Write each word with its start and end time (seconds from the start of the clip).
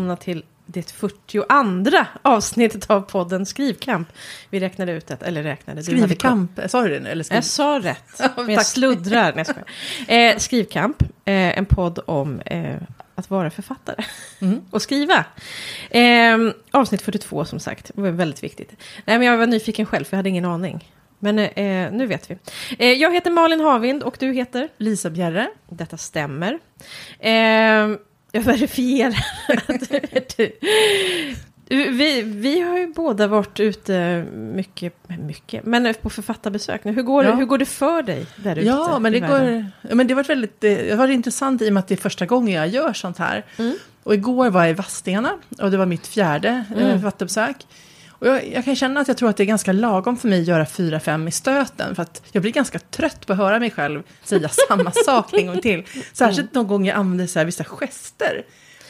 välkomna 0.00 0.16
till 0.16 0.44
det 0.66 0.90
42 0.90 1.44
avsnittet 2.22 2.90
av 2.90 3.00
podden 3.00 3.46
Skrivkamp. 3.46 4.08
Vi 4.50 4.60
räknade 4.60 4.92
ut 4.92 5.06
det, 5.06 5.22
eller 5.22 5.42
räknade. 5.42 5.82
Skrivkamp, 5.82 6.60
sa 6.66 6.82
du 6.82 6.88
det 6.88 7.00
nu? 7.00 7.08
Eller 7.08 7.24
skriv... 7.24 7.36
Jag 7.36 7.44
sa 7.44 7.80
rätt, 7.82 8.20
men 8.36 8.50
jag 8.50 8.66
sluddrar. 8.66 9.32
Nej, 9.34 9.44
jag 10.08 10.32
eh, 10.32 10.38
Skrivkamp, 10.38 11.02
eh, 11.02 11.58
en 11.58 11.66
podd 11.66 11.98
om 12.06 12.40
eh, 12.40 12.76
att 13.14 13.30
vara 13.30 13.50
författare 13.50 14.04
Mm. 14.40 14.60
och 14.70 14.82
skriva. 14.82 15.24
Eh, 15.90 16.38
avsnitt 16.70 17.02
42 17.02 17.44
som 17.44 17.60
sagt, 17.60 17.90
det 17.94 18.00
var 18.02 18.10
väldigt 18.10 18.42
viktigt. 18.42 18.76
Nej, 19.04 19.18
men 19.18 19.26
jag 19.26 19.36
var 19.38 19.46
nyfiken 19.46 19.86
själv, 19.86 20.04
för 20.04 20.16
jag 20.16 20.18
hade 20.18 20.28
ingen 20.28 20.44
aning. 20.44 20.92
Men 21.18 21.38
eh, 21.38 21.92
nu 21.92 22.06
vet 22.06 22.30
vi. 22.30 22.38
Eh, 22.78 22.92
jag 22.92 23.14
heter 23.14 23.30
Malin 23.30 23.60
Havind 23.60 24.02
och 24.02 24.16
du 24.20 24.32
heter? 24.32 24.68
Lisa 24.76 25.10
Bjerre. 25.10 25.48
Detta 25.68 25.96
stämmer. 25.96 26.58
Eh, 27.18 27.88
jag 28.32 28.40
verifierar 28.42 29.24
att 29.68 29.88
du 29.90 29.96
är 29.96 30.22
du. 30.36 30.52
Vi, 31.90 32.22
vi 32.22 32.60
har 32.60 32.78
ju 32.78 32.86
båda 32.86 33.26
varit 33.26 33.60
ute 33.60 34.24
mycket, 34.34 34.94
mycket, 35.08 35.64
men 35.64 35.94
på 36.02 36.10
författarbesök 36.10 36.84
nu. 36.84 36.92
Hur 36.92 37.02
går, 37.02 37.24
Ja. 37.24 37.30
det, 37.30 37.36
hur 37.36 37.44
går 37.44 37.58
det 37.58 37.64
för 37.66 38.02
dig 38.02 38.26
där 38.36 38.56
ute? 38.56 38.66
Ja, 38.66 38.98
men 38.98 39.12
det, 39.12 39.20
går, 39.20 39.66
men 39.94 40.06
det 40.06 40.14
varit 40.14 40.28
väldigt 40.28 40.60
det 40.60 40.90
har 40.90 40.96
varit 40.96 41.14
intressant 41.14 41.62
i 41.62 41.68
och 41.68 41.72
med 41.72 41.80
att 41.80 41.88
det 41.88 41.94
är 41.94 41.96
första 41.96 42.26
gången 42.26 42.54
jag 42.54 42.68
gör 42.68 42.92
sånt 42.92 43.18
här. 43.18 43.44
Mm. 43.58 43.74
Och 44.02 44.14
igår 44.14 44.50
var 44.50 44.60
jag 44.60 44.70
i 44.70 44.74
Vadstena 44.74 45.32
och 45.58 45.70
det 45.70 45.76
var 45.76 45.86
mitt 45.86 46.06
fjärde 46.06 46.48
Mm. 46.70 46.82
mm. 46.82 47.00
författarbesök. 47.00 47.56
Och 48.20 48.26
jag, 48.26 48.52
jag 48.52 48.64
kan 48.64 48.76
känna 48.76 49.00
att 49.00 49.08
jag 49.08 49.16
tror 49.16 49.30
att 49.30 49.36
det 49.36 49.42
är 49.42 49.46
ganska 49.46 49.72
lagom 49.72 50.16
för 50.16 50.28
mig 50.28 50.40
att 50.40 50.46
göra 50.46 50.66
fyra, 50.66 51.00
fem 51.00 51.28
i 51.28 51.30
stöten. 51.30 51.94
För 51.94 52.02
att 52.02 52.22
jag 52.32 52.42
blir 52.42 52.52
ganska 52.52 52.78
trött 52.78 53.26
på 53.26 53.32
att 53.32 53.38
höra 53.38 53.58
mig 53.58 53.70
själv 53.70 54.02
säga 54.24 54.48
samma 54.68 54.90
sak 54.90 55.32
en 55.32 55.46
gång 55.46 55.60
till. 55.60 55.84
Särskilt 56.12 56.54
någon 56.54 56.66
gång 56.66 56.86
jag 56.86 56.96
använder 56.96 57.26
så 57.26 57.38
här 57.38 57.46
vissa 57.46 57.64
gester. 57.64 58.42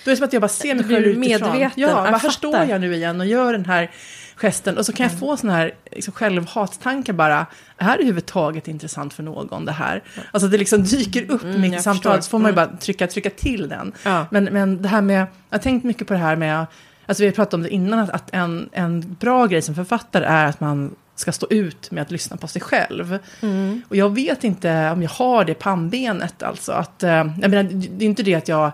Då 0.05 0.11
är 0.11 0.13
det 0.13 0.17
som 0.17 0.25
att 0.25 0.33
jag 0.33 0.43
bara 0.43 0.49
ser 0.49 0.75
mig 0.75 0.85
själv 0.85 1.07
utifrån. 1.07 1.21
medveten. 1.21 1.61
Ja, 1.61 1.71
Jag 1.75 1.93
bara, 1.93 2.17
här 2.17 2.31
står 2.31 2.57
jag 2.65 2.81
nu 2.81 2.95
igen 2.95 3.21
och 3.21 3.27
gör 3.27 3.53
den 3.53 3.65
här 3.67 3.91
gesten. 4.37 4.79
Och 4.79 4.87
så 4.87 4.93
kan 4.93 5.05
jag 5.09 5.19
få 5.19 5.37
såna 5.37 5.53
här 5.57 5.75
liksom, 5.93 6.13
självhatstankar 6.15 7.13
bara. 7.13 7.47
Är 7.79 7.87
det 7.87 7.93
överhuvudtaget 7.95 8.69
intressant 8.69 9.15
för 9.15 9.23
någon 9.23 9.65
det 9.65 9.73
här? 9.73 10.03
Alltså 10.33 10.49
det 10.49 10.59
liksom 10.59 10.85
dyker 10.85 11.31
upp 11.31 11.43
Mm, 11.45 11.61
mitt 11.61 11.75
i 11.75 11.79
samtalet. 11.83 12.25
Så 12.25 12.31
får 12.31 12.39
man 12.39 12.51
ju 12.53 12.59
Mm. 12.59 12.69
bara 12.71 12.77
trycka, 12.79 13.07
trycka 13.07 13.31
till 13.31 13.69
den. 13.69 13.93
Ja. 14.03 14.27
Men, 14.31 14.45
men 14.45 14.83
det 14.83 14.89
här 14.89 15.01
med, 15.03 15.27
jag 15.51 15.59
har 15.59 15.63
tänkt 15.63 15.85
mycket 15.85 16.07
på 16.07 16.13
det 16.15 16.21
här 16.21 16.37
med, 16.37 16.67
alltså 17.11 17.23
vi 17.23 17.27
har 17.27 17.35
pratat 17.35 17.55
om 17.55 17.63
det 17.63 17.69
innan, 17.69 17.99
att, 17.99 18.11
att 18.11 18.31
en, 18.35 18.69
en 18.73 19.17
bra 19.21 19.47
grej 19.47 19.63
som 19.63 19.75
författare 19.75 20.25
är 20.25 20.47
att 20.47 20.61
man 20.61 20.95
ska 21.15 21.33
stå 21.33 21.47
ut 21.51 21.91
med 21.91 22.03
att 22.03 22.11
lyssna 22.11 22.37
på 22.37 22.47
sig 22.49 22.63
själv. 22.63 23.19
Mm. 23.41 23.83
Och 23.89 23.97
jag 23.97 24.15
vet 24.15 24.45
inte 24.45 24.91
om 24.91 25.03
jag 25.03 25.11
har 25.11 25.45
det 25.45 25.55
pannbenet, 25.55 26.43
alltså. 26.43 26.73
Att, 26.73 27.03
eh, 27.03 27.11
jag 27.11 27.51
menar, 27.51 27.63
det 27.73 28.05
är 28.05 28.07
inte 28.07 28.23
det 28.23 28.35
att 28.35 28.49
jag 28.49 28.73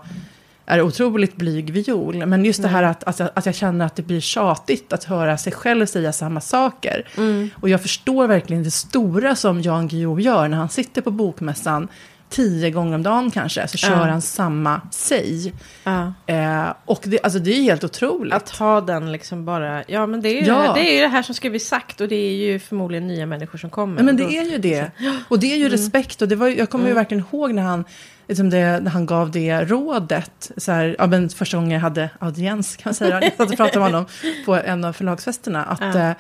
är 0.67 0.83
otroligt 0.83 1.37
blyg 1.37 1.71
viol, 1.71 2.27
men 2.27 2.45
just 2.45 2.63
det 2.63 2.69
här 2.69 2.83
att, 2.83 3.05
att, 3.05 3.19
jag, 3.19 3.31
att 3.35 3.47
jag 3.47 3.55
känner 3.55 3.87
att 3.87 3.97
det 3.97 4.03
blir 4.03 4.21
tjatigt 4.21 4.93
att 4.93 5.05
höra 5.05 5.39
sig 5.39 5.53
själv 5.53 5.87
säga 5.87 6.13
samma 6.13 6.41
saker. 6.41 7.09
Mm. 7.17 7.51
Och 7.55 7.69
jag 7.69 7.83
förstår 7.83 8.27
verkligen 8.29 8.63
det 8.63 8.71
stora 8.71 9.37
som 9.37 9.61
Jan 9.61 9.89
Guillou 9.89 10.21
gör 10.21 10.49
när 10.49 10.57
han 10.57 10.69
sitter 10.69 11.03
på 11.03 11.11
bokmässan 11.11 11.89
tio 12.31 12.71
gånger 12.71 12.95
om 12.95 13.03
dagen 13.03 13.31
kanske, 13.31 13.69
så 13.69 13.77
kör 13.79 13.95
han 14.07 14.23
samma 14.23 14.81
säg. 14.91 15.53
Eh, 16.27 16.65
och 16.85 17.01
det, 17.05 17.21
alltså 17.23 17.39
det 17.39 17.51
är 17.51 17.63
helt 17.63 17.85
otroligt. 17.85 18.35
Att 18.35 18.49
ha 18.51 18.81
den 18.81 19.13
liksom 19.13 19.45
bara, 19.45 19.85
ja 19.89 20.07
men 20.07 20.21
det 20.23 20.29
är, 20.29 20.41
ju 20.43 20.47
Ja. 20.47 20.73
det, 20.75 20.81
är 20.81 20.95
ju 20.95 21.01
det 21.01 21.09
här 21.09 21.23
som 21.23 21.35
ska 21.35 21.51
bli 21.51 21.59
sagt 21.61 22.01
och 22.01 22.09
det 22.09 22.17
är 22.17 22.33
ju 22.35 22.59
förmodligen 22.59 23.07
nya 23.07 23.27
människor 23.27 23.59
som 23.59 23.71
kommer. 23.71 23.97
Ja, 23.97 24.03
men 24.05 24.17
Då- 24.17 24.27
det 24.29 24.37
är 24.39 24.43
ju 24.51 24.59
det. 24.59 24.91
Och 25.29 25.39
det 25.39 25.53
är 25.53 25.57
ju 25.57 25.69
respekt. 25.69 26.23
Och 26.23 26.29
det 26.29 26.37
var, 26.37 26.49
jag 26.49 26.71
kommer 26.71 26.89
ju 26.89 26.95
verkligen 26.95 27.25
ihåg 27.33 27.55
när 27.55 27.63
han, 27.63 27.85
liksom 28.29 28.51
det, 28.51 28.81
när 28.81 28.91
han 28.91 29.07
gav 29.07 29.31
det 29.31 29.65
rådet. 29.65 30.51
Så 30.57 30.73
här, 30.73 30.97
ja, 30.99 31.07
men 31.07 31.29
första 31.29 31.57
gången 31.57 31.71
jag 31.71 31.81
hade 31.81 32.11
audiens 32.19 32.77
kan 32.77 32.83
man 32.91 32.95
säga. 32.95 33.21
Jag 33.23 33.37
satt 33.37 33.51
och 33.51 33.57
pratade 33.57 33.79
med 33.79 33.89
honom 33.89 34.07
på 34.47 34.55
en 34.55 34.85
av 34.85 34.93
förlagsfesterna. 34.93 35.65
Att, 35.65 35.95
Ja. 35.95 36.15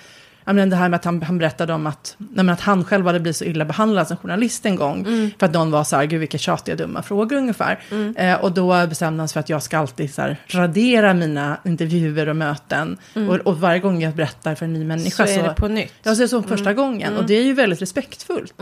Men 0.52 0.70
det 0.70 0.76
här 0.76 0.88
med 0.88 0.96
att 0.96 1.04
han, 1.04 1.22
han 1.22 1.38
berättade 1.38 1.72
om 1.72 1.86
att, 1.86 2.16
nej, 2.18 2.50
att 2.50 2.60
han 2.60 2.84
själv 2.84 3.06
hade 3.06 3.20
blivit 3.20 3.36
så 3.36 3.44
illa 3.44 3.64
behandlad 3.64 4.08
som 4.08 4.16
journalist 4.16 4.66
en 4.66 4.76
gång. 4.76 5.04
För 5.38 5.46
att 5.46 5.52
någon 5.52 5.70
var 5.70 5.84
så 5.84 5.96
här, 5.96 6.04
gud 6.04 6.20
vilka 6.20 6.38
tjatiga 6.38 6.76
dumma 6.76 7.02
frågor 7.02 7.36
ungefär. 7.36 7.80
Eh, 8.16 8.34
och 8.34 8.52
då 8.52 8.86
bestämde 8.86 9.20
han 9.20 9.28
sig 9.28 9.32
för 9.32 9.40
att 9.40 9.48
jag 9.48 9.62
ska 9.62 9.78
alltid 9.78 10.14
så 10.14 10.22
här, 10.22 10.36
radera 10.46 11.14
mina 11.14 11.56
intervjuer 11.64 12.28
och 12.28 12.36
möten. 12.36 12.96
Och, 13.14 13.34
och 13.34 13.60
varje 13.60 13.80
gång 13.80 14.02
jag 14.02 14.14
berättar 14.14 14.54
för 14.54 14.64
en 14.64 14.72
ny 14.72 14.80
så 14.80 14.86
människa 14.86 15.26
är 15.26 15.42
det 15.42 15.54
på 15.54 15.68
nytt. 15.68 15.92
Ja, 16.02 16.14
så 16.14 16.20
är 16.20 16.24
det 16.24 16.28
som 16.28 16.42
första 16.42 16.74
gången. 16.74 17.16
Och 17.16 17.26
det 17.26 17.34
är 17.34 17.44
ju 17.44 17.52
väldigt 17.52 17.82
respektfult. 17.82 18.54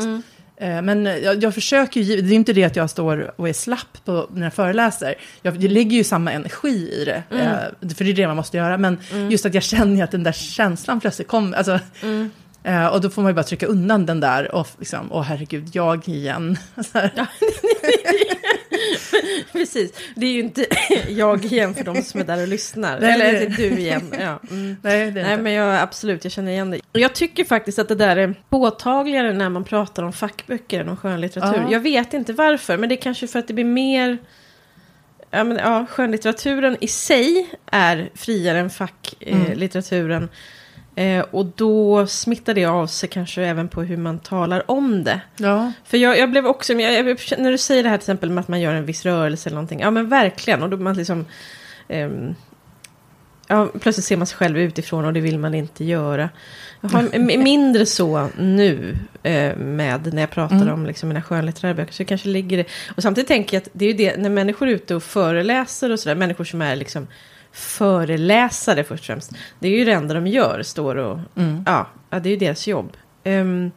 Eh, 0.57 0.83
Men 0.83 1.05
jag, 1.05 1.43
jag 1.43 1.55
försöker 1.55 2.01
ju, 2.01 2.21
det 2.21 2.35
är 2.35 2.37
inte 2.37 2.53
det 2.53 2.65
att 2.65 2.77
jag 2.77 2.91
står 2.91 3.41
och 3.41 3.49
är 3.49 3.53
slapp 3.53 4.05
på, 4.05 4.29
när 4.35 4.43
jag 4.43 4.55
föreläser. 4.55 5.15
Jag, 5.43 5.63
jag 5.63 5.71
lägger 5.71 5.97
ju 5.97 6.05
samma 6.05 6.33
energi 6.33 6.91
i 6.93 7.05
det, 7.05 7.23
eh, 7.31 7.89
för 7.95 8.05
det 8.05 8.11
är 8.11 8.15
det 8.15 8.27
man 8.27 8.37
måste 8.37 8.57
göra. 8.57 8.79
Men 8.79 8.99
just 9.31 9.47
att 9.47 9.55
jag 9.55 9.63
känner 9.63 10.05
att 10.05 10.11
den 10.11 10.23
där 10.23 10.33
känslan 10.33 11.01
plötsligt 11.01 11.29
kommer. 11.29 11.57
Alltså, 11.57 11.79
eh, 12.65 12.87
och 12.87 13.01
då 13.01 13.11
får 13.11 13.23
man 13.23 13.31
ju 13.31 13.35
bara 13.35 13.43
trycka 13.43 13.67
undan 13.67 14.07
den 14.07 14.21
där 14.21 14.55
och 14.55 14.69
liksom, 14.79 15.13
åh 15.13 15.23
herregud, 15.23 15.69
jag 15.73 16.09
igen. 16.09 16.57
Precis, 19.53 19.93
det 20.15 20.27
är 20.27 20.31
ju 20.33 20.41
inte 20.41 20.67
jag 21.09 21.45
igen 21.45 21.75
för 21.75 21.85
de 21.85 22.03
som 22.03 22.21
är 22.21 22.25
där 22.25 22.43
och 22.43 22.49
lyssnar. 22.49 23.01
Nej, 23.01 23.13
Eller 23.13 23.33
det- 23.41 23.47
du 23.57 23.79
igen. 23.79 24.15
Ja. 24.21 24.41
Mm. 24.51 24.77
Nej, 24.83 25.11
det 25.11 25.21
är 25.21 25.25
Nej, 25.25 25.33
inte. 25.33 25.43
men 25.43 25.53
jag, 25.53 25.81
absolut, 25.83 26.25
jag 26.25 26.33
känner 26.33 26.53
igen 26.53 26.71
det. 26.71 26.81
Och 26.93 27.01
Jag 27.01 27.15
tycker 27.15 27.45
faktiskt 27.45 27.79
att 27.79 27.89
det 27.89 27.95
där 27.95 28.17
är 28.17 28.35
påtagligare 28.49 29.33
när 29.33 29.49
man 29.49 29.65
pratar 29.65 30.03
om 30.03 30.13
fackböcker 30.13 30.81
än 30.81 30.89
om 30.89 30.97
skönlitteratur. 30.97 31.61
Ja. 31.63 31.73
Jag 31.73 31.81
vet 31.81 32.15
inte 32.15 32.33
varför, 32.33 32.77
men 32.77 32.89
det 32.89 32.95
är 32.95 33.03
kanske 33.03 33.27
för 33.27 33.39
att 33.39 33.49
det 33.49 33.55
blir 33.55 33.65
mer... 33.65 34.19
Ja, 35.31 35.45
men, 35.45 35.57
ja, 35.57 35.87
skönlitteraturen 35.91 36.77
i 36.81 36.89
sig 36.89 37.51
är 37.67 38.11
friare 38.15 38.59
än 38.59 38.71
facklitteraturen. 38.71 39.53
Eh, 39.53 39.59
litteraturen. 39.59 40.29
Eh, 40.95 41.25
och 41.31 41.47
då 41.47 42.07
smittar 42.07 42.55
det 42.55 42.65
av 42.65 42.87
sig 42.87 43.09
kanske 43.09 43.43
även 43.43 43.69
på 43.69 43.83
hur 43.83 43.97
man 43.97 44.19
talar 44.19 44.71
om 44.71 45.05
det. 45.05 45.21
Ja, 45.37 45.73
För 45.85 45.97
jag, 45.97 46.19
jag 46.19 46.31
blev 46.31 46.47
också, 46.47 46.73
jag, 46.73 47.09
jag, 47.09 47.19
när 47.39 47.51
du 47.51 47.59
säger 47.59 47.83
det 47.83 47.89
här 47.89 47.97
till 47.97 48.03
exempel 48.03 48.31
med 48.31 48.41
att 48.43 48.49
man 48.49 48.61
gör 48.61 48.75
en 48.75 48.87
viss 48.87 49.05
rörelse 49.05 49.49
eller 49.49 49.55
någonting. 49.57 49.81
Ja 49.81 49.91
men 49.91 50.09
verkligen. 50.09 50.63
Och 50.63 50.71
då 50.71 50.77
man 50.77 50.95
liksom... 50.97 51.27
ehm, 51.89 52.35
ja, 53.49 53.69
plötsligt 53.81 54.07
ser 54.07 54.17
man 54.17 54.27
sig 54.27 54.37
själv 54.37 54.59
utifrån 54.59 55.05
och 55.05 55.13
det 55.13 55.21
vill 55.21 55.39
man 55.39 55.55
inte 55.55 55.85
göra. 55.85 56.29
Jag 56.81 56.89
har 56.89 57.19
mindre 57.39 57.87
så 57.87 58.29
nu 58.39 58.97
eh, 59.23 59.57
med 59.57 60.15
när 60.15 60.23
jag 60.23 60.31
pratar 60.31 60.57
Mm. 60.57 60.75
om 60.75 60.87
liksom 60.87 61.09
mina 61.09 61.23
skönlitterära 61.23 61.75
böcker. 61.75 61.93
Så 61.93 62.05
kanske 62.05 62.29
ligger 62.29 62.57
det. 62.57 62.65
Och 62.97 63.03
samtidigt 63.03 63.29
tänker 63.29 63.57
jag 63.57 63.63
att 63.63 63.69
det 63.73 63.85
är 63.85 63.89
ju 63.89 63.97
det, 63.97 64.17
när 64.17 64.31
människor 64.31 64.69
är 64.69 64.73
ute 64.73 64.95
och 64.95 65.03
föreläser 65.03 65.91
och 65.91 66.01
sådär. 66.01 66.17
Människor 66.17 66.45
som 66.45 66.63
är 66.63 66.77
liksom 66.77 67.07
föreläsare 67.55 68.85
först 68.85 69.01
och 69.01 69.07
främst. 69.07 69.33
Det 69.59 69.69
är 69.69 69.79
ju 69.79 69.85
det 69.85 69.93
enda 69.93 70.15
de 70.15 70.27
gör, 70.27 70.63
står 70.63 70.97
och... 70.97 71.19
mm. 71.37 71.65
Ja, 71.67 71.87
det 72.11 72.29
är 72.29 72.31
ju 72.31 72.37
deras 72.37 72.67
jobb. 72.67 72.97
Ehm, 73.25 73.71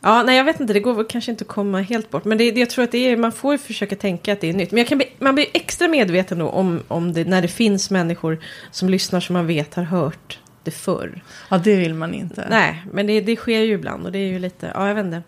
ja, 0.00 0.22
nej 0.22 0.36
jag 0.36 0.44
vet 0.44 0.60
inte, 0.60 0.72
det 0.72 0.80
går 0.80 1.08
kanske 1.08 1.30
inte 1.30 1.44
att 1.44 1.48
komma 1.48 1.80
helt 1.80 2.10
bort. 2.10 2.24
Men 2.24 2.38
det, 2.38 2.50
det, 2.50 2.60
jag 2.60 2.70
tror 2.70 2.84
att 2.84 2.92
det 2.92 2.98
är, 2.98 3.16
man 3.16 3.32
får 3.32 3.54
ju 3.54 3.58
försöka 3.58 3.96
tänka 3.96 4.32
att 4.32 4.40
det 4.40 4.48
är 4.48 4.54
nytt. 4.54 4.72
Men 4.72 4.84
bli, 4.98 5.12
man 5.18 5.34
blir 5.34 5.46
extra 5.52 5.88
medveten 5.88 6.38
då 6.38 6.48
om, 6.48 6.82
om 6.88 7.12
det, 7.12 7.24
när 7.24 7.42
det 7.42 7.48
finns 7.48 7.90
människor 7.90 8.38
som 8.70 8.88
lyssnar 8.88 9.20
som 9.20 9.32
man 9.32 9.46
vet 9.46 9.74
har 9.74 9.82
hört 9.82 10.38
det 10.66 10.70
förr. 10.70 11.22
ja, 11.48 11.58
det 11.58 11.76
vill 11.76 11.94
man 11.94 12.14
inte. 12.14 12.46
Nej, 12.50 12.82
men 12.92 13.06
det, 13.06 13.20
det 13.20 13.36
sker 13.36 13.60
ju 13.60 13.72
ibland 13.74 14.06
och 14.06 14.12
det 14.12 14.18
är 14.18 14.26
ju 14.26 14.38
lite, 14.38 14.70
ja 14.74 14.88
jag 14.88 14.94
vet 14.94 15.04
inte. 15.04 15.22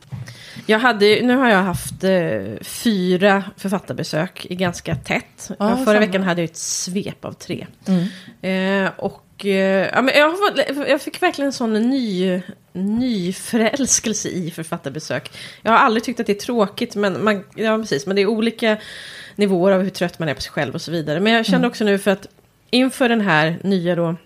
Jag 0.66 0.78
hade, 0.78 1.20
nu 1.22 1.36
har 1.36 1.48
jag 1.50 1.62
haft 1.62 2.04
eh, 2.04 2.60
fyra 2.62 3.44
författarbesök 3.56 4.46
i 4.50 4.54
ganska 4.54 4.94
tätt. 4.96 5.50
Ja, 5.58 5.76
Förra 5.76 5.84
samma. 5.84 5.98
veckan 6.00 6.22
hade 6.22 6.40
jag 6.42 6.50
ett 6.50 6.56
svep 6.56 7.24
av 7.24 7.32
tre. 7.32 7.66
Mm. 7.86 8.84
Eh, 8.84 8.90
och 8.96 9.46
eh, 9.46 9.88
ja, 9.94 10.02
men 10.02 10.14
jag, 10.14 10.34
jag 10.88 11.02
fick 11.02 11.22
verkligen 11.22 11.46
en 11.46 11.52
sån 11.52 11.72
ny, 11.72 12.40
ny 12.72 13.32
förälskelse 13.32 14.28
i 14.28 14.50
författarbesök. 14.50 15.30
Jag 15.62 15.72
har 15.72 15.78
aldrig 15.78 16.04
tyckt 16.04 16.20
att 16.20 16.26
det 16.26 16.32
är 16.32 16.40
tråkigt, 16.46 16.94
men, 16.96 17.24
man, 17.24 17.44
ja, 17.54 17.78
precis, 17.78 18.06
men 18.06 18.16
det 18.16 18.22
är 18.22 18.26
olika 18.26 18.76
nivåer 19.36 19.72
av 19.72 19.82
hur 19.82 19.90
trött 19.90 20.18
man 20.18 20.28
är 20.28 20.34
på 20.34 20.40
sig 20.40 20.52
själv 20.52 20.74
och 20.74 20.82
så 20.82 20.90
vidare. 20.90 21.20
Men 21.20 21.32
jag 21.32 21.46
kände 21.46 21.58
Mm. 21.58 21.70
också 21.70 21.84
nu 21.84 21.98
för 21.98 22.10
att 22.10 22.26
inför 22.70 23.08
den 23.08 23.20
här 23.20 23.58
nya 23.64 23.94
då, 23.94 24.16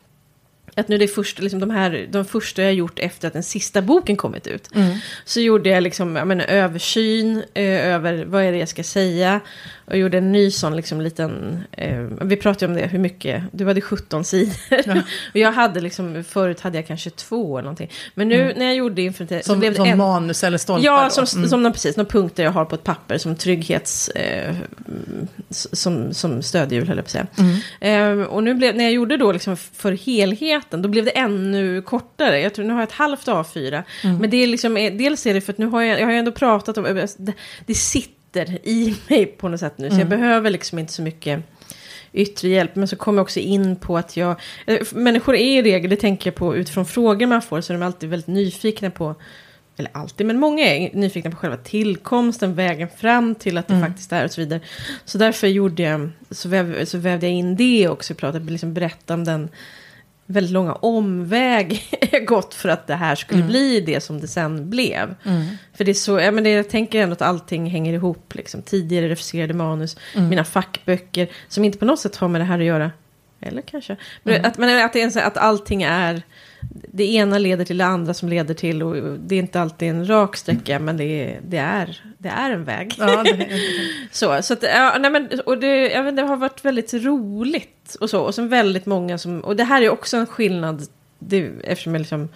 att 0.75 0.89
nu 0.89 0.99
det 0.99 1.05
är 1.05 1.09
första, 1.09 1.43
liksom 1.43 1.61
de, 1.61 1.71
här, 1.71 2.07
de 2.11 2.25
första 2.25 2.63
jag 2.63 2.75
gjort 2.75 2.99
efter 2.99 3.29
att 3.29 3.35
den 3.35 3.43
sista 3.43 3.83
boken 3.83 4.17
kommit 4.17 4.47
ut. 4.47 4.75
Mm. 4.75 4.97
Så 5.25 5.41
gjorde 5.41 5.71
jag 5.71 5.83
liksom, 5.83 6.17
jag 6.17 6.29
menar, 6.29 6.45
översyn 6.45 7.43
eh, 7.55 7.87
över 7.87 8.25
vad 8.25 8.43
är 8.43 8.53
det 8.53 8.59
jag 8.59 8.69
ska 8.69 8.83
säga. 8.85 9.41
Och 9.85 9.97
gjorde 9.99 10.19
en 10.19 10.33
ny 10.33 10.51
sån 10.51 10.77
liksom 10.77 11.01
liten, 11.01 11.65
eh, 11.73 11.99
vi 12.23 12.37
pratade 12.37 12.67
om 12.67 12.75
det, 12.75 12.87
hur 12.87 12.99
mycket, 12.99 13.43
du 13.53 13.67
hade 13.67 13.81
17 13.81 14.25
sidor. 14.25 14.55
Ja. 14.69 14.95
och 15.33 15.37
jag 15.37 15.53
hade 15.53 15.81
liksom, 15.81 16.25
förut 16.25 16.61
hade 16.61 16.79
jag 16.79 16.87
kanske 16.87 17.11
två 17.11 17.59
eller 17.59 17.65
någonting. 17.65 17.91
Men 18.15 18.29
nu 18.29 18.53
när 18.57 18.67
jag 18.67 18.75
gjorde 18.75 19.03
inför 19.03 19.43
Som, 19.43 19.59
blev 19.59 19.73
det 19.73 19.77
som 19.77 19.87
en, 19.87 19.99
manus 19.99 20.45
eller 20.45 20.59
stolpar 20.59 20.85
Ja, 20.85 21.11
som, 21.11 21.27
Mm. 21.39 21.49
som 21.49 21.63
någon, 21.63 21.73
precis, 21.73 21.97
några 21.97 22.11
punkter 22.11 22.43
jag 22.43 22.51
har 22.51 22.65
på 22.65 22.75
ett 22.75 22.85
papper 22.85 23.19
som 23.19 23.37
trygghets... 23.37 24.09
Eh, 24.09 24.57
mm, 24.89 25.29
som, 25.51 26.15
som 26.15 26.43
stödhjul, 26.43 26.89
höll 26.89 26.97
jag 26.97 27.05
på 27.05 27.09
att 27.09 27.11
säga. 27.11 27.27
Mm. 27.81 28.21
Eh, 28.21 28.27
och 28.27 28.43
nu 28.43 28.55
blev, 28.55 28.77
när 28.77 28.85
jag 28.85 28.93
gjorde 28.93 29.17
då 29.17 29.33
liksom 29.33 29.57
för 29.57 29.93
helheten, 30.63 30.83
då 30.83 30.89
blev 30.89 31.05
det 31.05 31.11
ännu 31.11 31.83
kortare. 31.83 32.41
Jag 32.41 32.55
tror 32.55 32.65
nu 32.65 32.73
har 32.73 32.81
jag 32.81 32.89
ett 32.89 32.95
halvt 32.95 33.27
A4. 33.27 33.83
Mm. 34.05 34.17
Men 34.17 34.31
det 34.31 34.37
är 34.37 34.47
liksom, 34.47 34.77
eh, 34.77 34.93
dels 34.93 35.27
är 35.27 35.35
det 35.35 35.41
för 35.41 35.53
att 35.53 35.59
nu 35.59 35.67
har 35.67 35.83
jag, 35.83 36.01
jag 36.01 36.07
har 36.07 36.13
ändå 36.13 36.33
pratat 36.33 36.79
om, 36.79 36.87
eh, 36.87 37.07
det, 37.17 37.33
det 37.67 37.75
sitter 37.75 38.59
i 38.69 38.97
mig 39.09 39.27
på 39.27 39.49
något 39.49 39.61
sätt 39.61 39.79
nu. 39.79 39.91
Så 39.91 39.99
jag 39.99 40.09
behöver 40.09 40.51
liksom 40.51 40.79
inte 40.79 40.93
så 40.93 41.03
mycket 41.03 41.43
yttre 42.13 42.49
hjälp. 42.49 42.77
Men 42.77 42.89
så 42.89 42.97
kom 42.97 43.17
jag 43.17 43.23
också 43.23 43.41
in 43.41 43.77
på 43.77 43.99
att 43.99 44.17
jag... 44.17 44.41
eh, 44.67 44.79
Människor 44.93 45.35
är 45.35 45.59
i 45.59 45.63
regel, 45.63 45.91
det 45.91 45.97
tänker 45.97 46.31
jag 46.31 46.35
på 46.35 46.57
utifrån 46.57 46.87
frågor 46.87 47.27
man 47.27 47.43
får, 47.43 47.61
så 47.61 47.73
är 47.73 47.79
de 47.79 47.85
alltid 47.85 48.11
väldigt 48.11 48.27
nyfikna 48.27 48.91
på 48.91 49.15
eller 49.77 49.91
alltid, 49.95 50.27
men 50.27 50.39
många 50.39 50.67
är 50.67 50.91
nyfikna 50.95 51.31
på 51.31 51.37
själva 51.37 51.57
tillkomsten, 51.57 52.55
vägen 52.55 52.89
fram 52.99 53.35
till 53.35 53.59
att 53.59 53.69
det 53.69 53.81
faktiskt 53.81 54.13
är 54.13 54.25
och 54.25 54.31
så 54.31 54.41
vidare. 54.41 54.61
Så 55.05 55.19
därför 55.19 55.47
gjorde 55.47 55.83
jag, 55.83 56.11
så, 56.31 56.49
väv, 56.49 56.85
så 56.85 56.99
vävde 56.99 57.27
jag 57.27 57.35
in 57.35 57.57
det 57.57 57.89
också 57.89 58.15
pratet, 58.15 58.43
liksom 58.43 58.75
berätta 58.75 59.15
om 59.15 59.25
den 59.25 59.49
väldigt 60.27 60.53
långa 60.53 60.73
omväg 60.73 61.83
gått 62.27 62.55
för 62.55 62.69
att 62.69 62.87
det 62.87 62.95
här 62.95 63.15
skulle 63.15 63.43
bli 63.43 63.81
det 63.81 64.01
som 64.01 64.21
det 64.21 64.29
sen 64.29 64.71
blev. 64.71 65.15
För 65.75 65.85
det 65.85 65.91
är 65.91 65.95
så, 65.95 66.21
ja, 66.21 66.31
men 66.31 66.45
det, 66.45 66.51
jag 66.51 66.69
tänker 66.69 67.01
ändå 67.03 67.13
att 67.13 67.23
allting 67.23 67.67
hänger 67.71 67.93
ihop, 67.93 68.35
liksom. 68.35 68.63
tidigare 68.63 69.09
refuserade 69.09 69.55
manus, 69.55 69.97
mina 70.17 70.45
fackböcker, 70.45 71.29
som 71.49 71.65
inte 71.65 71.79
på 71.79 71.85
något 71.85 72.01
sätt 72.01 72.17
har 72.17 72.29
med 72.29 72.41
det 72.41 72.45
här 72.45 72.59
att 72.59 72.65
göra. 72.65 72.91
Eller 73.41 73.63
kanske. 73.63 73.97
Men 74.23 74.45
att, 74.45 74.59
men 74.59 74.85
att, 74.85 74.93
det 74.93 75.03
är 75.03 75.11
så- 75.11 75.21
att 75.21 75.37
allting 75.37 75.83
är... 75.83 76.23
Det 76.93 77.13
ena 77.13 77.39
leder 77.39 77.65
till 77.65 77.79
det 77.79 77.85
andra 77.87 78.15
som 78.15 78.29
leder 78.29 78.55
till... 78.55 78.83
Och 78.83 79.19
det 79.19 79.35
är 79.35 79.39
inte 79.39 79.61
alltid 79.61 79.89
en 79.89 80.09
rak 80.09 80.37
sträcka, 80.37 80.79
men 80.79 80.97
det 80.97 81.39
det 81.49 81.57
är, 81.57 82.03
det 82.23 82.29
är 82.29 82.51
en 82.51 82.65
väg. 82.65 82.95
Ja, 82.99 83.23
det, 83.23 83.49
Så, 84.13 84.43
så 84.43 84.53
att, 84.53 84.63
ja, 84.63 84.97
nej 85.01 85.11
men, 85.11 85.41
och 85.47 85.59
det, 85.59 85.91
jag 85.91 86.03
vet, 86.03 86.17
det 86.17 86.23
har 86.23 86.37
varit 86.37 86.65
väldigt 86.65 86.95
roligt 86.95 87.97
och 88.01 88.11
så. 88.11 88.21
Och 88.21 88.35
sen 88.35 88.49
väldigt 88.49 88.87
många 88.87 89.19
som, 89.19 89.41
och 89.41 89.57
det 89.57 89.65
här 89.65 89.83
är 89.83 89.91
också 89.91 90.17
en 90.17 90.27
skillnad, 90.27 90.83
det, 91.19 91.51
eftersom 91.65 91.95
jag 91.95 92.01
liksom, 92.01 92.29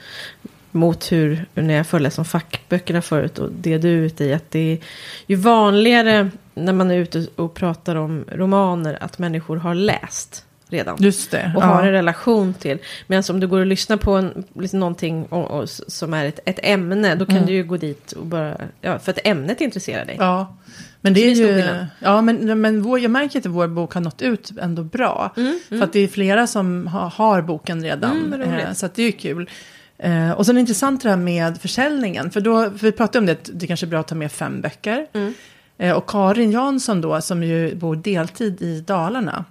mot 0.70 1.12
hur, 1.12 1.44
när 1.54 1.74
jag 1.74 1.86
föreläste 1.86 2.20
om 2.20 2.24
fackböckerna 2.24 3.02
förut 3.02 3.38
och 3.38 3.52
det 3.52 3.78
du 3.78 3.88
är 3.88 4.02
ute 4.02 4.24
i, 4.24 4.32
att 4.32 4.50
det 4.50 4.72
är 4.72 4.78
ju 5.26 5.36
vanligare 5.36 6.30
när 6.54 6.72
man 6.72 6.90
är 6.90 6.96
ute 6.96 7.26
och 7.36 7.54
pratar 7.54 7.96
om 7.96 8.24
romaner 8.32 8.98
att 9.00 9.18
människor 9.18 9.56
har 9.56 9.74
läst 9.74 10.45
redan. 10.68 10.96
just 11.00 11.30
det. 11.30 11.52
Och 11.56 11.62
ja. 11.62 11.66
har 11.66 11.82
en 11.82 11.92
relation 11.92 12.54
till. 12.54 12.78
Medan 13.06 13.24
om 13.30 13.40
du 13.40 13.46
går 13.46 13.60
och 13.60 13.66
lyssnar 13.66 13.96
på 13.96 14.12
en, 14.12 14.44
liksom 14.54 14.80
någonting 14.80 15.24
och, 15.24 15.50
och, 15.50 15.68
som 15.68 16.14
är 16.14 16.24
ett, 16.24 16.40
ett 16.44 16.58
ämne, 16.62 17.14
då 17.14 17.26
kan 17.26 17.46
du 17.46 17.52
ju 17.52 17.64
gå 17.64 17.76
dit 17.76 18.12
och 18.12 18.26
bara, 18.26 18.56
ja, 18.80 18.98
för 18.98 19.12
att 19.12 19.18
ämnet 19.24 19.60
intresserar 19.60 20.04
dig. 20.04 20.14
Mm. 20.14 20.26
Ja, 20.26 20.56
men 21.00 21.14
det 21.14 21.20
är 21.20 21.34
det 21.34 21.62
är 21.62 21.80
ju... 21.80 21.86
Ja, 21.98 22.20
men, 22.20 22.60
men 22.60 22.82
vår, 22.82 22.98
jag 22.98 23.10
märker 23.10 23.38
att 23.38 23.46
vår 23.46 23.68
bok 23.68 23.94
har 23.94 24.00
nått 24.00 24.22
ut 24.22 24.52
ändå 24.60 24.82
bra. 24.82 25.32
För 25.68 25.82
att 25.82 25.92
det 25.92 26.00
är 26.00 26.08
flera 26.08 26.46
som 26.46 26.86
ha, 26.86 27.08
har 27.08 27.42
boken 27.42 27.82
redan. 27.82 28.34
Mm, 28.34 28.42
eh, 28.42 28.72
så 28.72 28.86
att 28.86 28.94
det 28.94 29.02
är 29.02 29.06
ju 29.06 29.12
kul. 29.12 29.50
Eh, 29.98 30.30
och 30.30 30.46
sen 30.46 30.54
är 30.54 30.56
det 30.56 30.60
intressant 30.60 31.02
det 31.02 31.10
här 31.10 31.16
med 31.16 31.58
försäljningen. 31.60 32.30
För, 32.30 32.40
då, 32.40 32.70
för 32.70 32.86
vi 32.86 32.92
pratade 32.92 33.18
om 33.18 33.26
det, 33.26 33.32
att 33.32 33.50
det 33.52 33.66
kanske 33.66 33.86
är 33.86 33.88
bra 33.88 34.00
att 34.00 34.08
ta 34.08 34.14
med 34.14 34.32
fem 34.32 34.60
böcker. 34.60 35.06
Mm. 35.12 35.34
Eh, 35.78 35.92
och 35.92 36.10
Karin 36.10 36.50
Jansson 36.50 37.00
då, 37.00 37.20
som 37.20 37.42
ju 37.42 37.74
bor 37.74 37.96
deltid 37.96 38.62
i 38.62 38.80
Dalarna. 38.80 39.44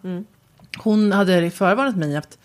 Hon 0.77 1.11
hade 1.11 1.51
förvarnat 1.51 1.95
mig 1.95 2.17
att 2.17 2.37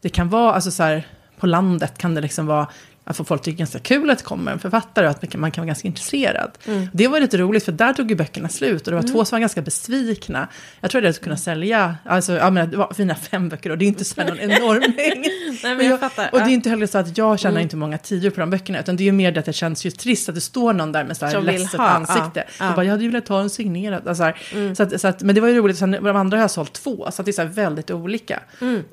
det 0.00 0.08
kan 0.08 0.28
vara, 0.28 0.52
alltså 0.52 0.70
så 0.70 0.82
här, 0.82 1.06
på 1.38 1.46
landet 1.46 1.98
kan 1.98 2.14
det 2.14 2.20
liksom 2.20 2.46
vara 2.46 2.68
att 3.04 3.16
folk 3.16 3.42
tycker 3.42 3.56
det 3.56 3.56
är 3.56 3.58
ganska 3.58 3.78
kul 3.78 4.10
att 4.10 4.18
det 4.18 4.24
kommer 4.24 4.52
en 4.52 4.58
författare 4.58 5.06
och 5.06 5.10
att 5.10 5.22
man 5.22 5.30
kan, 5.30 5.40
man 5.40 5.50
kan 5.50 5.62
vara 5.62 5.66
ganska 5.66 5.88
intresserad. 5.88 6.50
Mm. 6.66 6.88
Det 6.92 7.08
var 7.08 7.20
lite 7.20 7.38
roligt 7.38 7.64
för 7.64 7.72
där 7.72 7.92
tog 7.92 8.10
ju 8.10 8.16
böckerna 8.16 8.48
slut 8.48 8.86
och 8.86 8.90
det 8.90 8.96
var 8.96 9.08
två 9.08 9.24
som 9.24 9.36
var 9.36 9.40
ganska 9.40 9.62
besvikna. 9.62 10.48
Jag 10.80 10.90
tror 10.90 11.00
att 11.00 11.04
jag 11.04 11.14
skulle 11.14 11.24
kunna 11.24 11.36
sälja, 11.36 11.96
alltså 12.04 12.32
jag 12.32 12.52
menar, 12.52 12.66
det 12.66 12.76
var 12.76 12.94
fina 12.94 13.14
fem 13.14 13.48
böcker 13.48 13.70
och 13.70 13.78
det 13.78 13.84
är 13.84 13.86
inte 13.86 14.04
så 14.04 14.24
någon 14.24 14.40
enorm 14.40 14.80
mängd. 14.96 15.26
Nej, 15.62 15.76
men 15.76 15.86
jag 15.86 16.00
fattar. 16.00 16.28
Och 16.32 16.38
det 16.38 16.44
är 16.44 16.54
inte 16.54 16.70
heller 16.70 16.86
så 16.86 16.98
att 16.98 17.18
jag 17.18 17.40
tjänar 17.40 17.60
inte 17.60 17.76
många 17.76 17.98
tior 17.98 18.30
på 18.30 18.40
de 18.40 18.50
böckerna, 18.50 18.80
utan 18.80 18.96
det 18.96 19.02
är 19.02 19.04
ju 19.04 19.12
mer 19.12 19.32
det 19.32 19.40
att 19.40 19.46
det 19.46 19.52
känns 19.52 19.86
ju 19.86 19.90
trist 19.90 20.28
att 20.28 20.34
det 20.34 20.40
står 20.40 20.72
någon 20.72 20.92
där 20.92 21.04
med 21.04 21.16
så 21.16 21.26
här 21.26 21.40
ledset 21.40 21.80
ansikte. 21.80 22.44
ja, 22.58 22.66
ja. 22.66 22.72
Bara, 22.76 22.84
jag 22.84 22.90
hade 22.90 23.02
ju 23.04 23.10
velat 23.10 23.26
ta 23.26 23.40
en 23.40 23.50
signerad. 23.50 24.08
Alltså 24.08 24.14
så 24.14 24.24
här, 24.24 24.74
så 24.74 24.82
att, 24.82 25.00
så 25.00 25.08
att, 25.08 25.22
men 25.22 25.34
det 25.34 25.40
var 25.40 25.48
ju 25.48 25.58
roligt, 25.58 25.78
sen, 25.78 25.90
de 25.90 26.16
andra 26.16 26.36
har 26.36 26.42
jag 26.42 26.50
sålt 26.50 26.72
två, 26.72 27.08
så 27.10 27.22
att 27.22 27.26
det 27.26 27.30
är 27.30 27.32
så 27.32 27.44
väldigt 27.44 27.90
olika. 27.90 28.40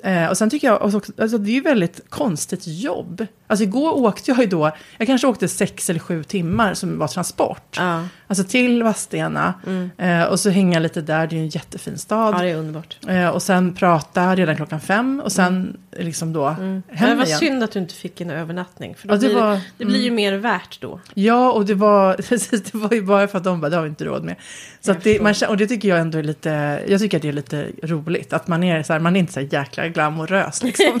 Eh, 0.02 0.26
och 0.26 0.38
sen 0.38 0.50
tycker 0.50 0.66
jag, 0.66 0.82
också, 0.82 1.12
alltså, 1.18 1.38
det 1.38 1.50
är 1.50 1.54
ju 1.54 1.60
väldigt 1.60 2.00
konstigt 2.08 2.62
jobb. 2.66 3.26
Alltså 3.46 3.64
igår 3.64 4.01
åkte 4.04 4.30
jag 4.30 4.40
ju 4.40 4.46
då, 4.46 4.70
jag 4.98 5.06
kanske 5.06 5.26
åkte 5.26 5.48
sex 5.48 5.90
eller 5.90 6.00
sju 6.00 6.24
timmar 6.24 6.74
som 6.74 6.98
var 6.98 7.08
transport. 7.08 7.76
Ja. 7.76 8.04
Alltså 8.26 8.44
till 8.44 8.82
Vadstena, 8.82 9.54
eh, 9.98 10.22
och 10.22 10.40
så 10.40 10.50
hänga 10.50 10.78
lite 10.78 11.00
där, 11.00 11.26
det 11.26 11.34
är 11.34 11.38
ju 11.38 11.42
en 11.42 11.48
jättefin 11.48 11.98
stad. 11.98 12.34
ja, 12.34 12.38
det 12.42 12.50
är 12.50 12.56
underbart. 12.56 12.96
Eh, 13.08 13.28
och 13.28 13.42
sen 13.42 13.74
prata 13.74 14.36
redan 14.36 14.56
klockan 14.56 14.80
fem 14.80 15.20
och 15.24 15.32
sen 15.32 15.76
liksom 15.96 16.32
då 16.32 16.56
Men 16.58 16.82
det 16.90 16.96
hem 16.96 17.18
var 17.18 17.24
igen. 17.26 17.38
synd 17.38 17.62
att 17.62 17.72
du 17.72 17.78
inte 17.78 17.94
fick 17.94 18.20
en 18.20 18.30
övernattning. 18.30 18.94
För 18.94 19.08
Ja, 19.08 19.14
det 19.14 19.26
blir, 19.28 19.34
var- 19.40 19.60
det 19.78 19.84
blir 19.84 20.00
ju 20.02 20.10
mer 20.10 20.32
värt 20.32 20.80
då. 20.80 21.00
Ja, 21.14 21.52
och 21.52 21.64
det 21.66 21.74
var, 21.74 22.14
precis, 22.28 22.50
det 22.62 22.74
var 22.74 22.92
ju 22.92 23.02
bara 23.02 23.28
för 23.28 23.38
att 23.38 23.44
de 23.44 23.60
bara, 23.60 23.68
det 23.68 23.76
har 23.76 23.82
vi 23.82 23.88
inte 23.88 24.04
råd 24.04 24.24
med. 24.24 24.36
Så 24.80 24.94
det, 25.02 25.22
man, 25.22 25.34
och 25.48 25.56
det 25.56 25.66
tycker 25.66 25.88
jag 25.88 25.98
ändå 26.00 26.18
är 26.18 26.22
lite, 26.22 26.82
jag 26.88 27.00
tycker 27.00 27.16
att 27.18 27.22
det 27.22 27.28
är 27.28 27.32
lite 27.32 27.66
roligt. 27.82 28.32
Att 28.32 28.48
man 28.48 28.62
är 28.62 28.82
så 28.82 28.92
här, 28.92 29.00
man 29.00 29.16
är 29.16 29.20
inte 29.20 29.32
så 29.32 29.40
här 29.40 29.48
jäkla 29.52 29.88
glamorös 29.88 30.62
liksom. 30.62 31.00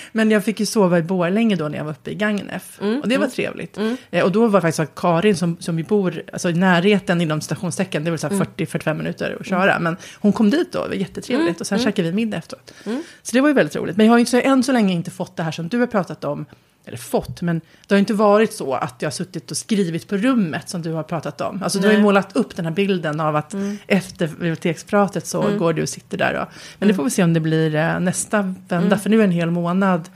Men 0.12 0.30
jag 0.30 0.44
fick 0.44 0.60
ju 0.60 0.66
sova 0.66 0.98
i 0.98 1.02
Borlänge 1.30 1.56
då 1.56 1.68
när 1.68 1.78
jag 1.78 1.84
var 1.84 1.90
uppe 1.92 2.10
i 2.10 2.14
Gagnef. 2.14 2.78
Mm, 2.82 3.00
och 3.00 3.08
det 3.08 3.18
var 3.18 3.26
trevligt. 3.26 3.78
Eh, 4.10 4.24
och 4.24 4.32
då 4.32 4.46
var 4.46 4.60
faktiskt 4.60 4.76
så 4.76 4.82
att 4.82 4.94
Karin 4.94 5.36
som, 5.36 5.56
som 5.60 5.76
vi 5.76 5.84
bor, 5.84 6.22
alltså 6.32 6.50
i 6.50 6.54
närheten 6.54 7.20
inom 7.20 7.40
stationstecken, 7.40 8.04
det 8.04 8.10
väl 8.10 8.18
så 8.18 8.26
Mm. 8.26 8.38
här 8.38 8.46
40-45 8.66 8.94
minuter 8.94 9.36
att 9.40 9.46
köra. 9.46 9.78
Men 9.78 9.96
hon 10.20 10.32
kom 10.32 10.50
dit 10.50 10.72
då, 10.72 10.82
det 10.82 10.88
var 10.88 10.94
jättetrevligt. 10.94 11.48
Mm, 11.48 11.56
Och 11.60 11.66
sen 11.66 11.78
käkade 11.78 12.08
vi 12.10 12.14
middag 12.14 12.36
efteråt. 12.36 12.74
Så 13.22 13.32
det 13.36 13.40
var 13.40 13.48
ju 13.48 13.54
väldigt 13.54 13.76
roligt. 13.76 13.96
Men 13.96 14.06
jag 14.06 14.12
har 14.12 14.18
ju 14.18 14.26
så- 14.26 14.40
än 14.40 14.62
så 14.62 14.72
länge 14.72 14.92
inte 14.94 15.10
fått 15.10 15.36
det 15.36 15.42
här 15.42 15.50
som 15.52 15.68
du 15.68 15.78
har 15.78 15.86
pratat 15.86 16.24
om. 16.24 16.46
Eller 16.84 16.98
fått, 16.98 17.42
men 17.42 17.60
det 17.86 17.94
har 17.94 17.98
inte 17.98 18.14
varit 18.14 18.52
så 18.52 18.74
att 18.74 18.94
jag 18.98 19.06
har 19.06 19.12
suttit 19.12 19.50
och 19.50 19.56
skrivit 19.56 20.08
på 20.08 20.16
rummet 20.16 20.68
som 20.68 20.82
du 20.82 20.92
har 20.92 21.02
pratat 21.02 21.40
om. 21.40 21.62
Alltså 21.62 21.78
du 21.78 21.86
har 21.86 21.92
ju 21.92 21.98
Nej. 21.98 22.02
målat 22.04 22.36
upp 22.36 22.56
den 22.56 22.64
här 22.64 22.72
bilden 22.72 23.20
av 23.20 23.36
att 23.36 23.54
efter 23.86 24.26
bibliotekspratet 24.28 25.26
så 25.26 25.42
Mm. 25.42 25.58
går 25.58 25.72
du 25.72 25.82
och 25.82 25.88
sitter 25.88 26.18
där. 26.18 26.34
Då. 26.34 26.46
Men 26.78 26.88
det 26.88 26.94
får 26.94 27.04
vi 27.04 27.10
se 27.10 27.24
om 27.24 27.32
det 27.32 27.40
blir 27.40 27.74
eh, 27.74 28.00
nästa 28.00 28.54
vända, 28.68 28.98
för 28.98 29.10
nu 29.10 29.20
är 29.20 29.24
en 29.24 29.30
hel 29.30 29.50
månad 29.50 30.08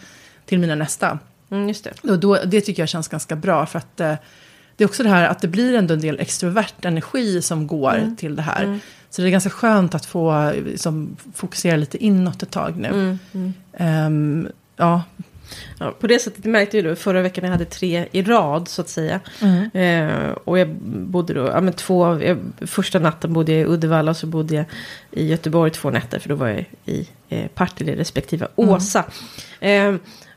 till 0.46 0.58
mina 0.58 0.74
nästa. 0.74 1.18
Mm, 1.50 1.68
just 1.68 1.84
det. 1.84 2.10
Och 2.10 2.18
då, 2.18 2.38
det 2.46 2.60
tycker 2.60 2.82
jag 2.82 2.88
känns 2.88 3.08
ganska 3.08 3.36
bra 3.36 3.66
för 3.66 3.78
att 3.78 4.00
eh, 4.00 4.14
det 4.76 4.84
är 4.84 4.88
också 4.88 5.02
det 5.02 5.08
här 5.08 5.28
att 5.28 5.40
det 5.40 5.48
blir 5.48 5.74
ändå 5.74 5.94
en 5.94 6.00
del 6.00 6.20
extrovert 6.20 6.84
energi 6.84 7.42
som 7.42 7.66
går 7.66 7.94
Mm. 7.94 8.16
till 8.16 8.36
det 8.36 8.42
här. 8.42 8.78
Så 9.10 9.22
det 9.22 9.28
är 9.28 9.30
ganska 9.30 9.50
skönt 9.50 9.94
att 9.94 10.06
få 10.06 10.52
liksom, 10.64 11.16
fokusera 11.34 11.76
lite 11.76 12.04
inåt 12.04 12.42
ett 12.42 12.50
tag 12.50 12.76
nu. 12.76 13.18
Mm, 13.32 13.54
Ehm, 13.78 14.48
ja, 14.76 15.02
Ja, 15.78 15.94
på 16.00 16.06
det 16.06 16.18
sättet 16.18 16.44
märkte 16.44 16.76
jag 16.78 16.86
då 16.86 16.96
förra 16.96 17.22
veckan 17.22 17.44
jag 17.44 17.50
hade 17.52 17.64
tre 17.64 18.08
i 18.12 18.22
rad 18.22 18.68
så 18.68 18.80
att 18.80 18.88
säga. 18.88 19.20
Eh, 19.74 20.30
och 20.44 20.58
jag 20.58 20.68
bodde 20.84 21.34
då, 21.34 21.46
ja 21.46 21.60
men 21.60 21.72
två, 21.72 22.22
jag, 22.22 22.38
första 22.60 22.98
natten 22.98 23.32
bodde 23.32 23.52
jag 23.52 23.60
i 23.60 23.64
Uddevalla 23.64 24.10
och 24.10 24.16
så 24.16 24.26
bodde 24.26 24.54
jag 24.54 24.64
i 25.10 25.26
Göteborg 25.26 25.70
två 25.70 25.90
nätter 25.90 26.18
för 26.18 26.28
då 26.28 26.34
var 26.34 26.48
jag 26.48 26.64
i 26.84 27.08
eh, 27.28 27.46
Partille 27.54 27.96
respektive 27.96 28.48
Åsa. 28.56 29.04
Eh, 29.60 29.94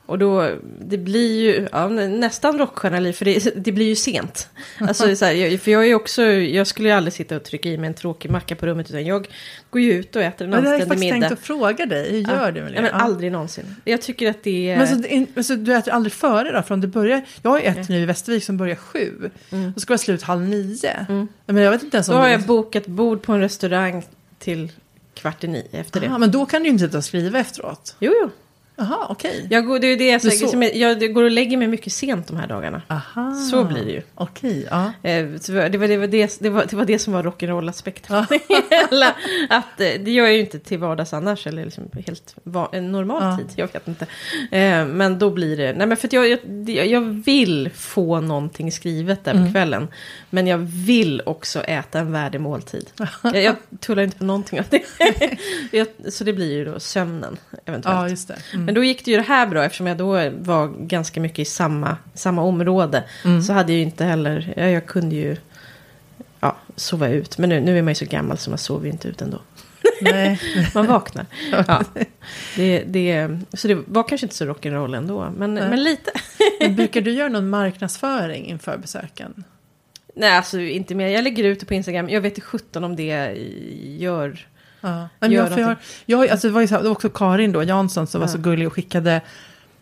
och 0.08 0.20
då, 0.20 0.52
det 0.80 0.98
blir 0.98 1.42
ju 1.42 1.68
ja, 1.72 1.88
nästan 1.88 2.58
rockstjärnaliv 2.58 3.14
för 3.14 3.26
det, 3.26 3.54
det 3.56 3.72
blir 3.72 3.86
ju 3.86 3.96
sent. 3.96 4.50
Alltså, 4.80 5.16
så 5.16 5.26
här, 5.26 5.34
jag, 5.34 5.62
för 5.62 5.72
jag 5.72 5.88
är 5.88 5.96
också, 5.96 6.24
jag 6.24 6.68
skulle 6.68 6.90
ju 6.90 6.96
aldrig 6.96 7.14
sitta 7.14 7.36
och 7.36 7.44
trycka 7.44 7.70
i 7.70 7.78
mig 7.78 7.88
en 7.88 7.94
tråkig 7.94 8.32
macka 8.32 8.56
på 8.56 8.66
rummet 8.66 8.90
utan 8.90 9.06
jag 9.06 9.28
går 9.70 9.82
ju 9.82 9.94
ut 9.94 10.16
och 10.16 10.22
äter 10.22 10.46
en 10.46 10.52
det 10.52 10.58
har 10.58 10.64
jag 10.64 10.74
anständig 10.74 10.88
faktiskt 10.88 11.14
middag. 11.14 11.30
tänkt 11.30 11.40
att 11.40 11.46
fråga 11.46 11.86
dig. 11.86 12.12
Hur 12.12 12.20
gör 12.20 12.46
ja. 12.46 12.52
du 12.52 12.62
med 12.62 12.72
det? 12.72 12.76
Ja, 12.76 12.82
men 12.82 12.92
Ja. 12.94 12.98
aldrig 12.98 13.32
någonsin. 13.32 13.76
Jag 13.84 14.02
tycker 14.02 14.30
att 14.30 14.44
det 14.44 14.70
är... 14.70 14.78
Men 14.78 14.88
så, 14.88 14.96
det 15.34 15.44
så 15.44 15.56
du 15.56 15.74
äter 15.76 15.94
aldrig 15.94 16.14
före 16.14 16.52
då? 16.52 16.64
Från 16.64 16.82
det 16.82 16.88
börjar, 16.88 17.22
jag 17.42 17.52
har 17.52 17.60
ju 17.60 17.66
ett 17.66 17.90
nu 17.90 18.02
i 18.02 18.06
Västervik 18.06 18.44
som 18.44 18.58
börjar 18.58 18.76
sju. 18.76 19.30
Och 19.76 19.82
ska 19.82 19.92
vara 19.92 19.98
slut 19.98 20.22
halv 20.24 20.42
nio. 20.42 21.06
Men 21.46 21.58
jag 21.64 21.72
vet 21.72 21.84
inte 21.84 21.98
ens 21.98 22.10
om 22.10 22.16
Då 22.16 22.22
har 22.22 22.28
jag 22.28 22.42
bokat 22.42 22.88
bord 22.88 23.22
på 23.22 23.34
en 23.34 23.40
restaurang 23.40 24.04
till 24.40 24.72
kvart 25.14 25.44
i 25.44 25.48
nio 25.48 25.68
efter 25.72 26.00
det. 26.02 26.08
Aha, 26.08 26.18
men 26.18 26.32
då 26.32 26.46
kan 26.46 26.62
du 26.62 26.68
ju 26.68 26.72
inte 26.72 26.86
sitta 26.86 26.98
och 26.98 27.06
skriva 27.06 27.40
efteråt. 27.40 27.96
Jo, 28.00 28.14
jo. 28.22 28.30
Jaha, 28.80 29.06
okej. 29.10 29.48
Jag 29.50 29.66
går, 29.66 29.80
det 29.80 29.88
är 29.88 29.98
det 29.98 30.08
jag 30.08 30.22
säger. 30.22 30.48
Som 30.48 30.64
jag, 30.64 30.76
jag 30.76 31.14
går 31.14 31.24
och 31.24 31.32
lägger 31.32 31.58
mig 31.58 31.68
mycket 31.68 31.94
sent 31.94 32.28
de 32.28 32.38
här 32.38 32.48
dagarna. 32.48 32.82
Aha. 32.88 33.34
Så 33.52 33.64
blir 33.64 33.86
det 33.86 33.92
ju. 33.92 34.02
Okej, 34.16 34.68
ja. 34.72 34.86
Eh, 35.04 35.26
det, 35.26 35.50
var, 35.50 35.70
det, 35.70 35.78
var, 35.78 35.88
det, 36.08 36.40
det, 36.40 36.50
var, 36.50 36.66
det 36.70 36.76
var 36.76 36.86
det 36.86 37.00
som 37.00 37.14
var 37.14 37.24
rock'n'roll-aspekten. 37.24 38.16
Att, 39.50 39.82
eh, 39.82 39.88
det 40.00 40.12
gör 40.12 40.26
jag 40.26 40.34
ju 40.34 40.40
inte 40.40 40.60
till 40.60 40.80
vardags 40.80 41.14
annars, 41.14 41.48
eller 41.48 41.64
liksom 41.66 41.84
helt 42.06 42.36
va, 42.44 42.70
en 42.72 42.92
normal 42.92 43.24
Ja. 43.24 43.38
tid. 43.38 43.48
Jag 43.56 43.74
vet 43.74 43.88
inte. 43.88 44.06
Eh, 44.52 44.86
men 44.86 45.20
då 45.20 45.30
blir 45.30 45.58
det... 45.58 45.74
Nej, 45.74 45.88
men 45.88 45.98
för 45.98 46.10
jag, 46.12 46.28
jag, 46.68 46.88
jag 46.88 47.02
vill 47.02 47.70
få 47.76 48.20
någonting 48.22 48.72
skrivet 48.72 49.24
där 49.26 49.32
Mm. 49.32 49.46
på 49.46 49.52
kvällen. 49.52 49.88
Men 50.30 50.48
jag 50.48 50.58
vill 50.58 51.22
också 51.26 51.62
äta 51.62 52.00
en 52.00 52.12
värdig 52.12 52.42
måltid. 52.42 52.86
jag, 53.24 53.44
jag 53.44 53.56
tullar 53.80 54.04
inte 54.04 54.18
på 54.18 54.24
någonting 54.24 54.60
av 54.60 54.66
det. 54.70 54.82
så 56.12 56.24
det 56.24 56.34
blir 56.34 56.54
ju 56.54 56.66
då 56.66 56.80
sömnen, 56.80 57.38
eventuellt. 57.68 57.98
Ja, 57.98 58.10
just 58.10 58.28
det. 58.28 58.38
Mm. 58.54 58.66
Men 58.66 58.76
då 58.76 58.84
gick 58.84 59.06
det 59.06 59.12
ju 59.12 59.18
det 59.18 59.24
här 59.24 59.48
bra 59.48 59.66
eftersom 59.66 59.88
jag 59.88 59.98
då 59.98 60.30
var 60.30 60.68
ganska 60.68 61.22
mycket 61.22 61.40
i 61.40 61.46
samma, 61.46 61.98
samma 62.14 62.42
område. 62.42 63.04
Mm. 63.26 63.42
Så 63.42 63.54
hade 63.54 63.72
jag 63.72 63.78
ju 63.78 63.84
inte 63.84 64.06
heller, 64.06 64.54
ja, 64.58 64.66
jag 64.66 64.86
kunde 64.86 65.16
ju 65.16 65.38
ja, 66.40 66.58
sova 66.76 67.08
ut. 67.08 67.38
Men 67.38 67.50
nu, 67.50 67.60
nu 67.60 67.78
är 67.78 67.82
man 67.82 67.92
ju 67.92 67.96
så 67.96 68.06
gammal 68.06 68.38
så 68.38 68.50
man 68.50 68.60
sover 68.60 68.86
ju 68.86 68.92
inte 68.92 69.08
ut 69.08 69.22
ändå. 69.22 69.40
Nej. 70.02 70.40
Man 70.74 70.88
vaknar. 70.88 71.26
ja. 71.52 71.84
det, 72.56 72.84
det, 72.88 73.40
så 73.54 73.68
det 73.68 73.76
var 73.76 74.08
kanske 74.08 74.26
inte 74.26 74.36
så 74.36 74.46
rock'n'roll 74.46 74.98
ändå, 74.98 75.34
men, 75.38 75.54
Nej. 75.54 75.70
men 75.70 75.84
lite. 75.84 76.12
Men 76.60 76.76
brukar 76.76 77.02
du 77.02 77.12
göra 77.12 77.30
någon 77.30 77.50
marknadsföring 77.50 78.46
inför 78.46 78.78
besöken? 78.78 79.44
Nej, 80.16 80.38
alltså 80.38 80.60
inte 80.60 80.96
mer. 80.96 81.08
Jag 81.08 81.24
lägger 81.24 81.44
ut 81.44 81.60
det 81.60 81.66
på 81.66 81.74
Instagram. 81.74 82.10
Jag 82.10 82.22
vet 82.22 82.32
inte 82.34 82.42
sjutton 82.42 82.84
om 82.84 82.96
det 82.96 83.38
gör 83.98 84.48
Ja. 84.90 85.10
Men 85.20 85.32
jag, 85.32 85.50
för 85.54 85.60
jag, 85.62 85.76
jag, 86.06 86.30
alltså 86.30 86.48
det, 86.48 86.54
var 86.54 86.62
ju 86.62 86.68
här, 86.68 86.78
det 86.78 86.84
var 86.84 86.92
också 86.92 87.10
Karin 87.10 87.52
då, 87.52 87.64
Jansson, 87.64 88.08
som 88.08 88.22
var 88.22 88.28
så 88.28 88.38
gullig 88.38 88.68
och 88.68 88.74
skickade, 88.74 89.22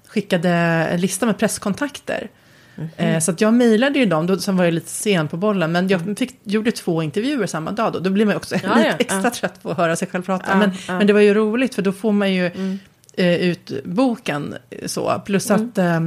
skickade 0.07 0.49
en 0.49 1.01
lista 1.01 1.25
med 1.25 1.37
presskontakter. 1.37 2.29
Mhm. 2.75 2.89
Eh, 2.97 3.19
så 3.19 3.31
att 3.31 3.41
jag 3.41 3.53
mejlade 3.53 3.99
ju 3.99 4.05
dem, 4.05 4.27
då, 4.27 4.37
sen 4.37 4.57
var 4.57 4.65
jag 4.65 4.73
lite 4.73 4.89
sen 4.89 5.27
på 5.27 5.37
bollen, 5.37 5.71
men 5.71 5.87
jag 5.87 6.17
fick, 6.17 6.35
gjorde 6.43 6.71
två 6.71 7.03
intervjuer 7.03 7.47
samma 7.47 7.71
dag 7.71 7.93
då. 7.93 7.99
Då 7.99 8.09
blir 8.09 8.25
man 8.25 8.33
ju 8.33 8.37
också 8.37 8.55
Mm. 8.55 8.69
Ja, 8.69 8.75
lite 8.75 8.87
ja, 8.89 8.95
extra 8.99 9.21
ja. 9.23 9.29
trött 9.29 9.63
på 9.63 9.71
att 9.71 9.77
höra 9.77 9.95
sig 9.95 10.07
själv 10.07 10.23
prata. 10.23 10.55
Men. 10.55 10.69
Mm. 10.69 10.97
men 10.97 11.07
det 11.07 11.13
var 11.13 11.21
ju 11.21 11.33
roligt, 11.33 11.75
för 11.75 11.81
då 11.81 11.91
får 11.91 12.11
man 12.11 12.33
ju 12.33 12.45
eh, 13.13 13.35
ut 13.35 13.71
boken 13.83 14.55
så. 14.85 15.21
Plus 15.25 15.49
Mm. 15.49 15.69
att 15.69 15.77
eh, 15.77 15.99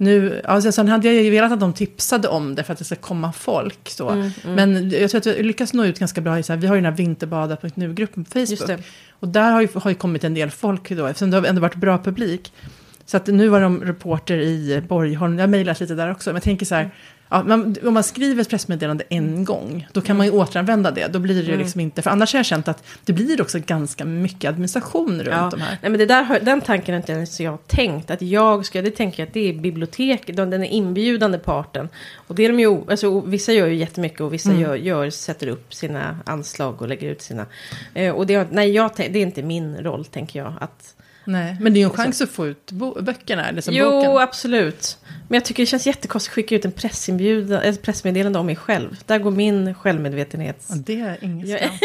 nu, 0.00 0.42
alltså, 0.44 0.72
sen 0.72 0.88
hade 0.88 1.12
jag 1.12 1.24
ju 1.24 1.30
velat 1.30 1.52
att 1.52 1.60
de 1.60 1.72
tipsade 1.72 2.28
om 2.28 2.54
det 2.54 2.64
för 2.64 2.72
att 2.72 2.78
det 2.78 2.84
ska 2.84 2.96
komma 2.96 3.32
folk. 3.32 3.88
Så. 3.88 4.08
Mm, 4.08 4.30
Men 4.44 4.90
jag 4.90 5.10
tror 5.10 5.18
att 5.18 5.26
vi 5.26 5.42
lyckas 5.42 5.72
nå 5.72 5.84
ut 5.84 5.98
ganska 5.98 6.20
bra. 6.20 6.38
i 6.38 6.42
Så 6.42 6.52
här, 6.52 6.60
vi 6.60 6.66
har 6.66 6.74
ju 6.74 6.80
den 6.80 6.92
här 6.92 6.96
vinterbada.nu-gruppen 6.98 8.24
på 8.24 8.30
Facebook. 8.30 8.80
Och 9.10 9.28
där 9.28 9.52
har 9.52 9.60
ju, 9.60 9.68
har 9.74 9.90
ju 9.90 9.94
kommit 9.94 10.24
en 10.24 10.34
del 10.34 10.50
folk 10.50 10.90
då, 10.90 11.06
eftersom 11.06 11.30
det 11.30 11.36
har 11.36 11.44
ändå 11.44 11.60
varit 11.60 11.74
bra 11.74 11.98
publik. 11.98 12.52
Så 13.06 13.16
att 13.16 13.26
nu 13.26 13.48
var 13.48 13.60
de 13.60 13.84
reporter 13.84 14.36
i 14.36 14.82
Borgholm, 14.88 15.38
jag 15.38 15.42
har 15.42 15.48
mejlat 15.48 15.80
lite 15.80 15.94
där 15.94 16.10
också, 16.10 16.30
men 16.30 16.34
jag 16.34 16.42
tänker 16.42 16.66
så 16.66 16.74
här, 16.74 16.90
ja, 17.30 17.42
man, 17.42 17.76
om 17.84 17.94
man 17.94 18.02
skriver 18.04 18.42
ett 18.42 18.48
pressmeddelande 18.50 19.04
en 19.08 19.44
gång, 19.44 19.88
då 19.92 20.00
kan 20.00 20.16
man 20.16 20.26
ju 20.26 20.32
återanvända 20.32 20.90
det, 20.90 21.06
då 21.12 21.18
blir 21.18 21.42
det 21.42 21.50
ju 21.52 21.58
liksom 21.58 21.80
inte, 21.80 22.02
för 22.02 22.10
annars 22.10 22.32
har 22.32 22.38
jag 22.38 22.46
känt 22.46 22.68
att 22.68 22.84
det 23.04 23.12
blir 23.12 23.40
också 23.42 23.58
ganska 23.66 24.04
mycket 24.04 24.48
administration 24.48 25.14
runt 25.18 25.28
Ja. 25.28 25.48
de 25.50 25.60
här. 25.60 25.78
Nej, 25.82 25.90
men 25.90 25.98
det 25.98 26.06
där, 26.06 26.40
den 26.42 26.60
tanken 26.60 26.94
har 26.94 27.00
inte 27.00 27.12
ens 27.12 27.40
jag 27.40 27.66
tänkt. 27.66 28.10
Att 28.10 28.22
jag 28.22 28.66
ska, 28.66 28.82
det 28.82 28.90
tänker 28.90 29.22
jag 29.22 29.26
att 29.26 29.34
det 29.34 29.48
är 29.48 29.52
biblioteket, 29.52 30.36
de- 30.36 30.50
den 30.50 30.62
är 30.64 30.68
inbjudande 30.68 31.38
parten. 31.38 31.88
Och 32.14 32.34
det 32.34 32.44
är 32.44 32.48
de 32.48 32.60
ju, 32.60 32.90
alltså, 32.90 33.20
vissa 33.20 33.52
gör 33.52 33.66
ju 33.66 33.74
jättemycket 33.74 34.20
och 34.20 34.32
vissa 34.34 34.52
gör, 34.52 34.74
gör, 34.76 35.10
sätter 35.10 35.46
upp 35.48 35.74
sina 35.74 36.18
anslag 36.26 36.82
och 36.82 36.88
lägger 36.88 37.10
ut 37.10 37.22
sina. 37.22 37.46
Eh, 37.94 38.14
och 38.14 38.26
det, 38.26 38.48
nej, 38.52 38.70
jag, 38.70 38.90
det 38.96 39.04
är 39.04 39.16
inte 39.16 39.42
min 39.42 39.76
roll, 39.76 40.04
tänker 40.04 40.38
jag. 40.38 40.52
Att, 40.60 40.94
Nej, 41.28 41.56
men 41.60 41.72
det 41.72 41.78
är 41.78 41.80
ju 41.80 41.84
en 41.84 41.90
chans 41.90 42.20
att 42.20 42.30
få 42.30 42.46
ut 42.46 42.72
böckerna, 43.00 43.48
eller 43.48 43.60
som 43.60 43.74
jo, 43.74 43.90
boken. 43.90 44.16
absolut. 44.18 44.98
Men 45.28 45.34
jag 45.34 45.44
tycker 45.44 45.62
det 45.62 45.66
känns 45.66 45.86
jättekonstigt 45.86 46.30
att 46.32 46.34
skicka 46.34 46.54
ut 46.54 46.64
en 46.64 46.72
pressinbjudan, 46.72 47.62
ett 47.62 47.82
pressmeddelande 47.82 48.38
om 48.38 48.46
mig 48.46 48.56
själv. 48.56 48.96
Där 49.06 49.18
går 49.18 49.30
min 49.30 49.74
självmedvetenhet. 49.74 50.66
Ja, 50.68 50.74
det 50.86 51.00
är 51.00 51.18
inget 51.24 51.48
Jag- 51.48 51.58
skam. 51.58 51.70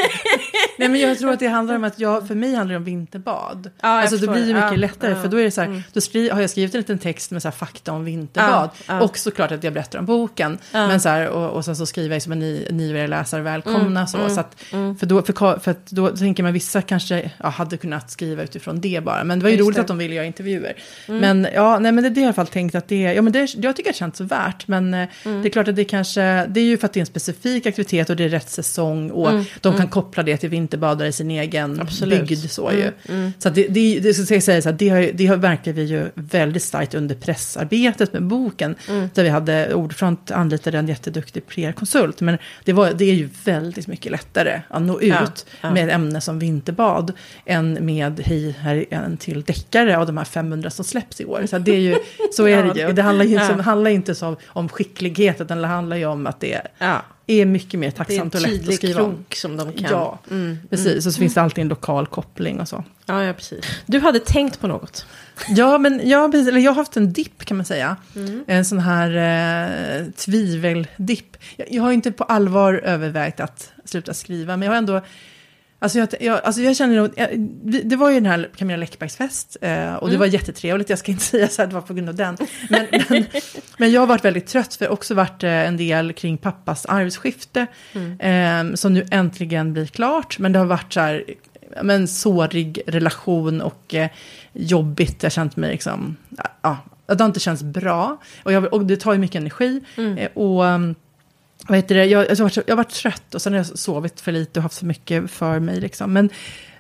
Nej, 0.78 0.90
men 0.90 1.00
jag 1.02 1.20
tror 1.20 1.32
att 1.32 1.40
det 1.40 1.48
handlar 1.48 1.76
om 1.76 1.84
att 1.84 2.00
jag, 2.00 2.28
för 2.28 2.36
mig 2.36 2.54
handlar 2.56 2.74
det 2.74 2.78
om 2.78 2.84
vinterbad. 2.84 3.70
jag 3.82 3.90
alltså 3.90 4.18
det 4.18 4.28
blir 4.28 4.48
ju 4.48 4.54
mycket 4.54 4.72
Ja, 4.72 4.78
lättare, 4.78 5.10
ja, 5.12 5.18
Mm. 5.18 5.22
för 5.22 5.30
då 5.30 5.38
är 5.38 5.44
det 5.44 5.52
så 5.52 5.62
här, 5.62 5.84
då 5.94 6.02
skri, 6.02 6.30
har 6.30 6.42
jag 6.42 6.50
skrivit 6.50 6.76
en 6.76 6.82
liten 6.82 7.00
text 7.00 7.32
med 7.32 7.42
så 7.42 7.48
här 7.48 7.54
fakta 7.56 7.92
om 7.92 8.06
vinterbad. 8.06 8.70
Ja, 8.88 8.94
ja. 8.94 9.02
Och 9.02 9.18
såklart 9.18 9.52
att 9.52 9.64
jag 9.64 9.74
berättar 9.74 10.00
om 10.00 10.06
boken. 10.06 10.58
Ja. 10.72 10.88
Men 10.88 11.00
så 11.02 11.10
här, 11.10 11.30
och, 11.30 11.50
och 11.52 11.66
sen 11.66 11.76
så 11.76 11.86
skriver 11.86 12.16
jag 12.16 12.22
som 12.22 12.32
en 12.32 12.40
ny, 12.40 12.66
nyare 12.70 13.08
läsare 13.08 13.42
välkomna. 13.42 13.86
Mm, 14.00 14.08
så, 14.08 14.30
så 14.30 14.40
att, 14.40 14.56
för, 15.00 15.06
då, 15.06 15.22
för, 15.22 15.60
för 15.60 15.72
att 15.72 15.86
då 15.92 16.08
tänker 16.10 16.44
man 16.44 16.54
vissa 16.54 16.82
kanske 16.82 17.32
ja, 17.38 17.50
hade 17.50 17.78
kunnat 17.78 18.12
skriva 18.12 18.44
utifrån 18.44 18.82
det 18.82 19.04
bara. 19.04 19.24
Men 19.24 19.40
det 19.40 19.44
var 19.44 19.50
ju 19.50 19.56
Just 19.58 19.66
roligt 19.68 19.76
det. 19.76 19.82
att 19.82 19.88
de 19.88 19.98
ville 19.98 20.16
göra 20.16 20.26
intervjuer. 20.26 20.74
Men 21.08 21.48
ja, 21.56 21.80
nej, 21.80 21.92
men 21.92 22.04
det, 22.04 22.10
det 22.10 22.22
har 22.22 22.26
jag 22.26 22.26
i 22.26 22.28
alla 22.28 22.34
fall 22.34 22.48
tänkt 22.48 22.76
att 22.76 22.88
det, 22.88 23.02
ja, 23.02 23.22
men 23.22 23.34
det, 23.34 23.40
jag 23.58 23.76
tycker 23.76 23.90
att 23.90 23.96
det 23.96 24.00
känns 24.00 24.22
värt. 24.22 24.68
Men 24.68 24.94
eh, 24.94 25.08
det 25.24 25.30
är 25.30 25.50
klart 25.50 25.68
att 25.68 25.76
det 25.76 25.86
kanske, 25.86 26.46
det 26.46 26.60
är 26.60 26.66
ju 26.66 26.78
för 26.78 26.86
att 26.86 26.94
det 26.94 26.98
är 26.98 27.02
en 27.02 27.06
specifik 27.06 27.66
aktivitet 27.66 28.10
och 28.10 28.16
det 28.16 28.24
är 28.24 28.30
rätt 28.30 28.50
säsong. 28.50 29.12
Och 29.12 29.30
de 29.62 29.78
kan 29.78 29.88
koppla 29.88 30.24
det 30.24 30.38
till 30.38 30.50
vinterbadare 30.54 31.08
i 31.08 31.12
sin 31.12 31.32
egen 31.32 31.82
Absolut. 31.82 32.28
bygd. 32.28 32.52
Så, 32.52 32.72
ju. 32.72 32.92
så 33.40 33.48
att 33.48 33.56
det, 33.56 33.68
det, 33.68 34.00
det, 34.00 34.14
ska 34.14 34.34
jag 34.34 34.44
säga 34.44 34.62
så 34.62 34.70
här, 34.70 34.76
det, 34.78 34.90
har, 34.90 35.10
det 35.14 35.26
har 35.26 35.38
verkar 35.38 35.74
vi 35.74 35.84
ju 35.84 36.06
väldigt 36.16 36.64
starkt 36.64 36.94
under 36.94 37.16
pressarbetet 37.16 38.14
med 38.14 38.24
boken. 38.24 38.76
Där 39.14 39.24
vi 39.24 39.30
hade 39.30 39.74
Ordfront 39.74 40.32
anlitade 40.32 40.78
en 40.78 40.88
jätteduktig 40.88 41.48
PR-konsult. 41.48 42.22
Men 42.22 42.38
det, 42.64 42.74
var, 42.74 42.92
det 42.94 43.06
är 43.06 43.14
ju 43.14 43.30
väldigt 43.46 43.88
mycket 43.88 44.12
lättare 44.12 44.62
att 44.68 44.82
nå 44.82 45.02
ut 45.02 45.08
Ja, 45.14 45.28
ja. 45.62 45.72
med 45.72 45.88
ett 45.88 45.94
ämne 45.94 46.22
som 46.22 46.40
vinterbad. 46.40 47.14
Än 47.46 47.78
med 47.86 48.20
hej, 48.26 48.56
här 48.60 48.76
är 48.76 48.98
en 48.98 49.18
till 49.18 49.44
deckare 49.44 49.98
av 49.98 50.06
de 50.06 50.18
här 50.18 50.26
500 50.26 50.70
som 50.70 50.86
släpps 50.86 51.22
i 51.22 51.26
år. 51.26 51.46
Så 51.50 51.58
det 51.60 51.76
är 51.76 51.80
ju, 51.80 51.96
så 52.32 52.48
är 52.48 52.64
det 52.64 52.80
ju. 52.82 52.94
Det 52.94 53.02
handlar 53.02 53.26
ju 53.26 53.32
inte, 53.34 53.56
Ja. 53.58 53.62
handlar 53.62 53.92
inte 53.92 54.16
så 54.16 54.36
om 54.46 54.70
skicklighet, 54.70 55.42
utan 55.42 55.62
det 55.62 55.68
handlar 55.68 55.98
ju 55.98 56.06
om 56.06 56.28
att 56.28 56.40
det 56.40 56.62
Ja, 56.78 57.02
är 57.28 57.46
mycket 57.46 57.80
mer 57.80 57.88
det 57.88 57.96
tacksamt 57.96 58.36
och 58.36 58.42
lätt 58.42 58.68
att 58.68 58.76
skriva 58.76 59.02
om. 59.02 59.12
krok 59.12 59.36
som 59.36 59.58
de 59.58 59.74
kan. 59.74 59.92
Ja, 59.92 60.20
precis. 60.70 61.06
Och 61.06 61.14
så 61.14 61.20
finns 61.20 61.34
det 61.34 61.42
alltid 61.42 61.62
en 61.62 61.68
lokal 61.68 62.08
koppling 62.08 62.60
och 62.60 62.68
så. 62.68 62.84
Ja, 63.06 63.24
ja, 63.24 63.34
precis. 63.34 63.66
Du 63.86 64.00
hade 64.00 64.20
tänkt 64.20 64.60
på 64.60 64.68
något. 64.68 65.06
Ja, 65.48 65.78
men 65.78 66.10
jag, 66.10 66.36
jag 66.36 66.72
har 66.72 66.76
haft 66.76 66.98
en 66.98 67.14
dipp 67.14 67.46
kan 67.46 67.58
man 67.58 67.66
säga. 67.66 67.98
En 68.48 68.66
sån 68.66 68.80
här 68.80 69.10
eh, 70.00 70.06
tviveldipp. 70.12 71.38
Jag, 71.56 71.72
jag 71.72 71.84
har 71.84 71.92
inte 71.92 72.12
på 72.12 72.24
allvar 72.24 72.74
övervägt 72.74 73.40
att 73.40 73.72
sluta 73.86 74.14
skriva, 74.14 74.58
men 74.58 74.66
jag 74.66 74.72
har 74.72 74.78
ändå... 74.78 75.02
Alltså 75.84 76.00
jag, 76.00 76.10
jag, 76.20 76.42
alltså 76.44 76.62
jag 76.62 76.76
känner 76.76 76.96
nog, 76.96 77.12
det 77.84 77.96
var 77.96 78.10
ju 78.10 78.16
den 78.16 78.26
här 78.26 78.50
Camilla 78.56 78.78
Läckbergs 78.78 79.16
fest 79.16 79.58
eh, 79.62 79.94
och 79.94 80.10
det 80.10 80.18
var 80.18 80.26
jättetrevligt, 80.26 80.90
jag 80.90 81.00
ska 81.00 81.12
inte 81.12 81.24
säga 81.34 81.48
så 81.48 81.62
att 81.62 81.70
det 81.70 81.74
var 81.76 81.82
på 81.82 81.94
grund 81.94 82.10
av 82.10 82.16
den. 82.16 82.38
Men, 82.70 82.86
men, 83.10 83.26
men 83.78 83.92
jag 83.92 84.02
har 84.02 84.08
varit 84.08 84.26
väldigt 84.26 84.48
trött 84.48 84.76
för 84.76 84.86
det 84.86 84.90
har 84.90 84.94
också 84.94 85.14
varit 85.14 85.44
eh, 85.44 85.50
en 85.50 85.78
del 85.78 86.14
kring 86.14 86.38
pappas 86.38 86.86
arvsskifte 86.86 87.68
eh, 88.20 88.74
som 88.74 88.94
nu 88.94 89.06
äntligen 89.12 89.74
blir 89.74 89.86
klart. 89.86 90.40
Men 90.40 90.52
det 90.52 90.60
har 90.60 90.66
varit 90.66 90.94
så 90.94 91.00
här, 91.00 91.24
men 91.84 92.08
sårig 92.08 92.82
relation 92.88 93.62
och 93.62 93.94
eh, 93.94 94.10
jobbigt, 94.54 95.24
jag 95.24 95.26
har 95.26 95.32
känt 95.32 95.56
mig 95.56 95.72
liksom, 95.72 96.16
ja, 96.62 96.78
det 97.06 97.20
har 97.20 97.26
inte 97.26 97.40
känts 97.40 97.64
bra. 97.64 98.18
Och, 98.44 98.52
jag, 98.52 98.74
och 98.74 98.86
det 98.86 98.98
tar 98.98 99.14
ju 99.14 99.20
mycket 99.20 99.36
energi. 99.36 99.82
Eh, 100.18 100.30
och... 100.34 100.66
vad 101.68 101.78
heter 101.78 101.96
det, 101.96 102.06
jag, 102.06 102.30
jag, 102.30 102.36
har 102.36 102.44
varit, 102.44 102.58
jag 102.58 102.72
har 102.72 102.78
varit 102.78 102.94
trött 102.94 103.36
och 103.36 103.42
sen 103.42 103.54
har 103.54 103.58
jag 103.58 103.80
sovit 103.80 104.22
för 104.22 104.32
lite 104.32 104.60
och 104.60 104.64
haft 104.64 104.78
för 104.78 104.86
mycket 104.86 105.32
för 105.32 105.60
mig. 105.60 105.82
Liksom. 105.82 106.14
Men, 106.14 106.30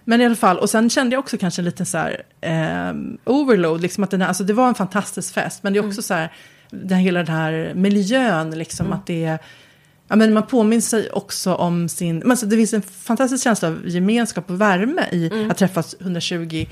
men 0.03 0.21
i 0.21 0.25
alla 0.25 0.35
fall, 0.35 0.57
och 0.57 0.69
sen 0.69 0.89
kände 0.89 1.15
jag 1.15 1.19
också 1.19 1.37
kanske 1.37 1.61
en 1.61 1.65
liten 1.65 1.85
så 1.85 1.97
här, 1.97 2.23
ehm, 2.41 3.17
overload. 3.23 3.81
Liksom 3.81 4.03
att 4.03 4.11
den 4.11 4.21
här, 4.21 4.27
alltså 4.27 4.43
det 4.43 4.53
var 4.53 4.67
en 4.67 4.75
fantastisk 4.75 5.33
fest, 5.33 5.63
men 5.63 5.73
det 5.73 5.79
är 5.79 5.87
också 5.87 6.01
så 6.01 6.13
här, 6.13 6.31
den, 6.69 6.97
hela 6.97 7.23
den 7.23 7.35
här 7.35 7.73
miljön, 7.75 8.51
liksom 8.51 8.93
att 8.93 9.05
det 9.05 9.25
är... 9.25 9.39
Ja, 10.07 10.15
men 10.15 10.33
man 10.33 10.47
påminner 10.47 10.81
sig 10.81 11.09
också 11.09 11.55
om 11.55 11.89
sin... 11.89 12.31
Alltså, 12.31 12.45
det 12.45 12.55
finns 12.55 12.73
en 12.73 12.81
fantastisk 12.81 13.43
känsla 13.43 13.67
av 13.67 13.81
gemenskap 13.85 14.49
och 14.49 14.61
värme 14.61 15.01
i 15.11 15.47
att 15.49 15.57
träffas 15.57 15.95
120 15.99 16.65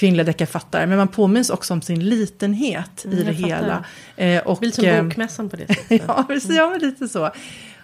kvinnliga 0.00 0.24
deckarförfattare. 0.24 0.86
Men 0.86 0.98
man 0.98 1.08
påminns 1.08 1.50
också 1.50 1.74
om 1.74 1.82
sin 1.82 2.08
litenhet 2.08 3.04
i 3.04 3.22
det 3.22 3.32
hela. 3.32 3.84
Eh, 4.16 4.42
och, 4.42 4.54
Det 4.54 4.60
blir 4.60 4.70
som 4.70 4.84
eh, 4.84 5.02
bokmässan 5.02 5.48
på 5.48 5.56
det 5.56 5.66
sättet. 5.74 6.02
Ja, 6.06 6.24
precis, 6.28 6.56
ja, 6.56 6.76
lite 6.80 7.08
så. 7.08 7.30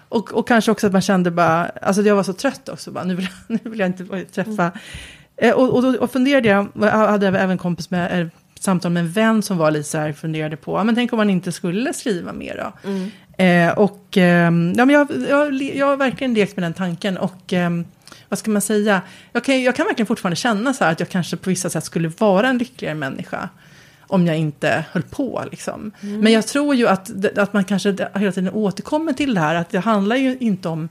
Och, 0.09 0.33
och 0.33 0.49
kanske 0.49 0.71
också 0.71 0.87
att 0.87 0.93
man 0.93 1.03
kände 1.03 1.31
bara, 1.31 1.65
alltså 1.65 2.03
jag 2.03 2.17
var 2.17 2.23
så 2.23 2.33
trött 2.33 2.69
också, 2.69 2.91
bara, 2.91 3.05
nu, 3.05 3.15
vill 3.15 3.29
nu 3.47 3.59
vill 3.63 3.79
jag 3.79 3.89
inte 3.89 4.25
träffa. 4.25 4.73
Eh, 5.37 5.55
och, 5.55 5.79
och 5.79 5.95
och 5.95 6.11
funderade 6.11 6.49
jag, 6.49 6.69
jag 6.75 6.91
hade 6.91 7.27
även 7.27 7.59
kompis 7.59 7.91
med, 7.91 8.21
eh, 8.21 8.29
samtal 8.61 8.93
med 8.93 9.01
en 9.01 9.11
vän 9.11 9.43
som 9.43 9.59
var 9.59 9.71
lite 9.71 9.89
så 9.89 9.99
här, 9.99 10.13
funderade 10.13 10.57
på, 10.57 10.85
men 10.85 10.95
tänk 10.95 11.13
om 11.13 11.17
man 11.17 11.31
inte 11.31 11.53
skulle 11.53 11.93
skriva 11.93 12.33
mer 12.33 12.57
då. 12.57 12.91
Eh, 13.37 13.79
och 13.79 14.19
eh, 14.19 14.45
ja, 14.45 14.51
men 14.51 14.91
jag, 14.91 15.09
jag, 15.29 15.55
jag 15.63 15.87
har 15.87 15.97
verkligen 15.97 16.35
lekt 16.35 16.57
med 16.57 16.63
den 16.63 16.75
tanken 16.75 17.19
och 17.19 17.53
eh, 17.53 17.71
vad 18.29 18.39
ska 18.39 18.51
man 18.51 18.63
säga, 18.63 19.03
jag 19.33 19.45
kan, 19.45 19.63
jag 19.63 19.77
kan 19.77 19.87
verkligen 19.87 20.07
fortfarande 20.07 20.37
känna 20.37 20.75
så 20.75 20.85
här 20.85 20.93
att 20.93 21.01
jag 21.01 21.09
kanske 21.09 21.37
på 21.37 21.51
vissa 21.51 21.71
sätt 21.71 21.85
skulle 21.85 22.13
vara 22.19 22.49
en 22.49 22.59
lyckligare 22.59 22.95
människa 22.95 23.49
om 24.07 24.27
jag 24.27 24.37
inte 24.37 24.85
höll 24.93 25.03
på. 25.03 25.45
Liksom. 25.51 25.93
Men 26.01 26.33
jag 26.33 26.47
tror 26.47 26.75
ju 26.75 26.89
att, 26.89 27.39
att 27.39 27.53
man 27.53 27.65
kanske 27.65 27.97
hela 28.15 28.33
tiden 28.33 28.53
återkommer 28.53 29.13
till 29.13 29.35
det 29.35 29.41
här, 29.41 29.55
att 29.55 29.71
det 29.71 29.79
handlar 29.79 30.17
ju 30.17 30.37
inte 30.41 30.69
om 30.69 30.89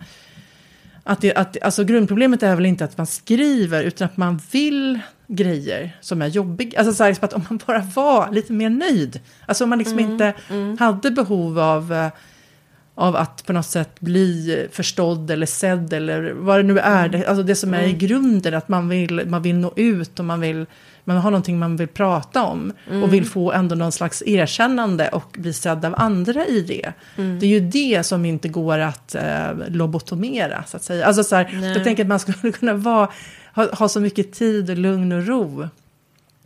att, 1.04 1.22
det, 1.22 1.36
att 1.36 1.62
alltså 1.62 1.84
grundproblemet 1.84 2.44
är 2.44 2.56
väl 2.56 2.66
inte 2.66 2.86
att 2.86 2.98
man 2.98 3.08
skriver, 3.08 3.84
utan 3.84 4.06
att 4.06 4.18
man 4.18 4.42
vill 4.52 5.00
grejer 5.28 5.98
som 6.02 6.22
är 6.22 6.28
jobbiga. 6.28 6.80
Alltså 6.80 6.94
så 6.94 7.04
här, 7.04 7.12
liksom 7.12 7.25
att 7.25 7.34
om 7.34 7.46
man 7.50 7.60
bara 7.66 7.80
var 7.80 8.32
lite 8.32 8.54
mer 8.54 8.70
nöjd. 8.70 9.20
Alltså 9.46 9.64
om 9.64 9.70
man 9.70 9.80
liksom 9.80 10.00
inte 10.00 10.34
hade 10.80 11.12
behov 11.12 11.60
av, 11.60 11.94
eh, 11.94 12.10
av 12.96 13.16
att 13.16 13.46
på 13.46 13.54
något 13.54 13.66
sätt 13.66 14.00
bli 14.00 14.68
förstådd 14.72 15.32
eller 15.32 15.46
sedd 15.46 15.94
eller 15.94 16.32
vad 16.32 16.60
det 16.60 16.64
nu 16.64 16.80
är. 16.80 17.10
Det, 17.10 17.25
alltså 17.25 17.44
det 17.44 17.56
som 17.56 17.74
är 17.74 17.84
i 17.84 17.94
grunden, 17.94 18.54
att 18.54 18.68
man 18.68 18.90
vill, 18.90 19.22
man 19.28 19.42
vill 19.42 19.56
nå 19.56 19.74
ut 19.75 20.20
och 20.20 20.25
man 20.25 20.40
vill 20.40 20.66
man 21.08 21.18
har 21.18 21.32
någonting 21.32 21.60
man 21.60 21.78
vill 21.78 21.88
prata 21.88 22.44
om 22.44 22.74
och 23.04 23.14
vill 23.14 23.25
få 23.25 23.52
ändå 23.52 23.75
någon 23.75 23.92
slags 23.92 24.24
erkännande 24.25 25.08
och 25.08 25.36
bli 25.38 25.54
sedd 25.54 25.86
av 25.86 25.96
andra 25.98 26.46
i 26.46 26.62
det. 26.62 26.94
Det 27.40 27.46
är 27.46 27.50
ju 27.50 27.60
det 27.60 28.04
som 28.04 28.25
inte 28.25 28.50
går 28.50 28.80
att 28.80 29.16
eh, 29.16 29.52
lobotomera, 29.68 30.64
så 30.68 30.78
att 30.78 30.84
säga. 30.84 31.06
Alltså 31.06 31.24
så 31.24 31.36
här, 31.36 31.74
jag 31.75 31.84
tänker 31.84 32.04
att 32.04 32.10
man 32.10 32.20
skulle 32.20 32.52
kunna 32.60 32.74
vara, 32.74 33.10
ha, 33.54 33.75
ha 33.75 33.90
så 33.90 34.00
mycket 34.00 34.34
tid 34.34 34.70
och 34.70 34.78
lugn 34.78 35.12
och 35.12 35.28
ro. 35.28 35.68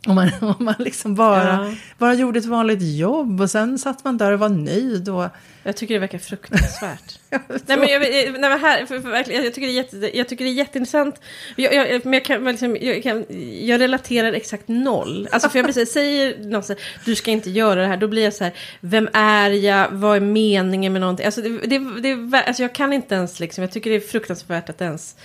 Om 0.06 0.14
man, 0.14 0.30
om 0.40 0.64
man 0.64 0.74
liksom 0.78 1.14
bara, 1.14 1.44
Ja. 1.44 1.74
bara 1.98 2.14
gjorde 2.14 2.38
ett 2.38 2.44
vanligt 2.44 2.82
jobb 2.82 3.40
och 3.40 3.50
sen 3.50 3.78
satt 3.78 4.04
man 4.04 4.18
där 4.18 4.32
och 4.32 4.38
var 4.38 4.48
nöjd. 4.48 5.08
Och, 5.08 5.24
Jag 5.62 5.76
tycker 5.76 5.94
det 5.94 6.00
verkar 6.00 6.18
fruktansvärt. 6.18 7.18
nej, 7.66 7.78
men 7.78 7.88
jag, 7.88 8.00
nej, 8.00 8.32
men 8.40 8.60
här, 8.60 8.86
för, 8.86 9.00
för, 9.00 9.10
verkligen, 9.10 9.44
jag, 9.44 9.54
tycker 9.54 9.66
det 9.66 9.72
är 9.72 9.76
jätte, 9.76 10.18
jag 10.18 10.28
tycker 10.28 10.44
det 10.44 10.50
är 10.50 10.54
jätteintressant. 10.54 11.20
Jag, 11.56 11.74
jag, 11.74 12.04
men 12.04 12.12
jag, 12.12 12.24
kan, 12.24 12.44
liksom, 12.44 12.76
jag, 12.80 13.02
kan, 13.02 13.24
jag 13.60 13.80
relaterar 13.80 14.32
exakt 14.32 14.68
noll. 14.68 15.28
Alltså 15.32 15.48
för 15.48 15.58
jag 15.58 15.66
precis 15.66 15.92
säger 15.92 16.44
något 16.44 16.64
så 16.64 16.72
här, 16.72 16.82
du 17.04 17.14
ska 17.14 17.30
inte 17.30 17.50
göra 17.50 17.80
det 17.80 17.86
här. 17.86 17.96
Då 17.96 18.08
blir 18.08 18.24
jag 18.24 18.34
så 18.34 18.44
här, 18.44 18.52
vem 18.80 19.08
är 19.12 19.50
jag? 19.50 19.88
Vad 19.90 20.16
är 20.16 20.20
meningen 20.20 20.92
med 20.92 21.00
någonting? 21.00 21.26
Alltså, 21.26 21.40
det, 21.40 21.58
det, 21.58 21.78
det, 22.00 22.38
alltså 22.46 22.62
jag 22.62 22.74
kan 22.74 22.92
inte 22.92 23.14
ens 23.14 23.40
liksom, 23.40 23.62
jag 23.62 23.72
tycker 23.72 23.90
det 23.90 23.96
är 23.96 24.00
fruktansvärt 24.00 24.68
att 24.70 24.80
ens 24.80 25.16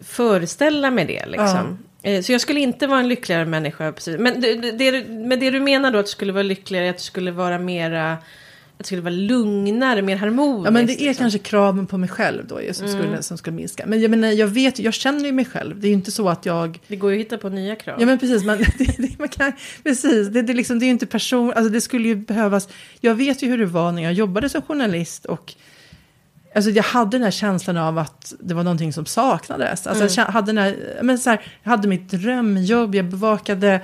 föreställa 0.00 0.90
mig 0.90 1.04
det 1.04 1.26
liksom. 1.26 1.48
Eh, 1.58 1.89
Så 2.02 2.32
jag 2.32 2.40
skulle 2.40 2.60
inte 2.60 2.86
vara 2.86 3.00
en 3.00 3.08
lyckligare 3.08 3.44
människa. 3.44 3.92
Precis. 3.92 4.18
Men 4.18 4.40
det, 4.40 4.54
det, 4.54 5.08
men 5.08 5.40
det 5.40 5.50
du 5.50 5.60
menar 5.60 5.90
då 5.90 5.98
att 5.98 6.06
du 6.06 6.10
skulle 6.10 6.32
vara 6.32 6.42
lyckligare, 6.42 6.90
att 6.90 6.96
du 6.96 7.02
skulle 7.02 7.30
vara 7.30 7.58
mera... 7.58 8.12
Att 8.12 8.78
det 8.78 8.84
skulle 8.84 9.02
vara 9.02 9.14
lugnare, 9.14 10.02
mer 10.02 10.16
harmoniskt. 10.16 10.64
Ja, 10.64 10.70
men 10.70 10.86
det 10.86 10.92
är 10.92 11.06
liksom. 11.06 11.22
kanske 11.22 11.38
kraven 11.38 11.86
på 11.86 11.98
mig 11.98 12.08
själv 12.08 12.46
då 12.46 12.60
som, 12.72 12.88
skulle, 12.88 13.22
som 13.22 13.38
skulle 13.38 13.56
minska. 13.56 13.86
Men 13.86 14.00
jag, 14.00 14.10
menar, 14.10 14.28
jag 14.28 14.46
vet 14.46 14.78
jag 14.78 14.94
känner 14.94 15.24
ju 15.24 15.32
mig 15.32 15.44
själv. 15.44 15.80
Det 15.80 15.86
är 15.86 15.88
ju 15.88 15.94
inte 15.94 16.10
så 16.10 16.28
att 16.28 16.46
jag... 16.46 16.80
Det 16.86 16.96
går 16.96 17.10
ju 17.12 17.16
att 17.16 17.24
hitta 17.26 17.38
på 17.38 17.48
nya 17.48 17.76
krav. 17.76 18.00
Ja 18.00 18.06
men 18.06 18.18
precis, 18.18 18.44
man, 18.44 18.58
det, 18.78 18.96
det, 18.98 19.18
man 19.18 19.28
kan, 19.28 19.52
precis 19.82 20.28
det, 20.28 20.42
det, 20.42 20.54
liksom, 20.54 20.78
det 20.78 20.84
är 20.84 20.86
ju 20.86 20.92
inte 20.92 21.06
person, 21.06 21.52
alltså 21.52 21.72
det 21.72 21.80
skulle 21.80 22.08
ju 22.08 22.14
behövas. 22.14 22.68
Jag 23.00 23.14
vet 23.14 23.42
ju 23.42 23.48
hur 23.48 23.58
det 23.58 23.66
var 23.66 23.92
när 23.92 24.02
jag 24.02 24.12
jobbade 24.12 24.48
som 24.48 24.62
journalist 24.62 25.24
och 25.24 25.54
Alltså 26.54 26.70
jag 26.70 26.82
hade 26.82 27.10
den 27.10 27.22
här 27.22 27.30
känslan 27.30 27.76
av 27.76 27.98
att 27.98 28.34
det 28.40 28.54
var 28.54 28.64
någonting 28.64 28.92
som 28.92 29.06
saknades. 29.06 29.86
Alltså 29.86 30.04
jag 30.04 30.10
kän- 30.10 30.30
hade 30.32 30.46
den 30.46 30.58
här, 30.58 30.98
men 31.02 31.18
så 31.18 31.30
här, 31.30 31.42
jag 31.62 31.70
hade 31.70 31.88
mitt 31.88 32.10
drömjobb, 32.10 32.94
jag 32.94 33.04
bevakade 33.04 33.80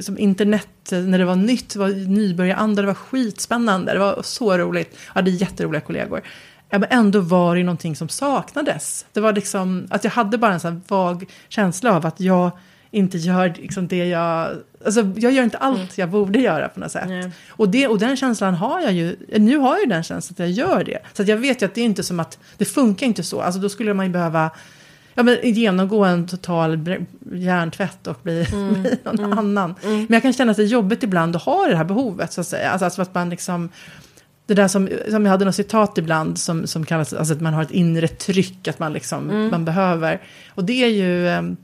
som 0.00 0.18
internet 0.18 0.68
när 0.90 1.18
det 1.18 1.24
var 1.24 1.36
nytt, 1.36 1.72
det 1.72 1.78
var 1.78 1.88
nybörjaranda, 1.88 2.82
det 2.82 2.86
var 2.86 2.94
skitspännande, 2.94 3.92
det 3.92 3.98
var 3.98 4.20
så 4.22 4.58
roligt. 4.58 4.96
Jag 5.08 5.14
hade 5.14 5.30
jätteroliga 5.30 5.80
kollegor. 5.80 6.20
Ja, 6.70 6.78
men 6.78 6.88
ändå 6.90 7.20
var 7.20 7.56
det 7.56 7.62
någonting 7.62 7.96
som 7.96 8.08
saknades. 8.08 9.06
Det 9.12 9.20
var 9.20 9.32
liksom 9.32 9.86
att 9.90 10.04
jag 10.04 10.10
hade 10.10 10.38
bara 10.38 10.52
en 10.52 10.60
sån 10.60 10.82
vag 10.88 11.30
känsla 11.48 11.96
av 11.96 12.06
att 12.06 12.20
jag 12.20 12.50
inte 12.90 13.18
gör 13.18 13.54
liksom 13.56 13.88
det 13.88 14.04
jag... 14.08 14.48
Alltså 14.84 15.12
jag 15.16 15.32
gör 15.32 15.42
inte 15.42 15.58
allt 15.58 15.98
jag 15.98 16.10
borde 16.10 16.38
göra 16.38 16.68
på 16.68 16.80
något 16.80 16.92
sätt. 16.92 17.08
Nej. 17.08 17.30
Och, 17.48 17.68
det, 17.68 17.88
och 17.88 17.98
den 17.98 18.16
känslan 18.16 18.54
har 18.54 18.80
jag 18.80 18.92
ju, 18.92 19.16
nu 19.28 19.56
har 19.56 19.74
jag 19.74 19.80
ju 19.80 19.86
den 19.86 20.02
känslan 20.02 20.34
att 20.34 20.38
jag 20.38 20.50
gör 20.50 20.84
det. 20.84 20.98
Så 21.12 21.22
jag 21.22 21.36
vet 21.36 21.62
ju 21.62 21.66
att 21.66 21.74
det 21.74 21.80
är 21.80 21.84
inte 21.84 22.02
som 22.02 22.20
att, 22.20 22.38
det 22.56 22.64
funkar 22.64 23.06
inte 23.06 23.22
så. 23.22 23.40
Alltså 23.40 23.60
då 23.60 23.68
skulle 23.68 23.94
man 23.94 24.06
ju 24.06 24.12
behöva 24.12 24.50
ja, 25.14 25.22
men 25.22 25.38
genomgå 25.42 26.04
en 26.04 26.26
total 26.26 26.96
hjärntvätt 27.32 28.06
och 28.06 28.16
bli, 28.22 28.46
bli 28.82 28.98
någon 29.04 29.32
annan. 29.32 29.74
Men 29.82 30.06
jag 30.08 30.22
kan 30.22 30.32
känna 30.32 30.50
att 30.50 30.56
det 30.56 30.62
är 30.62 30.66
jobbigt 30.66 31.02
ibland 31.02 31.36
att 31.36 31.42
ha 31.42 31.66
det 31.66 31.76
här 31.76 31.84
behovet 31.84 32.32
så 32.32 32.40
att 32.40 32.46
säga. 32.46 32.70
Alltså, 32.70 32.84
alltså 32.84 33.02
att 33.02 33.14
man 33.14 33.30
liksom, 33.30 33.68
det 34.46 34.54
där 34.54 34.68
som, 34.68 34.88
som 35.10 35.24
jag 35.24 35.30
hade 35.30 35.44
något 35.44 35.54
citat 35.54 35.98
ibland 35.98 36.38
som, 36.38 36.66
som 36.66 36.86
kallas, 36.86 37.12
alltså 37.12 37.34
att 37.34 37.40
man 37.40 37.54
har 37.54 37.62
ett 37.62 37.70
inre 37.70 38.08
tryck, 38.08 38.68
att 38.68 38.78
man 38.78 38.92
liksom, 38.92 39.48
man 39.50 39.64
behöver. 39.64 40.20
Och 40.48 40.64
det 40.64 40.84
är 40.84 40.88
ju, 40.88 41.28
ehm, 41.28 41.56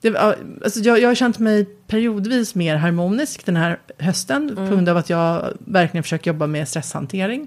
det, 0.00 0.16
alltså 0.64 0.80
jag, 0.80 1.00
jag 1.00 1.08
har 1.08 1.14
känt 1.14 1.38
mig 1.38 1.64
periodvis 1.64 2.54
mer 2.54 2.76
harmonisk 2.76 3.46
den 3.46 3.56
här 3.56 3.78
hösten 3.98 4.56
på 4.56 4.62
grund 4.66 4.88
av 4.88 4.96
att 4.96 5.10
jag 5.10 5.52
verkligen 5.58 6.02
försöker 6.02 6.30
jobba 6.30 6.46
med 6.46 6.68
stresshantering. 6.68 7.46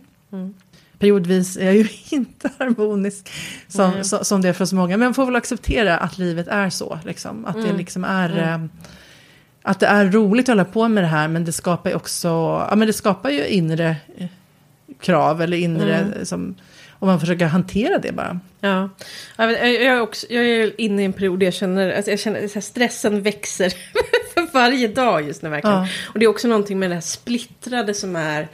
Periodvis 0.99 1.57
är 1.57 1.65
jag 1.65 1.75
ju 1.75 1.87
inte 2.11 2.49
harmonisk 2.59 3.31
som, 3.67 3.91
Nej. 3.91 4.03
så, 4.03 4.23
som 4.23 4.41
det 4.41 4.49
är 4.49 4.53
för 4.53 4.65
så 4.65 4.75
många. 4.75 4.97
Men 4.97 5.05
jag 5.05 5.15
får 5.15 5.25
väl 5.25 5.35
acceptera 5.35 5.97
att 5.97 6.17
livet 6.17 6.47
är 6.47 6.69
så. 6.69 6.99
Liksom. 7.05 7.45
Att 7.45 7.55
det 7.55 7.73
liksom 7.77 8.03
är... 8.03 8.37
eh, 8.53 8.59
Att 9.63 9.79
det 9.79 9.87
är 9.87 10.05
roligt 10.05 10.49
att 10.49 10.53
hålla 10.53 10.65
på 10.65 10.87
med 10.87 11.03
det 11.03 11.07
här 11.07 11.27
men 11.27 11.45
det 11.45 11.51
skapar 11.51 11.89
ju 11.89 11.95
också... 11.95 12.27
Ja 12.69 12.75
men 12.75 12.87
det 12.87 12.93
skapar 12.93 13.29
ju 13.29 13.47
inre 13.47 13.95
eh, 14.17 14.27
krav 14.99 15.41
eller 15.41 15.57
inre... 15.57 16.25
Som, 16.25 16.55
om 17.01 17.07
man 17.07 17.19
försöker 17.19 17.45
hantera 17.45 17.97
det 17.97 18.11
bara. 18.11 18.39
Ja, 18.59 18.89
jag, 19.37 19.51
är 19.63 20.01
också, 20.01 20.27
jag 20.29 20.45
är 20.45 20.81
inne 20.81 21.01
i 21.01 21.05
en 21.05 21.13
period 21.13 21.39
där 21.39 21.47
jag 21.47 21.53
känner, 21.53 21.93
alltså 21.93 22.11
jag 22.11 22.19
känner 22.19 22.57
att 22.57 22.63
stressen 22.63 23.21
växer 23.21 23.69
för 24.33 24.53
varje 24.53 24.87
dag 24.87 25.27
just 25.27 25.41
nu 25.41 25.49
verkligen. 25.49 25.77
Ja. 25.77 25.87
Och 26.13 26.19
det 26.19 26.25
är 26.25 26.29
också 26.29 26.47
någonting 26.47 26.79
med 26.79 26.89
det 26.89 26.93
här 26.93 27.01
splittrade 27.01 27.93
som 27.93 28.15
är 28.15 28.47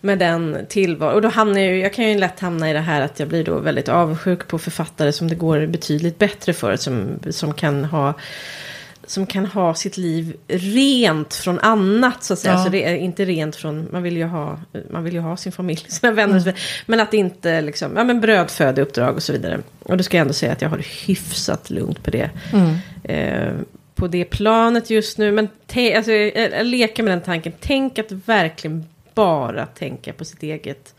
med 0.00 0.18
den 0.18 0.66
tillvaron. 0.68 1.14
Och 1.14 1.22
då 1.22 1.28
hamnar 1.28 1.60
jag 1.60 1.72
ju, 1.72 1.80
jag 1.80 1.94
kan 1.94 2.08
ju 2.08 2.18
lätt 2.18 2.40
hamna 2.40 2.70
i 2.70 2.72
det 2.72 2.80
här 2.80 3.00
att 3.00 3.18
jag 3.20 3.28
blir 3.28 3.44
då 3.44 3.58
väldigt 3.58 3.88
avundsjuk 3.88 4.48
på 4.48 4.58
författare 4.58 5.12
som 5.12 5.28
det 5.28 5.34
går 5.34 5.66
betydligt 5.66 6.18
bättre 6.18 6.52
för. 6.52 6.76
Som, 6.76 7.18
som 7.30 7.54
kan 7.54 7.84
ha 7.84 8.14
som 9.06 9.26
kan 9.26 9.46
ha 9.46 9.74
sitt 9.74 9.96
liv 9.96 10.36
rent 10.48 11.34
från 11.34 11.58
annat 11.58 12.24
så 12.24 12.32
att 12.32 12.38
säga. 12.38 12.54
Ja. 12.54 12.64
Så 12.64 12.68
det 12.68 12.84
är 12.84 12.94
inte 12.94 13.24
rent 13.24 13.56
från, 13.56 13.88
man 13.92 14.02
vill 14.02 14.16
ju 14.16 14.24
ha, 14.24 14.60
man 14.90 15.04
vill 15.04 15.14
ju 15.14 15.20
ha 15.20 15.36
sin 15.36 15.52
familj, 15.52 15.84
sina 15.88 16.12
vänner 16.12 16.38
vidare. 16.38 16.56
Men 16.86 17.00
att 17.00 17.14
inte 17.14 17.60
liksom, 17.60 17.96
ja 17.96 18.04
men 18.04 18.20
brödfödeuppdrag 18.20 19.16
och 19.16 19.22
så 19.22 19.32
vidare. 19.32 19.60
Och 19.82 19.96
då 19.96 20.02
ska 20.02 20.16
jag 20.16 20.22
ändå 20.22 20.34
säga 20.34 20.52
att 20.52 20.62
jag 20.62 20.68
har 20.68 21.06
hyfsat 21.06 21.70
lugnt 21.70 22.02
på 22.02 22.10
det. 22.10 22.30
Eh, 23.04 23.52
på 23.94 24.06
det 24.06 24.24
planet 24.24 24.90
just 24.90 25.18
nu. 25.18 25.32
Men 25.32 25.48
te, 25.66 25.94
alltså, 25.94 26.12
jag, 26.12 26.52
jag 26.52 26.66
leker 26.66 27.02
med 27.02 27.12
den 27.12 27.20
tanken, 27.20 27.52
tänk 27.60 27.98
att 27.98 28.12
verkligen 28.12 28.86
bara 29.14 29.66
tänka 29.66 30.12
på 30.12 30.24
sitt 30.24 30.42
eget 30.42 30.94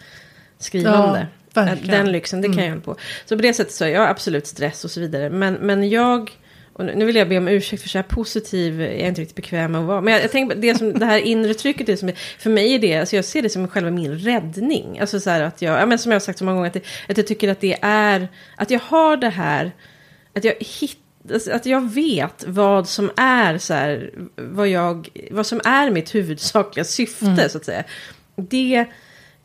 skrivande. 0.57 1.27
Ja, 1.53 1.67
den 1.83 2.11
lyxen, 2.11 2.41
det 2.41 2.47
kan 2.47 2.63
jag 2.63 2.69
hålla 2.69 2.81
på. 2.81 2.95
Så 3.25 3.35
på 3.35 3.41
det 3.41 3.53
sättet 3.53 3.73
så 3.73 3.85
är 3.85 3.89
jag 3.89 4.09
absolut 4.09 4.47
stress 4.47 4.85
och 4.85 4.91
så 4.91 4.99
vidare. 4.99 5.29
Men, 5.29 5.53
men 5.53 5.89
jag, 5.89 6.31
och 6.73 6.85
nu 6.85 7.05
vill 7.05 7.15
jag 7.15 7.29
be 7.29 7.37
om 7.37 7.47
ursäkt 7.47 7.81
för 7.81 7.89
så 7.89 7.97
här 7.97 8.03
positiv 8.03 8.81
är 8.81 8.99
jag 8.99 9.07
inte 9.07 9.21
riktigt 9.21 9.35
bekväm 9.35 9.71
med 9.71 9.81
att 9.81 9.87
vara. 9.87 10.01
Men 10.01 10.13
jag, 10.13 10.23
jag 10.23 10.31
tänker 10.31 10.55
det 10.55 10.75
som 10.75 10.93
det 10.93 11.05
här 11.05 11.17
inre 11.17 11.53
trycket 11.53 11.89
är 11.89 11.95
som, 11.95 12.11
för 12.39 12.49
mig 12.49 12.73
är 12.73 12.79
det, 12.79 12.97
alltså 12.97 13.15
jag 13.15 13.25
ser 13.25 13.41
det 13.41 13.49
som 13.49 13.67
själva 13.67 13.91
min 13.91 14.19
räddning. 14.19 14.99
Alltså 14.99 15.19
så 15.19 15.29
här 15.29 15.41
att 15.41 15.61
jag, 15.61 15.81
ja 15.81 15.85
men 15.85 15.99
som 15.99 16.11
jag 16.11 16.15
har 16.15 16.21
sagt 16.21 16.39
så 16.39 16.45
många 16.45 16.55
gånger, 16.55 16.67
att, 16.67 16.73
det, 16.73 16.83
att 17.09 17.17
jag 17.17 17.27
tycker 17.27 17.49
att 17.49 17.61
det 17.61 17.77
är, 17.81 18.27
att 18.55 18.71
jag 18.71 18.79
har 18.79 19.17
det 19.17 19.29
här, 19.29 19.71
att 20.33 20.43
jag 20.43 20.55
hittar 20.59 21.01
Alltså, 21.33 21.51
Att 21.51 21.65
jag 21.65 21.93
vet 21.93 22.43
vad 22.47 22.87
som 22.87 23.11
är 23.17 23.57
så 23.57 23.73
här, 23.73 24.11
vad, 24.35 24.67
jag, 24.67 25.09
vad 25.31 25.45
som 25.45 25.61
är 25.63 25.91
mitt 25.91 26.15
huvudsakliga 26.15 26.83
syfte 26.83 27.49
så 27.49 27.57
att 27.57 27.65
säga. 27.65 27.83
Det 28.35 28.85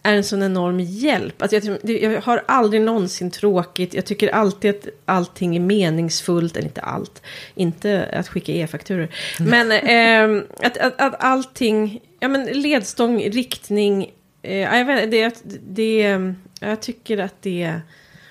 är 0.06 0.16
en 0.16 0.24
sån 0.24 0.42
enorm 0.42 0.80
hjälp. 0.80 1.42
Alltså 1.42 1.56
jag, 1.56 2.02
jag 2.02 2.20
har 2.20 2.42
aldrig 2.48 2.82
någonsin 2.82 3.30
tråkigt. 3.30 3.94
Jag 3.94 4.06
tycker 4.06 4.28
alltid 4.28 4.70
att 4.70 4.88
allting 5.04 5.56
är 5.56 5.60
meningsfullt. 5.60 6.56
Eller 6.56 6.68
inte 6.68 6.80
allt. 6.80 7.22
Inte 7.54 8.08
att 8.12 8.28
skicka 8.28 8.52
e-fakturor. 8.52 9.08
Men 9.40 9.72
ehm, 9.72 10.44
att, 10.62 10.78
att, 10.78 11.00
att 11.00 11.24
allting... 11.24 12.00
Ja 12.20 12.28
men 12.28 12.44
ledstång, 12.44 13.22
riktning. 13.22 14.10
Eh, 14.42 14.56
ja, 14.56 14.78
jag, 14.78 14.84
vet, 14.84 15.10
det, 15.10 15.42
det, 15.68 16.18
jag 16.60 16.82
tycker 16.82 17.18
att 17.18 17.42
det... 17.42 17.80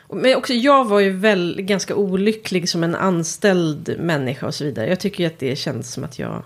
Men 0.10 0.36
också 0.36 0.54
jag 0.54 0.86
var 0.86 1.00
ju 1.00 1.10
väl 1.10 1.62
ganska 1.62 1.96
olycklig 1.96 2.70
som 2.70 2.84
en 2.84 2.96
anställd 2.96 3.96
människa 4.00 4.48
och 4.48 4.56
så 4.56 4.64
vidare. 4.64 4.90
Jag 4.90 5.00
tycker 5.00 5.28
att 5.28 5.40
det 5.40 5.56
känns 5.56 5.94
som 5.94 6.04
att 6.04 6.20
jag... 6.20 6.44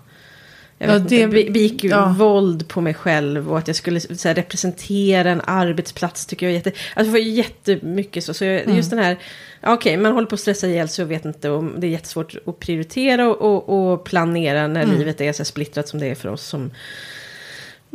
Jag 0.82 0.90
Ja, 0.90 1.00
det- 1.00 1.16
inte, 1.16 1.28
be- 1.28 1.52
begick 1.52 1.84
ju 1.84 1.90
ja. 1.90 2.16
våld 2.18 2.68
på 2.68 2.82
mig 2.82 2.94
själv 2.94 3.52
och 3.52 3.58
att 3.58 3.68
jag 3.68 3.76
skulle 3.76 4.00
här, 4.24 4.36
representera 4.36 5.30
en 5.32 5.42
arbetsplats 5.46 6.26
tycker 6.26 6.46
jag 6.46 6.52
är 6.52 6.56
jätte... 6.58 6.72
Alltså 6.94 7.04
det 7.14 7.20
var 7.20 7.26
jättemycket 7.26 8.24
så. 8.24 8.34
Så 8.34 8.46
jag, 8.46 8.62
Mm. 8.62 8.76
just 8.76 8.90
den 8.90 9.00
här... 9.00 9.18
Okej, 9.64 9.98
man 9.98 10.12
håller 10.14 10.28
på 10.28 10.36
att 10.36 10.42
stressa 10.42 10.68
ihjäl 10.68 10.90
sig 10.90 11.04
och 11.06 11.12
vet 11.12 11.26
inte 11.26 11.50
om 11.50 11.76
det 11.78 11.88
är 11.88 11.92
jättesvårt 11.92 12.36
att 12.46 12.60
prioritera 12.60 13.30
och, 13.30 13.42
och, 13.70 13.92
och 13.94 14.04
planera 14.04 14.68
när 14.68 14.84
Mm. 14.84 14.98
livet 14.98 15.22
är 15.22 15.34
så 15.34 15.46
splittrat 15.46 15.88
som 15.88 16.00
det 16.00 16.08
är 16.08 16.16
för 16.16 16.30
oss 16.30 16.44
som... 16.48 16.72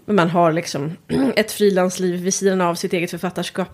Man 0.06 0.30
har 0.30 0.52
liksom 0.52 0.96
ett 1.36 1.52
frilansliv 1.52 2.20
vid 2.20 2.34
sidan 2.34 2.60
av 2.60 2.74
sitt 2.74 2.92
eget 2.92 3.10
författarskap. 3.10 3.68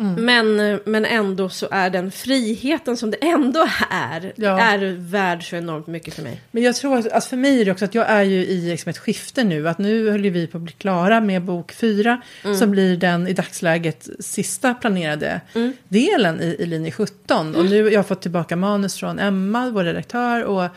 Mm. 0.00 0.24
Men, 0.24 0.80
men 0.84 1.04
ändå 1.04 1.48
så 1.48 1.68
är 1.70 1.90
den 1.90 2.10
friheten 2.10 2.96
som 2.96 3.10
det 3.10 3.16
ändå 3.16 3.68
är, 3.90 4.32
Ja. 4.36 4.60
är 4.60 4.96
värd 4.98 5.50
så 5.50 5.56
enormt 5.56 5.86
mycket 5.86 6.14
för 6.14 6.22
mig. 6.22 6.40
Men 6.50 6.62
jag 6.62 6.74
tror 6.76 6.98
att 6.98 7.12
alltså 7.12 7.28
för 7.28 7.36
mig 7.36 7.60
är 7.60 7.64
det 7.64 7.70
också 7.70 7.84
att 7.84 7.94
jag 7.94 8.10
är 8.10 8.22
ju 8.22 8.46
i 8.46 8.70
liksom 8.70 8.90
ett 8.90 8.98
skifte 8.98 9.44
nu. 9.44 9.68
Att 9.68 9.78
nu 9.78 10.10
höll 10.10 10.20
vi 10.30 10.46
på 10.46 10.56
att 10.56 10.62
bli 10.62 10.72
klara 10.72 11.20
med 11.20 11.42
bok 11.42 11.72
fyra. 11.72 12.20
Som 12.58 12.70
blir 12.70 12.96
den 12.96 13.28
i 13.28 13.32
dagsläget 13.32 14.08
sista 14.20 14.74
planerade 14.74 15.40
delen 15.88 16.40
i, 16.40 16.56
i 16.58 16.66
linje 16.66 16.90
17. 16.92 17.54
Och 17.56 17.64
nu 17.64 17.82
har 17.82 17.90
jag 17.90 18.06
fått 18.06 18.22
tillbaka 18.22 18.56
manus 18.56 18.96
från 18.96 19.18
Emma, 19.18 19.70
vår 19.70 19.84
redaktör. 19.84 20.44
Och 20.44 20.68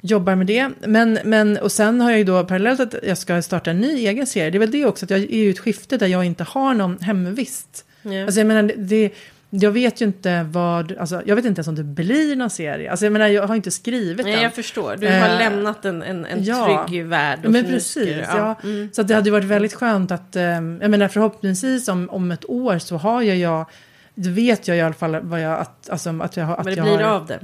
jobbar 0.00 0.34
med 0.34 0.46
det. 0.46 0.70
Men, 0.86 1.18
men, 1.24 1.56
och 1.56 1.72
sen 1.72 2.00
har 2.00 2.10
jag 2.10 2.18
ju 2.18 2.24
då 2.24 2.44
parallellt 2.44 2.80
att 2.80 2.94
jag 3.02 3.18
ska 3.18 3.42
starta 3.42 3.70
en 3.70 3.78
ny 3.78 4.06
egen 4.06 4.26
serie. 4.26 4.50
Det 4.50 4.56
är 4.56 4.60
väl 4.60 4.70
det 4.70 4.84
också, 4.84 5.04
att 5.04 5.10
jag 5.10 5.20
är 5.20 5.24
i 5.24 5.50
ett 5.50 5.58
skifte 5.58 5.96
där 5.96 6.06
jag 6.06 6.24
inte 6.24 6.44
har 6.44 6.74
någon 6.74 6.98
hemvist. 7.00 7.84
Ja. 8.02 8.22
Alltså 8.24 8.40
jag 8.40 8.46
menar, 8.46 8.72
det, 8.76 9.10
jag 9.50 9.70
vet 9.70 10.00
ju 10.00 10.04
inte 10.06 10.42
vad, 10.42 10.96
alltså 10.98 11.22
jag 11.26 11.36
vet 11.36 11.44
inte 11.44 11.58
ens 11.58 11.68
om 11.68 11.74
det 11.74 11.84
blir 11.84 12.36
någon 12.36 12.50
serie. 12.50 12.90
Alltså 12.90 13.06
jag 13.06 13.12
menar, 13.12 13.26
jag 13.28 13.46
har 13.46 13.54
inte 13.54 13.70
skrivit 13.70 14.24
Nej, 14.26 14.34
den. 14.34 14.42
jag 14.42 14.54
förstår. 14.54 14.96
Du 14.96 15.06
har 15.06 15.14
Eh, 15.14 15.38
lämnat 15.38 15.84
en, 15.84 16.02
en, 16.02 16.26
en 16.26 16.44
ja. 16.44 16.86
trygg 16.88 17.04
värld. 17.06 17.46
och 17.46 17.52
Men 17.52 17.64
precis, 17.64 18.16
ja. 18.28 18.54
Mm. 18.64 18.88
Så 18.92 19.00
att 19.00 19.08
det 19.08 19.14
hade 19.14 19.30
varit 19.30 19.44
väldigt 19.44 19.74
skönt 19.74 20.10
att, 20.10 20.36
eh, 20.36 20.42
jag 20.42 20.90
menar 20.90 21.08
förhoppningsvis 21.08 21.88
om, 21.88 22.10
om 22.10 22.30
ett 22.30 22.50
år 22.50 22.78
så 22.78 22.96
har 22.96 23.22
jag, 23.22 23.36
jag 23.36 23.66
vet 24.14 24.68
jag 24.68 24.76
i 24.76 24.80
alla 24.80 24.94
fall 24.94 25.20
vad 25.20 25.40
jag, 25.40 25.58
att, 25.58 25.90
alltså, 25.90 26.20
att 26.22 26.36
jag. 26.36 26.50
Att 26.50 26.56
Vad 26.56 26.66
det 26.66 26.72
jag 26.74 26.84
blir 26.86 26.96
har, 26.96 27.14
av 27.14 27.26
det. 27.26 27.40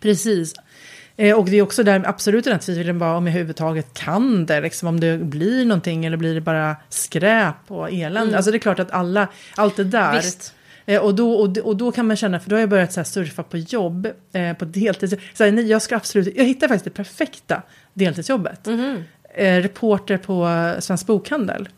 Precis. 0.00 0.54
Eh, 1.16 1.38
och 1.38 1.44
det 1.44 1.56
är 1.56 1.62
också 1.62 1.82
där 1.82 2.02
absolut 2.06 2.44
den 2.44 2.52
här 2.52 2.60
tvivlen 2.60 2.98
bara 2.98 3.16
om 3.16 3.26
jag 3.26 3.32
överhuvudtaget 3.32 3.94
kan 3.94 4.46
det. 4.46 4.60
Liksom, 4.60 4.88
om 4.88 5.00
det 5.00 5.18
blir 5.18 5.64
någonting 5.64 6.04
eller 6.04 6.16
blir 6.16 6.34
det 6.34 6.40
bara 6.40 6.76
skräp 6.88 7.56
och 7.68 7.92
elände. 7.92 8.36
Alltså 8.36 8.50
det 8.50 8.56
är 8.56 8.58
klart 8.58 8.78
att 8.78 8.90
alla, 8.90 9.28
allt 9.56 9.76
det 9.76 9.84
där. 9.84 10.14
Visst. 10.16 10.54
Eh, 10.86 11.00
och, 11.00 11.14
då, 11.14 11.32
och, 11.32 11.58
och 11.58 11.76
då 11.76 11.92
kan 11.92 12.06
man 12.06 12.16
känna, 12.16 12.40
för 12.40 12.50
då 12.50 12.56
har 12.56 12.60
jag 12.60 12.68
börjat 12.68 12.92
så 12.92 13.00
här, 13.00 13.04
surfa 13.04 13.42
på 13.42 13.56
jobb 13.56 14.08
eh, 14.32 14.52
på 14.52 14.64
deltid. 14.64 15.20
Så 15.34 15.44
här, 15.44 15.52
nej, 15.52 15.66
jag 15.66 15.82
ska 15.82 15.96
absolut, 15.96 16.36
jag 16.36 16.44
hittar 16.44 16.68
faktiskt 16.68 16.84
det 16.84 16.90
perfekta 16.90 17.62
deltidsjobbet. 17.92 18.66
Mhm. 18.66 19.04
Eh, 19.36 19.62
reporter 19.62 20.16
på 20.16 20.72
Svensk 20.78 21.06
Bokhandel. 21.06 21.68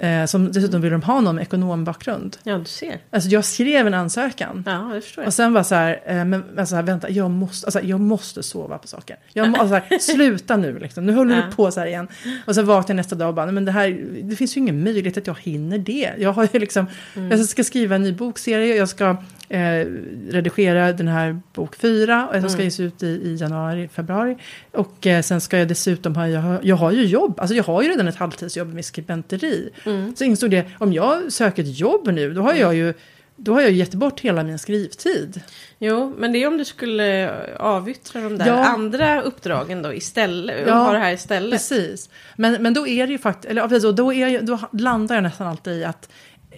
Eh, 0.00 0.24
som 0.26 0.52
dessutom 0.52 0.80
vill 0.80 0.90
de 0.92 1.02
ha 1.02 1.20
någon 1.20 1.34
med 1.34 1.42
ekonombakgrund. 1.42 2.36
Ja, 2.42 2.58
du 2.58 2.64
ser. 2.64 2.98
Alltså 3.10 3.28
jag 3.30 3.44
skrev 3.44 3.86
en 3.86 3.94
ansökan. 3.94 4.62
Ja, 4.66 4.90
det 4.94 5.00
förstår 5.00 5.22
jag. 5.22 5.26
Och 5.28 5.34
sen 5.34 5.52
var 5.52 5.62
så 5.62 5.74
här, 5.74 6.00
eh, 6.06 6.24
men 6.24 6.44
alltså 6.58 6.74
här, 6.74 6.82
vänta, 6.82 7.10
jag 7.10 7.30
måste, 7.30 7.66
alltså, 7.66 7.80
jag 7.80 8.00
måste 8.00 8.42
sova 8.42 8.78
på 8.78 8.88
saker. 8.88 9.16
Jag 9.32 9.48
må, 9.48 9.56
alltså, 9.56 9.74
här, 9.74 9.98
sluta 10.00 10.56
nu 10.56 10.78
liksom, 10.78 11.06
nu 11.06 11.12
håller 11.14 11.36
Ja. 11.36 11.42
du 11.50 11.56
på 11.56 11.70
så 11.70 11.80
här 11.80 11.86
igen. 11.86 12.08
Och 12.46 12.54
sen 12.54 12.66
vaknade 12.66 12.90
jag 12.92 12.96
nästa 12.96 13.16
dag 13.16 13.28
och 13.28 13.34
bara, 13.34 13.46
"Nej, 13.46 13.54
men 13.54 13.64
det 13.64 13.72
här, 13.72 14.00
det 14.22 14.36
finns 14.36 14.56
ju 14.56 14.60
ingen 14.60 14.84
möjlighet 14.84 15.16
att 15.18 15.26
jag 15.26 15.36
hinner 15.40 15.78
det. 15.78 16.10
Jag 16.18 16.32
har 16.32 16.48
ju 16.52 16.58
liksom, 16.58 16.86
Mm. 17.16 17.30
jag 17.30 17.40
ska 17.46 17.64
skriva 17.64 17.94
en 17.94 18.02
ny 18.02 18.12
bokserie, 18.12 18.76
jag 18.76 18.88
ska 18.88 19.16
eh, 19.48 19.86
redigera 20.30 20.92
den 20.92 21.08
här 21.08 21.40
bok 21.54 21.76
fyra, 21.76 22.28
och 22.28 22.36
jag 22.36 22.42
ska 22.50 22.52
Mm. 22.54 22.64
ges 22.64 22.80
ut 22.80 23.02
i, 23.02 23.06
i 23.06 23.34
januari, 23.36 23.88
februari. 23.88 24.36
Och 24.72 25.06
eh, 25.06 25.22
sen 25.22 25.40
ska 25.40 25.58
jag 25.58 25.68
dessutom 25.68 26.16
ha, 26.16 26.28
jag 26.28 26.40
har, 26.40 26.60
jag 26.62 26.76
har 26.76 26.92
ju 26.92 27.04
jobb, 27.06 27.40
alltså 27.40 27.56
jag 27.56 27.64
har 27.64 27.82
ju 27.82 27.88
redan 27.88 28.08
ett 28.08 28.16
halvtidsjobb 28.16 28.74
med 28.74 28.84
skribenteri. 29.22 29.70
Mm. 29.86 30.16
Så 30.16 30.24
insåg 30.24 30.50
det, 30.50 30.64
om 30.78 30.92
jag 30.92 31.32
söker 31.32 31.62
ett 31.62 31.78
jobb 31.78 32.08
nu, 32.12 32.34
då 32.34 32.42
har 32.42 32.54
jag 32.54 32.74
ju 32.74 32.94
då 33.36 33.54
har 33.54 33.60
jag 33.60 33.70
gett 33.70 33.94
bort 33.94 34.20
hela 34.20 34.42
min 34.44 34.58
skrivtid. 34.58 35.40
Jo, 35.78 36.14
men 36.18 36.32
det 36.32 36.42
är 36.42 36.46
om 36.46 36.56
du 36.58 36.64
skulle 36.64 37.30
avyttra 37.58 38.20
de 38.20 38.38
där 38.38 38.46
Ja. 38.46 38.64
andra 38.64 39.22
uppdragen 39.22 39.82
då 39.82 39.94
istället. 39.94 40.66
Ja, 40.66 40.74
ha 40.74 40.92
det 40.92 40.98
här 40.98 41.12
istället. 41.12 41.50
Precis. 41.52 42.10
Men, 42.36 42.62
men 42.62 42.74
då 42.74 42.86
är 42.86 43.06
det 43.06 43.12
ju 43.12 43.18
faktiskt, 43.18 43.50
eller 43.50 43.68
precis, 43.68 43.94
då, 43.94 44.12
är 44.12 44.28
jag, 44.28 44.46
då 44.46 44.58
landar 44.72 45.14
jag 45.14 45.22
nästan 45.22 45.46
alltid 45.46 45.72
i 45.72 45.84
att 45.84 46.08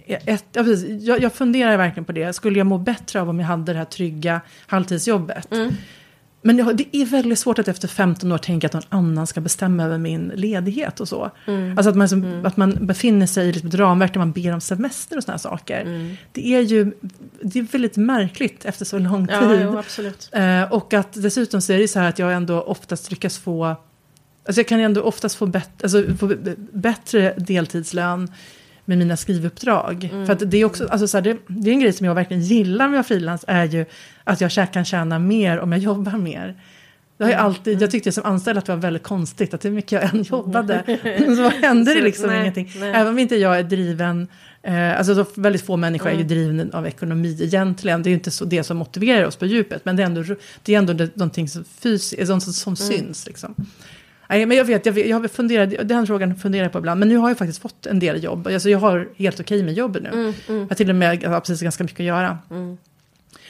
ett, 0.07 0.45
ja, 0.53 0.63
precis, 0.63 1.03
jag, 1.03 1.21
jag 1.21 1.33
funderar 1.33 1.77
verkligen 1.77 2.05
på 2.05 2.11
det. 2.11 2.33
Skulle 2.33 2.57
jag 2.57 2.67
må 2.67 2.77
bättre 2.77 3.21
av 3.21 3.29
om 3.29 3.39
jag 3.39 3.47
hade 3.47 3.73
det 3.73 3.77
här 3.77 3.85
trygga 3.85 4.41
halvtidsjobbet? 4.67 5.51
Mm. 5.51 5.71
Men 6.45 6.57
ja, 6.57 6.73
det 6.73 6.97
är 6.97 7.05
väldigt 7.05 7.39
svårt 7.39 7.59
att 7.59 7.67
efter 7.67 7.87
15 7.87 8.31
år 8.31 8.37
tänka 8.37 8.67
att 8.67 8.73
någon 8.73 8.83
annan 8.89 9.27
ska 9.27 9.41
bestämma 9.41 9.83
över 9.83 9.97
min 9.97 10.31
ledighet 10.35 10.99
och 10.99 11.07
så. 11.07 11.31
Mm. 11.47 11.77
Alltså 11.77 11.89
att 11.89 11.95
man, 11.95 12.09
som, 12.09 12.45
att 12.45 12.57
man 12.57 12.77
befinner 12.81 13.25
sig 13.27 13.49
i 13.49 13.51
liksom 13.51 13.69
ett 13.69 13.75
ramverk 13.75 14.13
där 14.13 14.19
man 14.19 14.31
ber 14.31 14.53
om 14.53 14.61
semester 14.61 15.17
och 15.17 15.23
sådana 15.23 15.37
saker. 15.37 15.81
Mm. 15.81 16.15
Det 16.31 16.55
är 16.55 16.61
ju 16.61 16.91
det 17.41 17.59
är 17.59 17.63
väldigt 17.63 17.97
märkligt 17.97 18.65
efter 18.65 18.85
så 18.85 18.97
lång 18.99 19.27
tid. 19.27 19.35
Ja, 19.35 19.55
jo, 19.61 19.77
absolut. 19.77 20.29
Eh, 20.31 20.73
och 20.73 20.93
att 20.93 21.13
dessutom 21.13 21.61
så 21.61 21.73
är 21.73 21.77
det 21.77 21.87
så 21.87 21.99
här 21.99 22.09
att 22.09 22.19
jag 22.19 22.33
ändå 22.33 22.61
oftast 22.61 23.11
lyckas 23.11 23.37
få, 23.37 23.65
alltså 23.65 24.59
jag 24.59 24.67
kan 24.67 24.79
ändå 24.79 25.01
oftast 25.01 25.35
få, 25.35 25.45
bet, 25.45 25.83
alltså 25.83 26.03
få 26.19 26.35
bättre 26.71 27.33
deltidslön 27.37 28.31
med 28.85 28.97
mina 28.97 29.17
skrivuppdrag. 29.17 30.03
Mm. 30.13 30.25
För 30.25 30.33
att 30.33 30.51
det 30.51 30.57
är 30.57 30.65
också, 30.65 30.87
alltså 30.87 31.07
så 31.07 31.17
här, 31.17 31.21
det, 31.21 31.37
det 31.47 31.69
är 31.69 31.73
en 31.73 31.79
grej 31.79 31.93
som 31.93 32.05
jag 32.05 32.15
verkligen 32.15 32.43
gillar 32.43 32.87
med 32.89 32.99
att 32.99 33.07
frilans, 33.07 33.45
är 33.47 33.65
ju 33.65 33.85
att 34.23 34.41
jag 34.41 34.51
kan 34.73 34.85
tjäna 34.85 35.19
mer 35.19 35.59
om 35.59 35.71
jag 35.71 35.81
jobbar 35.81 36.17
mer. 36.17 36.55
Det 37.17 37.23
har 37.23 37.31
jag, 37.31 37.39
Mm. 37.39 37.45
alltid, 37.45 37.81
jag 37.81 37.91
tyckte 37.91 38.11
som 38.11 38.23
anställd 38.25 38.57
att 38.57 38.65
det 38.65 38.71
var 38.71 38.79
väldigt 38.81 39.03
konstigt 39.03 39.53
att 39.53 39.65
hur 39.65 39.71
mycket 39.71 39.91
jag 39.91 40.03
än 40.15 40.23
jobbade 40.23 40.83
så 41.37 41.49
hände 41.49 41.93
det 41.93 42.01
liksom 42.01 42.27
nej, 42.27 42.41
ingenting. 42.41 42.71
nej. 42.79 42.89
Även 42.89 43.07
om 43.07 43.19
inte 43.19 43.35
jag 43.35 43.59
är 43.59 43.63
driven, 43.63 44.27
eh, 44.63 44.97
alltså 44.97 45.15
så 45.15 45.25
väldigt 45.41 45.65
få 45.65 45.77
människor 45.77 46.07
är 46.09 46.13
ju 46.13 46.15
Mm. 46.15 46.27
drivna 46.27 46.77
av 46.77 46.87
ekonomi 46.87 47.37
egentligen. 47.41 48.03
Det 48.03 48.07
är 48.07 48.11
ju 48.11 48.15
inte 48.17 48.31
så 48.31 48.45
det 48.45 48.63
som 48.63 48.77
motiverar 48.77 49.25
oss 49.25 49.35
på 49.35 49.45
djupet, 49.45 49.85
men 49.85 49.95
det 49.95 50.03
är 50.03 50.05
ändå, 50.05 50.23
det 50.63 50.73
är 50.73 50.77
ändå 50.77 50.93
det, 50.93 51.15
någonting 51.15 51.47
som, 51.49 51.63
fysiskt, 51.79 52.27
som, 52.27 52.41
som 52.41 52.75
Mm. 52.79 52.91
syns. 52.91 53.27
Liksom. 53.27 53.55
Nej, 54.29 54.45
men 54.45 54.57
jag 54.57 54.65
vet, 54.65 54.85
jag, 54.85 54.93
vet, 54.93 55.07
jag 55.07 55.19
har 55.19 55.27
funderat, 55.27 55.87
den 55.87 56.07
frågan 56.07 56.35
funderar 56.35 56.63
jag 56.63 56.71
på 56.71 56.77
ibland, 56.79 56.99
men 56.99 57.09
nu 57.09 57.17
har 57.17 57.29
jag 57.29 57.37
faktiskt 57.37 57.61
fått 57.61 57.85
en 57.85 57.99
del 57.99 58.23
jobb. 58.23 58.47
Alltså 58.47 58.69
jag 58.69 58.79
har 58.79 59.07
helt 59.15 59.39
okej 59.39 59.63
med 59.63 59.73
jobbet 59.73 60.03
nu. 60.03 60.09
Mm, 60.09 60.33
mm, 60.47 60.59
Jag 60.61 60.67
har 60.67 60.75
till 60.75 60.89
och 60.89 60.95
med 60.95 61.23
jag 61.23 61.29
har 61.29 61.39
precis 61.39 61.61
ganska 61.61 61.83
mycket 61.83 61.99
att 61.99 62.05
göra. 62.05 62.37
mm. 62.51 62.77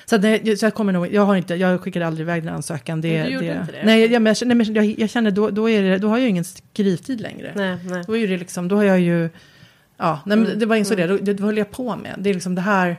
Så, 0.08 0.18
det, 0.18 0.60
så 0.60 0.66
jag 0.66 0.74
kommer 0.74 0.94
nog, 0.94 1.14
jag 1.14 1.22
har 1.26 1.36
inte, 1.36 1.56
jag 1.56 1.82
skickade 1.82 2.08
aldrig 2.08 2.24
iväg 2.26 2.44
den 2.44 2.54
ansökan. 2.56 3.02
Det, 3.02 3.18
Men 3.18 3.26
du 3.28 3.34
gjorde 3.34 3.46
det, 3.48 3.60
inte 3.62 3.72
det? 3.72 3.82
Nej, 3.86 4.12
jag, 4.12 4.22
men 4.22 4.36
nej, 4.46 4.56
men 4.56 4.74
jag, 4.74 4.86
jag 5.00 5.10
känner 5.10 5.32
då, 5.32 5.50
då, 5.50 5.70
är 5.70 5.82
det, 5.82 5.98
då 5.98 6.08
har 6.08 6.18
jag 6.18 6.24
ju 6.24 6.30
ingen 6.30 6.44
skrivtid 6.44 7.22
längre. 7.22 7.52
Nej, 7.56 7.78
nej. 7.90 8.04
Då 8.08 8.18
är 8.18 8.28
det 8.28 8.38
liksom, 8.38 8.68
då 8.68 8.76
har 8.76 8.84
jag 8.84 9.00
ju, 9.00 9.30
ja, 9.98 10.20
nej, 10.26 10.38
men 10.38 10.46
Mm, 10.48 10.60
det 10.60 10.66
var 10.66 10.76
insåg 10.76 10.98
det, 10.98 11.08
då, 11.08 11.18
det, 11.18 11.34
vad 11.34 11.42
höll 11.42 11.58
jag 11.58 11.72
på 11.72 11.96
med? 11.96 12.16
Det 12.18 12.30
är 12.30 12.34
liksom 12.34 12.56
det 12.56 12.62
här, 12.62 12.96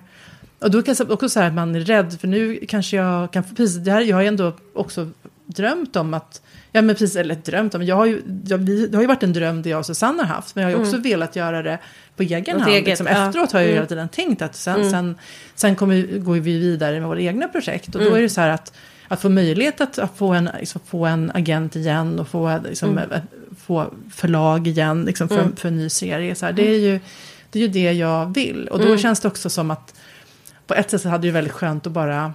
och 0.58 0.70
då 0.70 0.82
kan 0.82 0.94
jag 0.98 1.10
också 1.10 1.28
säga 1.28 1.46
att 1.46 1.54
man 1.54 1.74
är 1.74 1.80
rädd, 1.80 2.20
för 2.20 2.28
nu 2.28 2.58
kanske 2.68 2.96
jag 2.96 3.32
kan 3.32 3.44
precis, 3.56 3.76
det 3.76 3.90
här, 3.90 4.00
jag 4.00 4.16
har 4.16 4.22
ändå 4.22 4.52
också 4.74 5.10
drömt 5.56 5.96
om 5.96 6.14
att, 6.14 6.42
ja 6.72 6.82
men 6.82 6.94
precis, 6.94 7.16
eller 7.16 7.34
drömt 7.34 7.74
om, 7.74 7.82
jag 7.82 7.96
har 7.96 8.06
ju, 8.06 8.22
jag, 8.46 8.58
vi, 8.58 8.86
det 8.86 8.96
har 8.96 9.02
ju 9.02 9.06
varit 9.08 9.22
en 9.22 9.32
dröm 9.32 9.62
det 9.62 9.68
jag 9.70 9.78
och 9.78 9.86
Susanne 9.86 10.22
har 10.22 10.28
haft, 10.34 10.54
men 10.54 10.64
jag 10.64 10.70
har 10.70 10.78
ju 10.78 10.84
också 10.86 10.96
velat 10.98 11.36
göra 11.36 11.62
det 11.62 11.78
på 12.16 12.22
egen 12.22 12.56
Åt 12.56 12.62
hand. 12.62 12.72
eget, 12.74 12.86
liksom. 12.86 13.06
ja. 13.06 13.26
Efteråt 13.28 13.52
har 13.52 13.60
jag 13.60 13.66
ju 13.66 13.72
Mm. 13.72 13.76
hela 13.78 13.88
tiden 13.88 14.08
tänkt 14.08 14.42
att 14.42 14.56
sen, 14.56 14.76
Mm. 14.76 14.90
sen, 14.90 15.18
sen 15.54 15.76
kommer, 15.76 15.94
vi- 15.94 16.18
går 16.18 16.34
vi 16.34 16.40
vidare 16.40 17.00
med 17.00 17.08
våra 17.08 17.20
egna 17.20 17.48
projekt, 17.48 17.86
och 17.94 18.00
då 18.00 18.06
Mm. 18.06 18.14
är 18.18 18.22
det 18.22 18.28
så 18.28 18.40
här 18.40 18.48
att 18.50 18.72
att 19.08 19.20
få 19.22 19.28
möjlighet 19.28 19.80
att, 19.80 19.98
att 19.98 20.16
få, 20.16 20.28
en, 20.32 20.50
liksom, 20.60 20.80
få 20.86 21.06
en 21.06 21.30
agent 21.34 21.76
igen 21.76 22.18
och 22.20 22.28
få, 22.28 22.60
liksom, 22.68 22.90
Mm. 22.90 23.10
ett- 23.12 23.22
få 23.66 23.92
förlag 24.14 24.66
igen 24.66 25.04
liksom, 25.04 25.28
för, 25.28 25.38
Mm. 25.38 25.56
för 25.56 25.68
en 25.68 25.76
ny 25.76 25.88
serie. 25.88 26.34
Så 26.34 26.46
här, 26.46 26.52
det, 26.52 26.68
är 26.68 26.78
ju, 26.78 27.00
det 27.50 27.58
är 27.58 27.62
ju 27.62 27.68
det 27.68 27.92
jag 27.92 28.34
vill. 28.34 28.68
Och 28.68 28.78
då 28.78 28.84
Mm. 28.86 28.98
känns 28.98 29.20
det 29.20 29.28
också 29.28 29.50
som 29.50 29.70
att 29.70 29.94
på 30.66 30.74
ett 30.74 30.90
sätt 30.90 31.00
så 31.02 31.08
hade 31.08 31.22
det 31.22 31.26
ju 31.26 31.32
väldigt 31.32 31.52
skönt 31.52 31.86
att 31.86 31.92
bara 31.92 32.32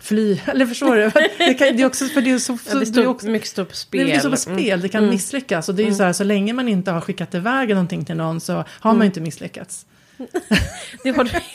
fly. 0.00 0.38
Eller 0.46 0.66
förstår 0.66 0.96
du? 0.96 1.10
Det, 1.38 1.54
kan, 1.54 1.76
det 1.76 1.82
är 1.82 1.86
också 1.86 2.04
för 2.04 2.20
det 2.20 2.30
är 2.30 2.38
så, 2.38 2.58
Ja, 2.66 2.72
det 2.74 2.78
det 2.78 2.82
är 2.84 2.92
står 2.92 3.06
också, 3.06 3.28
mycket 3.28 3.48
står 3.48 3.64
på 3.64 3.70
det 3.70 3.76
spel. 3.76 4.00
är 4.00 4.04
mycket 4.04 4.22
så 4.22 4.30
på 4.30 4.36
spel, 4.36 4.80
det 4.80 4.88
kan 4.88 5.02
Mm. 5.02 5.14
misslyckas. 5.14 5.68
Och 5.68 5.74
det 5.74 5.80
är 5.82 5.84
ju 5.84 5.88
Mm. 5.88 5.98
så 5.98 6.04
här, 6.04 6.12
så 6.12 6.24
länge 6.24 6.52
man 6.52 6.68
inte 6.68 6.90
har 6.90 7.00
skickat 7.00 7.34
iväg 7.34 7.68
någonting 7.68 8.04
till 8.04 8.16
någon 8.16 8.40
så 8.40 8.52
har 8.54 8.64
man 8.82 8.90
Mm. 8.94 9.02
ju 9.02 9.06
inte 9.06 9.20
misslyckats. 9.20 9.86
Det, 11.04 11.10
har 11.10 11.24
du, 11.24 11.30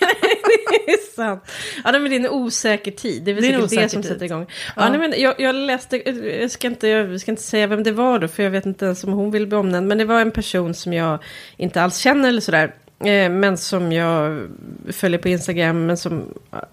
det 0.86 0.92
är 0.92 1.16
sant. 1.16 1.44
Ja, 1.84 1.92
men 1.92 2.04
det 2.04 2.16
är 2.16 2.20
en 2.20 2.30
osäker 2.30 2.92
tid. 2.92 3.24
Det 3.24 3.32
är 3.32 3.36
väl 3.36 3.44
Det 3.44 3.50
är 3.54 3.68
säkert 3.68 3.84
det 3.84 3.90
som 3.90 4.02
tid. 4.02 4.12
sätter 4.12 4.26
igång. 4.26 4.46
Ja. 4.50 4.72
Ja. 4.76 4.90
nej, 4.90 5.00
men 5.00 5.22
jag, 5.22 5.40
jag 5.40 5.56
läste, 5.56 5.98
jag 6.40 6.52
ska, 6.52 6.68
inte, 6.68 6.88
jag 6.88 7.22
ska 7.22 7.32
inte 7.32 7.44
säga 7.44 7.68
vem 7.68 7.84
det 7.84 7.92
var 7.92 8.20
då, 8.20 8.28
för 8.28 8.44
jag 8.44 8.50
vet 8.52 8.66
inte 8.66 8.86
ens 8.86 9.04
om 9.04 9.14
hon 9.14 9.32
vill 9.32 9.48
bli 9.48 9.58
omnämnd. 9.58 9.88
Men 9.88 9.98
det 9.98 10.06
var 10.06 10.22
en 10.22 10.32
person 10.32 10.74
som 10.74 10.94
jag 10.94 11.20
inte 11.58 11.82
alls 11.82 11.98
känner 11.98 12.30
eller 12.30 12.42
sådär. 12.42 12.74
Eh, 13.06 13.30
men 13.30 13.58
som 13.58 13.92
jag 13.92 14.48
följer 14.92 15.20
på 15.20 15.30
Instagram, 15.30 15.86
men 15.86 15.98
som 15.98 16.24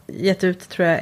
gett 0.06 0.44
ut, 0.44 0.68
tror 0.68 0.88
jag, 0.88 1.00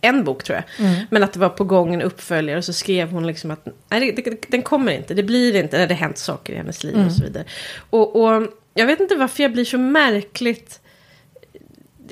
en 0.00 0.24
bok 0.24 0.44
tror 0.44 0.56
jag. 0.56 0.86
Mm. 0.86 1.00
Men 1.10 1.22
att 1.22 1.32
det 1.32 1.38
var 1.40 1.48
på 1.48 1.64
gång 1.64 1.94
en 1.94 2.02
uppföljare 2.02 2.58
och 2.58 2.64
så 2.64 2.72
skrev 2.72 3.10
hon 3.10 3.26
liksom 3.26 3.50
att 3.50 3.66
nej, 3.88 4.12
det, 4.16 4.22
det, 4.30 4.50
den 4.50 4.62
kommer 4.62 4.92
inte, 4.92 5.14
det 5.14 5.22
blir 5.22 5.56
inte, 5.56 5.76
det 5.76 5.80
hade 5.82 5.94
hänt 5.94 6.18
saker 6.18 6.52
i 6.52 6.56
hennes 6.56 6.84
liv 6.84 6.94
Mm. 6.94 7.06
och 7.06 7.12
så 7.12 7.22
vidare. 7.22 7.44
Och, 7.90 8.16
och 8.24 8.42
jag 8.74 8.86
vet 8.86 9.00
inte 9.00 9.14
varför 9.16 9.42
jag 9.42 9.52
blir 9.52 9.64
så 9.64 9.78
märkligt... 9.78 10.80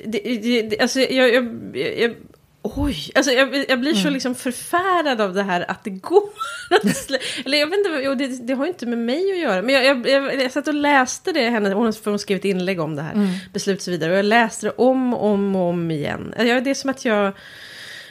Det, 0.05 0.19
det, 0.61 0.79
alltså 0.79 0.99
jag... 0.99 1.33
jag, 1.33 1.77
jag 1.99 2.15
Oj, 2.61 3.11
alltså 3.15 3.31
jag, 3.31 3.65
jag 3.69 3.79
blir 3.79 3.93
så 3.93 3.99
Mm. 4.01 4.13
liksom 4.13 4.35
förfärad 4.35 5.21
av 5.21 5.33
det 5.33 5.43
här 5.43 5.71
att 5.71 5.83
det 5.83 5.89
går 5.89 6.23
Eller 7.45 7.57
jag 7.57 7.67
vet 7.67 7.77
inte, 7.77 7.89
jo, 8.03 8.15
det, 8.15 8.27
det 8.47 8.53
har 8.53 8.65
ju 8.65 8.71
inte 8.71 8.85
med 8.85 8.97
mig 8.97 9.31
att 9.31 9.39
göra. 9.39 9.61
Men 9.61 9.75
jag, 9.75 9.85
jag, 9.85 10.09
jag, 10.09 10.41
jag 10.41 10.51
satt 10.51 10.67
och 10.67 10.73
läste 10.73 11.31
det, 11.31 11.49
henne, 11.49 11.73
hon 11.73 11.85
har 11.85 12.17
skrivit 12.17 12.45
inlägg 12.45 12.79
om 12.79 12.95
det 12.95 13.01
här, 13.01 13.13
Mm. 13.13 13.27
beslut 13.53 13.77
och 13.77 13.83
så 13.83 13.91
vidare. 13.91 14.11
Och 14.11 14.17
jag 14.17 14.25
läste 14.25 14.65
det 14.65 14.71
om 14.77 15.13
och 15.13 15.25
om, 15.25 15.55
och 15.55 15.61
om 15.69 15.91
igen. 15.91 16.33
Det 16.37 16.69
är 16.69 16.73
som 16.73 16.89
att 16.89 17.05
jag 17.05 17.33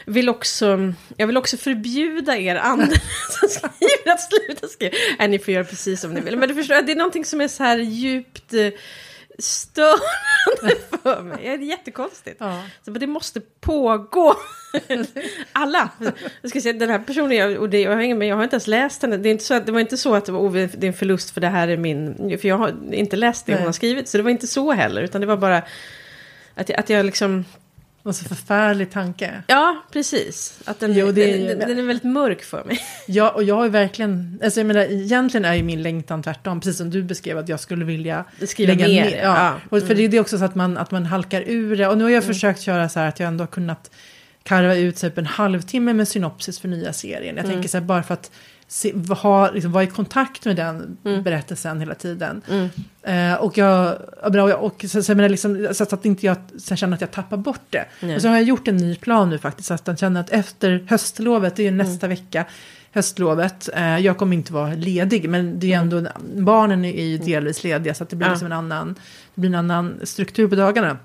vill 0.08 0.28
också, 0.28 0.92
jag 1.16 1.26
vill 1.26 1.36
också 1.36 1.56
förbjuda 1.56 2.36
er 2.36 2.56
andra 2.56 2.86
som 3.40 3.48
skriver 3.48 4.12
att 4.12 4.20
sluta 4.20 4.68
skriva. 4.68 4.94
Nej, 5.18 5.28
ni 5.28 5.38
får 5.38 5.54
göra 5.54 5.64
precis 5.64 6.00
som 6.00 6.14
ni 6.14 6.20
vill. 6.20 6.36
Men 6.36 6.48
du 6.48 6.54
förstår, 6.54 6.82
det 6.82 6.92
är 6.92 6.96
någonting 6.96 7.24
som 7.24 7.40
är 7.40 7.48
så 7.48 7.62
här 7.62 7.78
djupt 7.78 8.54
eh, 8.54 8.68
störande 9.38 10.00
för 11.02 11.22
mig. 11.22 11.38
Det 11.42 11.48
är 11.48 11.58
jättekonstigt. 11.58 12.36
Ja. 12.40 12.62
Så 12.84 12.90
det 12.90 13.06
måste 13.06 13.40
pågå. 13.60 14.34
Alla. 15.52 15.90
Jag 16.42 16.50
ska 16.50 16.60
säga, 16.60 16.72
den 16.72 16.90
här 16.90 16.98
personen, 16.98 17.36
jag, 17.36 17.56
och 17.56 17.70
det, 17.70 17.80
jag, 17.80 17.94
har 17.94 18.00
ingen, 18.00 18.18
men 18.18 18.28
jag 18.28 18.36
har 18.36 18.44
inte 18.44 18.54
ens 18.54 18.66
läst 18.66 19.00
den. 19.00 19.22
Det, 19.22 19.28
är 19.28 19.30
inte 19.30 19.44
så 19.44 19.54
att, 19.54 19.66
det 19.66 19.72
var 19.72 19.80
inte 19.80 19.96
så 19.96 20.14
att 20.14 20.24
det 20.24 20.32
var 20.32 20.40
oh, 20.40 20.52
det 20.52 20.84
är 20.84 20.84
en 20.84 20.92
förlust 20.92 21.30
för 21.30 21.40
det 21.40 21.48
här 21.48 21.68
är 21.68 21.76
min... 21.76 22.38
För 22.38 22.48
jag 22.48 22.58
har 22.58 22.74
inte 22.92 23.16
läst 23.16 23.46
det 23.46 23.52
Nej. 23.52 23.60
hon 23.60 23.66
har 23.66 23.72
skrivit. 23.72 24.08
Så 24.08 24.16
det 24.16 24.22
var 24.22 24.30
inte 24.30 24.46
så 24.46 24.72
heller. 24.72 25.02
Utan 25.02 25.20
det 25.20 25.26
var 25.26 25.36
bara 25.36 25.62
att 26.54 26.68
jag, 26.68 26.80
att 26.80 26.90
jag 26.90 27.06
liksom... 27.06 27.44
Och 28.08 28.14
så 28.14 28.24
förfärlig 28.24 28.90
tanke. 28.90 29.42
Ja, 29.46 29.82
precis. 29.92 30.60
Att 30.64 30.80
den, 30.80 30.92
Jo, 30.92 31.12
det 31.12 31.32
är- 31.34 31.38
den, 31.48 31.58
den, 31.58 31.68
den 31.68 31.78
är 31.78 31.82
väldigt 31.82 32.04
mörk 32.12 32.42
för 32.42 32.64
mig. 32.64 32.80
Ja, 33.06 33.30
och 33.30 33.42
jag 33.44 33.54
har 33.54 33.64
ju 33.64 33.70
verkligen, 33.70 34.40
alltså 34.44 34.60
jag 34.60 34.66
menar, 34.66 34.80
egentligen 34.80 35.44
är 35.44 35.54
ju 35.54 35.62
min 35.62 35.82
längtan 35.82 36.22
tvärtom, 36.22 36.60
precis 36.60 36.76
som 36.78 36.90
du 36.90 37.02
beskrev 37.02 37.38
att 37.38 37.48
jag 37.48 37.60
skulle 37.60 37.84
vilja 37.84 38.24
Skriva 38.46 38.72
lägga 38.72 38.88
mer. 38.88 39.04
ner. 39.04 39.16
Ja. 39.22 39.36
Ja. 39.44 39.54
Och 39.64 39.78
för 39.78 39.86
Mm. 39.86 39.96
det 39.96 40.04
är 40.04 40.08
det 40.08 40.20
också 40.20 40.38
så 40.38 40.44
att 40.44 40.54
man, 40.54 40.78
att 40.78 40.90
man 40.90 41.06
halkar 41.06 41.42
ur 41.46 41.76
det. 41.76 41.88
Och 41.88 41.98
nu 41.98 42.04
har 42.04 42.10
jag 42.10 42.24
försökt 42.24 42.60
köra 42.60 42.88
så 42.88 43.00
här 43.00 43.08
att 43.08 43.20
jag 43.20 43.26
ändå 43.26 43.42
har 43.42 43.48
kunnat 43.48 43.90
karva 44.42 44.74
ut 44.74 44.96
typ 44.96 45.18
en 45.18 45.26
halvtimme 45.26 45.92
med 45.92 46.08
synopsis 46.08 46.58
för 46.58 46.68
nya 46.68 46.92
serien. 46.92 47.36
Jag 47.36 47.44
Mm. 47.44 47.50
tänker 47.56 47.68
så 47.68 47.76
här 47.78 47.84
bara 47.84 48.02
för 48.02 48.14
att 48.14 48.30
se, 48.68 48.92
ha, 49.22 49.50
liksom, 49.50 49.72
vara 49.72 49.84
i 49.84 49.86
kontakt 49.86 50.44
med 50.44 50.56
den 50.56 50.96
Mm. 51.04 51.22
berättelsen 51.22 51.80
hela 51.80 51.94
tiden. 51.94 52.42
Mm. 52.50 52.68
Eh, 53.02 53.34
och 53.40 53.58
jag, 53.58 53.96
och, 54.24 54.36
jag- 54.36 54.62
och 54.64 54.84
så, 54.88 55.14
liksom, 55.14 55.68
att 55.80 56.04
inte 56.04 56.26
jag 56.26 56.36
så 56.58 56.72
jag 56.72 56.78
känner 56.78 56.94
att 56.94 57.00
jag 57.00 57.10
tappar 57.10 57.36
bort 57.36 57.60
det. 57.70 57.84
Nej. 58.00 58.16
Och 58.16 58.22
så 58.22 58.28
har 58.28 58.34
jag 58.34 58.44
gjort 58.44 58.68
en 58.68 58.76
ny 58.76 58.96
plan 58.96 59.30
nu 59.30 59.38
faktiskt. 59.38 59.68
Så 59.68 59.74
att 59.74 59.86
jag 59.86 59.98
känner 59.98 60.20
att 60.20 60.30
efter 60.30 60.84
höstlovet, 60.88 61.56
det 61.56 61.62
är 61.62 61.64
ju 61.64 61.70
nästa 61.70 62.06
Mm. 62.06 62.16
vecka, 62.18 62.44
höstlovet. 62.92 63.68
Eh, 63.74 63.98
jag 63.98 64.16
kommer 64.18 64.36
inte 64.36 64.52
vara 64.52 64.74
ledig, 64.74 65.28
men 65.28 65.60
det 65.60 65.72
är 65.72 65.78
ändå, 65.78 66.06
barnen 66.36 66.84
är 66.84 67.04
ju 67.04 67.18
delvis 67.18 67.64
lediga. 67.64 67.94
Så 67.94 68.02
att 68.02 68.10
det 68.10 68.16
blir 68.16 68.26
Mm. 68.26 68.34
Liksom 68.34 68.46
en 68.46 68.52
annan, 68.58 68.94
det 69.34 69.40
blir 69.40 69.48
en 69.50 69.54
annan 69.54 69.94
struktur 70.02 70.48
på 70.48 70.54
dagarna. 70.54 70.96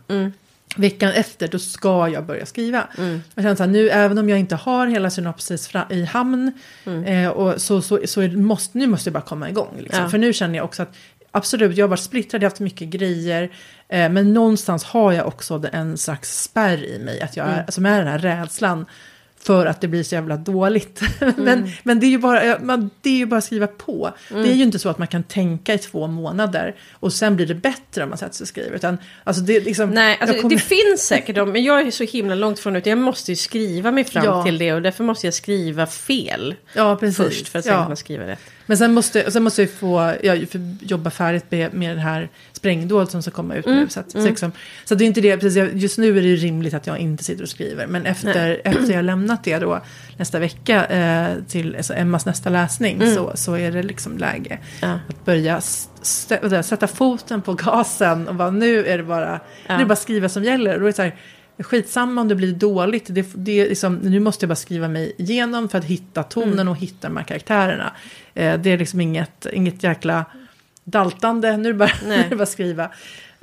Mm. 0.76 0.89
Veckan 0.89 1.12
efter, 1.12 1.47
då 1.47 1.60
ska 1.60 2.10
jag 2.10 2.26
börja 2.26 2.45
skriva. 2.45 2.88
Mm. 2.97 3.21
Jag 3.36 3.43
känner 3.43 3.56
så 3.56 3.63
här, 3.63 3.69
nu, 3.69 3.89
även 3.89 4.17
om 4.17 4.30
jag 4.30 4.39
inte 4.39 4.56
har 4.56 4.88
hela 4.88 5.10
synopsis 5.10 5.67
fra, 5.67 5.86
i 5.89 6.06
hamn, 6.06 6.52
Mm. 6.86 7.04
eh, 7.04 7.30
och 7.30 7.62
så, 7.62 7.82
så, 7.82 7.99
så 8.06 8.21
är, 8.21 8.30
måste, 8.30 8.78
nu 8.78 8.88
måste 8.88 9.08
jag 9.10 9.13
bara 9.13 9.23
komma 9.23 9.49
igång. 9.49 9.76
Liksom. 9.80 10.04
Ja. 10.04 10.10
För 10.10 10.17
nu 10.17 10.34
känner 10.34 10.56
jag 10.56 10.65
också 10.65 10.84
att 10.84 10.95
absolut, 11.32 11.78
jag 11.78 11.84
har 11.84 11.89
varit 11.89 11.99
splittrad, 11.99 12.41
jag 12.43 12.45
har 12.45 12.52
haft 12.52 12.60
mycket 12.60 12.88
grejer. 12.88 13.43
Eh, 13.89 14.10
men 14.10 14.34
någonstans 14.34 14.84
har 14.84 15.12
jag 15.12 15.28
också 15.28 15.63
en 15.71 15.97
slags 15.97 16.41
spärr 16.43 16.86
i 16.86 16.99
mig, 16.99 17.21
att 17.21 17.38
jag 17.38 17.47
är, 17.47 17.65
som 17.69 17.86
är 17.86 17.97
den 17.99 18.08
här 18.08 18.19
rädslan 18.19 18.86
för 19.45 19.65
att 19.65 19.82
det 19.82 19.88
blir 19.88 20.03
så 20.03 20.15
jävla 20.15 20.38
dåligt. 20.38 21.01
men, 21.38 21.71
men 21.84 21.99
det 21.99 22.06
är 22.06 22.10
ju 22.10 22.17
bara, 22.17 22.60
man, 22.60 22.89
det 23.01 23.10
är 23.10 23.17
ju 23.17 23.25
bara 23.25 23.38
att 23.38 23.43
skriva 23.43 23.67
på. 23.67 24.12
Det 24.29 24.49
är 24.51 24.53
ju 24.53 24.63
inte 24.63 24.79
så 24.79 24.89
att 24.89 24.97
man 24.97 25.08
kan 25.08 25.23
tänka 25.23 25.73
i 25.73 25.77
två 25.77 26.08
månader 26.08 26.75
och 26.93 27.13
sen 27.13 27.36
blir 27.36 27.45
det 27.47 27.56
bättre 27.56 28.03
om 28.03 28.10
man 28.10 28.17
sätter 28.17 28.36
sig 28.36 28.43
och 28.43 28.47
skriver. 28.47 28.75
Utan, 28.75 28.97
alltså 29.23 29.43
det, 29.43 29.60
liksom, 29.60 29.89
Nej, 29.89 30.17
alltså, 30.21 30.38
kommer- 30.41 30.56
det 30.56 30.62
finns 30.62 31.01
säkert 31.08 31.36
de, 31.36 31.51
men 31.51 31.63
jag 31.63 31.82
är 31.88 31.91
så 31.91 32.03
himla 32.03 32.36
långt 32.36 32.60
från 32.60 32.73
det. 32.73 32.86
Jag 32.88 32.97
måste 32.97 33.32
ju 33.32 33.36
skriva 33.36 33.91
mig 33.91 34.03
fram 34.03 34.25
Ja. 34.25 34.43
till 34.43 34.58
det 34.58 34.73
och 34.73 34.82
därför 34.82 35.03
måste 35.03 35.27
jag 35.27 35.34
skriva 35.34 35.86
fel 35.86 36.56
ja, 36.73 36.99
först 37.15 37.47
för 37.47 37.60
att 37.60 37.65
sen 37.65 37.73
ja. 37.73 37.84
kunna 37.84 37.95
skriva 37.95 38.27
rätt. 38.27 38.39
Men 38.65 38.77
sen 38.77 38.93
måste, 38.93 39.32
sen 39.32 39.43
måste 39.43 39.62
jag 39.62 39.71
få 39.71 40.13
ja, 40.23 40.36
för, 40.51 40.75
jobba 40.86 41.12
färdigt 41.12 41.45
med, 41.49 41.73
med 41.73 41.97
det 41.97 42.01
här 42.01 42.29
sprängdåd 42.51 43.12
som 43.12 43.21
ska 43.21 43.32
komma 43.32 43.56
ut 43.56 43.65
nu. 43.65 43.88
Så, 43.89 43.99
att, 43.99 44.12
så, 44.12 44.25
liksom, 44.25 44.51
så 44.86 44.95
det 44.95 45.03
är 45.03 45.06
inte 45.06 45.21
det, 45.21 45.38
precis, 45.38 45.58
jag- 45.58 45.77
just 45.77 45.97
nu 45.97 46.17
är 46.17 46.21
det 46.21 46.36
rimligt 46.36 46.73
att 46.73 46.88
jag 46.88 46.97
inte 46.97 47.23
sitter 47.23 47.43
och 47.43 47.49
skriver. 47.49 47.88
Men 47.88 48.06
efter, 48.06 48.62
efter 48.63 48.89
jag 48.89 48.95
har 48.95 49.03
lämnat 49.34 49.43
det 49.43 49.60
då 49.60 49.82
nästa 50.17 50.39
vecka 50.39 50.86
eh, 50.86 51.43
till 51.48 51.76
alltså 51.76 51.93
Emmas 51.93 52.26
nästa 52.26 52.50
läsning 52.50 53.02
så, 53.15 53.32
så 53.36 53.58
är 53.58 53.72
det 53.72 53.84
liksom 53.84 54.17
läge 54.17 54.60
Ja. 54.82 55.00
att 55.10 55.26
börja 55.26 55.62
sätta 56.63 56.88
foten 56.88 57.41
på 57.41 57.54
gasen 57.54 58.28
och 58.28 58.36
bara 58.36 58.52
nu 58.52 58.86
är 58.86 58.98
det 58.98 59.04
bara, 59.04 59.39
nu 59.67 59.74
är 59.76 59.80
det 59.80 59.86
bara 59.86 59.96
skriva 59.96 60.30
som 60.30 60.43
gäller. 60.43 60.74
Och 60.74 60.80
då 60.80 60.86
är 60.86 60.89
det 60.89 60.96
så 60.96 61.02
här, 61.02 61.15
skitsamma 61.60 62.22
om 62.22 62.28
det 62.28 62.36
blir 62.36 62.54
dåligt, 62.54 63.06
det, 63.10 63.28
det 63.36 63.60
är 63.60 63.69
liksom, 63.69 63.96
nu 63.96 64.19
måste 64.19 64.43
jag 64.43 64.50
bara 64.50 64.56
skriva 64.56 64.88
mig 64.88 65.15
igenom 65.17 65.69
för 65.69 65.78
att 65.78 65.86
hitta 65.86 66.24
tonen 66.24 66.67
och 66.67 66.78
hitta 66.78 67.08
de 67.08 67.17
här 67.17 67.24
karaktärerna. 67.24 67.91
Eh, 68.34 68.60
det 68.60 68.69
är 68.72 68.78
liksom 68.78 69.02
inget, 69.02 69.46
inget 69.54 69.84
jäkla 69.84 70.26
daltande, 70.84 71.58
nu 71.58 71.69
är 71.69 71.74
det 71.74 71.80
bara, 71.80 71.91
nu 72.08 72.13
är 72.15 72.36
bara 72.36 72.46
skriva. 72.46 72.89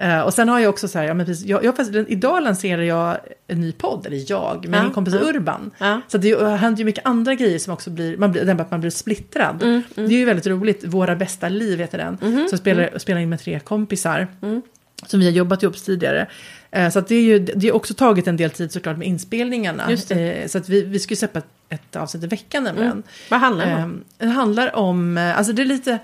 Eh, 0.00 0.20
och 0.20 0.34
sen 0.34 0.48
har 0.48 0.58
jag 0.60 0.70
också 0.70 0.88
så 0.88 0.98
här, 0.98 1.06
ja, 1.06 1.14
men 1.14 1.26
precis, 1.26 1.46
jag, 1.46 1.64
jag, 1.64 1.76
faktiskt, 1.76 2.08
idag 2.08 2.42
lanserar 2.42 2.82
jag 2.82 3.16
en 3.46 3.60
ny 3.60 3.72
podd, 3.72 4.06
eller 4.06 4.30
jag, 4.30 4.68
med 4.68 4.78
Ja, 4.78 4.82
min 4.82 4.92
kompis 4.92 5.14
ja. 5.14 5.20
Urban. 5.28 5.70
Ja. 5.78 6.00
Så 6.08 6.18
det 6.18 6.56
händer 6.56 6.78
ju 6.78 6.84
mycket 6.84 7.06
andra 7.06 7.34
grejer 7.34 7.58
som 7.58 7.72
också 7.72 7.90
blir, 7.90 8.16
man 8.16 8.32
blir, 8.32 8.60
att 8.60 8.70
man 8.70 8.80
blir 8.80 8.90
splittrad. 8.90 9.62
Mm, 9.62 9.82
Det 9.94 10.02
är 10.02 10.08
ju 10.08 10.24
väldigt 10.24 10.46
roligt, 10.46 10.84
Våra 10.84 11.16
bästa 11.16 11.48
liv 11.48 11.78
heter 11.78 11.98
den. 11.98 12.18
Mhm, 12.20 12.48
Så 12.50 12.56
spelar, 12.56 12.98
spelar 12.98 13.20
in 13.20 13.28
med 13.28 13.40
tre 13.40 13.60
kompisar. 13.60 14.26
Mm. 14.42 14.62
Som 15.06 15.20
vi 15.20 15.26
har 15.26 15.32
jobbat 15.32 15.62
ihop 15.62 15.76
tidigare. 15.76 16.26
Eh, 16.70 16.90
Så 16.90 17.00
det 17.00 17.14
är 17.14 17.22
ju 17.22 17.38
det 17.38 17.68
har 17.68 17.76
också 17.76 17.94
tagit 17.94 18.26
en 18.26 18.36
del 18.36 18.50
tid 18.50 18.72
såklart 18.72 18.96
med 18.96 19.08
inspelningarna. 19.08 19.90
Eh, 19.90 20.46
Så 20.46 20.58
att 20.58 20.68
vi, 20.68 20.82
vi 20.84 20.98
ska 20.98 21.12
ju 21.12 21.16
släppa 21.16 21.42
ett, 21.68 21.96
avsnitt 21.96 22.24
i 22.24 22.26
veckan 22.26 22.64
nämligen. 22.64 22.90
Mm. 22.92 23.02
Vad 23.30 23.40
handlar 23.40 23.66
det 23.66 23.74
om? 23.74 23.80
Ehm, 23.80 24.04
Det 24.18 24.26
handlar 24.26 24.76
om, 24.76 25.16
alltså 25.36 25.52
det 25.52 25.62
är 25.62 25.66
lite, 25.66 25.98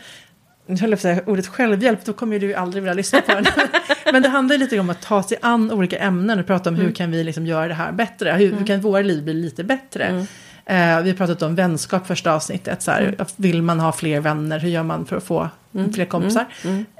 nu 0.66 0.76
höll 0.81 0.90
jag 0.90 1.00
säga 1.00 1.22
ordet 1.26 1.46
självhjälp, 1.46 2.05
då 2.05 2.12
kommer 2.12 2.38
du 2.38 2.55
aldrig 2.55 2.83
vilja 2.83 2.94
lyssna 2.94 3.20
på 3.20 3.33
den. 3.33 3.46
Men 4.12 4.22
det 4.22 4.29
handlar 4.29 4.59
lite 4.59 4.79
om 4.79 4.90
att 4.90 5.02
ta 5.02 5.22
sig 5.22 5.38
an 5.42 5.72
olika 5.72 5.98
ämnen 5.98 6.40
och 6.40 6.46
prata 6.46 6.70
om 6.70 6.76
hur 6.76 6.92
kan 6.92 7.11
vi 7.11 7.24
liksom 7.24 7.46
göra 7.46 7.68
det 7.68 7.74
här 7.74 7.92
bättre, 7.92 8.33
hur, 8.33 8.52
hur 8.52 8.66
kan 8.66 8.81
våra 8.81 9.02
liv 9.02 9.24
bli 9.24 9.35
lite 9.35 9.64
bättre. 9.64 10.26
Eh, 10.66 11.02
vi 11.02 11.11
har 11.11 11.14
pratat 11.14 11.42
om 11.42 11.55
vänskap 11.55 12.07
första 12.07 12.33
avsnittet, 12.33 12.83
så 12.83 12.90
här, 12.90 13.14
vill 13.37 13.62
man 13.62 13.81
ha 13.81 13.92
fler 13.92 14.20
vänner, 14.20 14.59
hur 14.59 14.68
gör 14.68 14.83
man 14.83 15.07
för 15.07 15.16
att 15.16 15.24
få 15.24 15.48
fler 15.94 16.04
kompisar? 16.04 16.46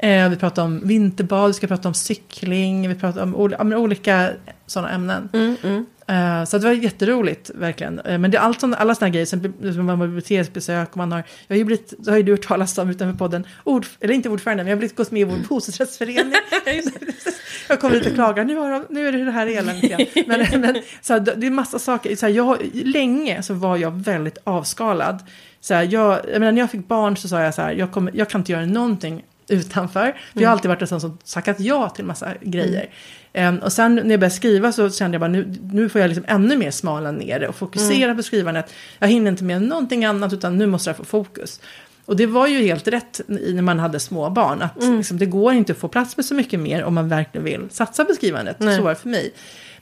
Eh, 0.03 0.29
vi 0.29 0.37
pratar 0.37 0.63
om 0.63 0.81
vinterbad, 0.85 1.47
vi 1.47 1.55
ska 1.55 1.67
prata 1.67 1.89
om 1.89 1.95
cykling, 1.95 2.89
vi 2.89 2.95
pratar 2.95 3.23
om 3.23 3.37
ol- 3.37 3.75
olika 3.75 4.31
sådana 4.67 4.91
ämnen. 4.91 5.29
Mm, 5.33 5.57
mm. 5.63 5.87
Eh, 6.09 6.45
Så 6.45 6.59
det 6.59 6.65
var 6.65 6.73
jätteroligt, 6.73 7.51
verkligen. 7.55 7.99
Eh, 8.01 8.19
Men 8.19 8.31
det 8.31 8.37
är 8.37 8.41
allt 8.41 8.61
sånt, 8.61 8.77
alla 8.77 8.95
sådana 8.95 9.11
grejer, 9.11 9.27
som 9.73 9.87
man 9.87 9.99
har 10.01 10.07
biblioteksbesök 10.07 10.91
och 10.91 10.97
man 10.97 11.13
har, 11.13 11.19
jag 11.47 11.55
har 11.55 11.59
ju 11.59 11.65
blivit, 11.65 11.93
det 11.99 12.11
har 12.11 12.17
ju 12.17 12.23
du 12.23 12.33
hört 12.33 12.47
talas 12.47 12.79
om 12.79 12.91
utanför 12.91 13.19
podden, 13.19 13.47
ord, 13.65 13.87
eller 14.01 14.15
inte 14.15 14.29
ordförande, 14.29 14.63
men 14.65 14.71
jag 14.71 14.77
har 14.77 14.79
blivit 14.79 14.97
gått 14.97 15.11
med 15.11 15.21
i 15.21 15.25
vår 15.25 15.37
bostadsrättsförening. 15.49 16.33
jag 17.69 17.81
kommer 17.81 17.95
lite 17.95 18.09
och 18.09 18.15
klagar, 18.15 18.45
nu, 18.45 18.57
har 18.57 18.71
de, 18.71 18.85
nu 18.91 19.09
är 19.09 19.13
det 19.13 19.25
det 19.25 19.31
här 19.31 19.47
eländet 19.47 19.85
igen. 19.85 20.07
Men, 20.27 20.61
men 20.61 20.77
så 21.01 21.13
här, 21.13 21.21
det 21.37 21.47
är 21.47 21.51
massa 21.51 21.79
saker, 21.79 22.17
så 22.17 22.27
här, 22.27 22.33
jag, 22.33 22.59
länge 22.73 23.43
så 23.43 23.55
var 23.55 23.77
jag 23.77 23.91
väldigt 23.91 24.39
avskalad. 24.45 25.23
Så 25.61 25.75
här, 25.75 25.89
jag, 25.91 26.21
jag 26.33 26.41
menar, 26.41 26.53
när 26.53 26.61
jag 26.61 26.71
fick 26.71 26.89
barn 26.89 27.17
så 27.17 27.29
sa 27.29 27.43
jag 27.43 27.55
så 27.55 27.63
här, 27.63 27.73
jag, 27.73 27.93
kommer, 27.93 28.13
jag 28.15 28.31
kan 28.31 28.41
inte 28.41 28.53
göra 28.53 28.67
någonting 28.67 29.25
utanför. 29.49 30.17
För 30.33 30.41
jag 30.41 30.49
har 30.49 30.53
alltid 30.53 30.69
varit 30.69 30.83
en 30.83 30.89
sån 30.89 31.01
som 31.01 31.19
tackat 31.35 31.61
ja 31.61 31.89
till 31.89 32.05
massa 32.05 32.29
grejer. 32.41 32.89
Ehm, 33.33 33.59
och 33.59 33.73
sen 33.73 33.95
när 33.95 34.11
jag 34.11 34.21
började 34.21 34.35
skriva 34.35 34.73
så 34.73 34.91
kände 34.91 35.15
jag 35.15 35.21
bara 35.21 35.31
nu, 35.31 35.55
nu 35.73 35.89
får 35.89 36.01
jag 36.01 36.09
liksom 36.09 36.25
ännu 36.29 36.57
mer 36.57 36.71
smala 36.71 37.11
ner 37.11 37.41
det 37.41 37.49
och 37.49 37.57
fokusera 37.57 38.15
på 38.15 38.23
skrivandet. 38.23 38.73
Jag 38.99 39.09
hinner 39.09 39.31
inte 39.31 39.45
med 39.45 39.63
någonting 39.63 40.05
annat 40.05 40.33
utan 40.33 40.57
nu 40.57 40.67
måste 40.67 40.91
jag 40.91 40.97
få 40.97 41.05
fokus. 41.05 41.61
Och 42.05 42.17
det 42.17 42.27
var 42.27 42.47
ju 42.47 42.63
helt 42.63 42.89
rätt 42.89 43.21
när 43.27 43.63
man 43.63 43.79
hade 43.79 44.01
små 44.01 44.31
barn. 44.31 44.63
Att 44.63 44.83
liksom, 44.83 45.19
det 45.19 45.27
går 45.27 45.53
inte 45.53 45.73
att 45.73 45.79
få 45.79 45.89
plats 45.89 46.17
med 46.17 46.27
så 46.27 46.35
mycket 46.35 46.61
mer 46.61 46.85
om 46.85 46.95
man 46.95 47.09
verkligen 47.09 47.45
vill 47.45 47.71
satsa 47.71 48.05
på 48.05 48.13
skrivandet. 48.15 48.57
Nej. 48.61 48.77
Så 48.77 48.83
var 48.83 48.91
det 48.91 48.97
för 48.97 49.09
mig. 49.09 49.33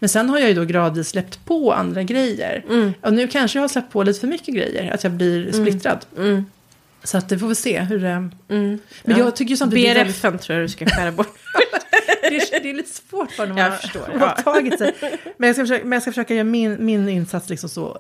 Men 0.05 0.09
sen 0.09 0.29
har 0.29 0.39
jag 0.39 0.49
ju 0.49 0.55
då 0.55 0.65
gradvis 0.65 1.09
släppt 1.09 1.45
på 1.45 1.73
andra 1.73 2.03
grejer. 2.03 2.65
Och 3.01 3.13
nu 3.13 3.29
kanske 3.29 3.59
jag 3.59 3.63
har 3.63 3.69
släppt 3.69 3.93
på 3.93 4.03
lite 4.03 4.21
för 4.21 4.27
mycket 4.27 4.55
grejer. 4.55 4.95
Att 4.95 5.05
jag 5.05 5.13
blir 5.13 5.53
splittrad. 5.53 6.07
Mm. 6.17 6.45
Så 7.05 7.19
att 7.19 7.29
det 7.29 7.39
får 7.39 7.49
vi 7.49 7.55
se 7.55 7.81
hur 7.81 7.99
det... 7.99 8.09
Mm. 8.09 8.31
Men 8.49 8.79
Ja. 9.05 9.19
jag 9.19 9.37
tycker 9.37 9.51
ju 9.51 9.57
samtidigt... 9.57 9.87
är 9.89 9.95
väldigt- 9.95 10.23
BRFen 10.23 10.39
tror 10.39 10.59
jag 10.59 10.65
du 10.65 10.69
ska 10.73 10.87
skära 10.87 11.13
bort. 11.13 11.29
det, 12.23 12.27
är, 12.37 12.63
det 12.63 12.71
är 12.71 12.75
lite 12.75 12.95
svårt 12.95 13.37
bara 13.37 13.47
när 13.49 13.55
man 13.55 13.71
har- 13.71 13.79
förstår, 13.79 14.01
har 14.19 14.35
ja. 14.37 14.43
tagit 14.43 14.79
sig. 14.79 14.95
Men 15.37 15.47
jag 15.47 15.57
ska 15.57 15.63
försöka, 15.65 15.85
men 15.85 15.93
jag 15.93 16.03
ska 16.03 16.11
försöka 16.13 16.35
göra 16.35 16.45
min, 16.45 16.77
min 16.87 17.09
insats 17.09 17.49
liksom 17.49 17.69
så 17.69 17.99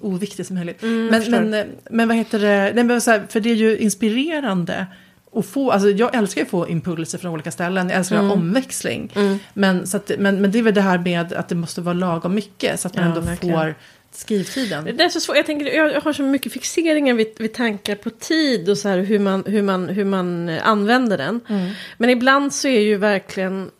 oviktig 0.00 0.46
som 0.46 0.56
möjligt. 0.56 0.82
Mm, 0.82 1.06
men, 1.06 1.30
men, 1.30 1.54
eh, 1.54 1.66
men 1.90 2.08
vad 2.08 2.16
heter 2.16 2.38
det, 2.38 2.72
Nej, 2.74 2.84
men 2.84 3.00
så 3.00 3.10
här, 3.10 3.22
för 3.28 3.40
det 3.40 3.50
är 3.50 3.54
ju 3.54 3.78
inspirerande. 3.78 4.86
Att 5.34 5.46
få, 5.46 5.70
alltså 5.70 5.90
jag 5.90 6.14
älskar 6.14 6.42
att 6.42 6.48
få 6.48 6.68
impulser 6.68 7.18
från 7.18 7.32
olika 7.32 7.50
ställen, 7.50 7.88
jag 7.88 7.98
älskar 7.98 8.16
Mm. 8.18 8.30
omväxling. 8.30 9.12
Men, 9.54 9.86
så 9.86 9.96
att, 9.96 10.10
men, 10.18 10.40
men 10.40 10.50
det 10.50 10.58
är 10.58 10.62
väl 10.62 10.74
det 10.74 10.80
här 10.80 10.98
med 10.98 11.32
att 11.32 11.48
det 11.48 11.54
måste 11.54 11.80
vara 11.80 11.92
lagom 11.94 12.34
mycket 12.34 12.80
så 12.80 12.88
att 12.88 12.94
man 12.96 13.04
Ja, 13.04 13.08
ändå 13.10 13.20
verkligen. 13.20 13.56
får 13.58 13.74
skrivtiden. 14.12 14.84
Det 14.84 15.04
är 15.04 15.08
så 15.08 15.20
svårt. 15.20 15.36
Jag, 15.36 15.46
tänker, 15.46 15.66
jag 15.66 16.00
har 16.00 16.12
så 16.12 16.22
mycket 16.22 16.52
fixeringar 16.52 17.14
vid, 17.14 17.26
vid 17.38 17.54
tankar 17.54 17.94
på 17.94 18.10
tid 18.10 18.68
och 18.68 18.78
så 18.78 18.88
här 18.88 18.98
hur 18.98 19.18
man, 19.18 19.44
hur 19.46 19.62
man, 19.62 19.88
hur 19.88 20.04
man 20.04 20.48
använder 20.48 21.18
den. 21.18 21.40
Mm. 21.48 21.70
Men 21.98 22.10
ibland 22.10 22.52
så 22.54 22.68
är 22.68 22.80
ju 22.80 22.96
verkligen... 22.96 23.70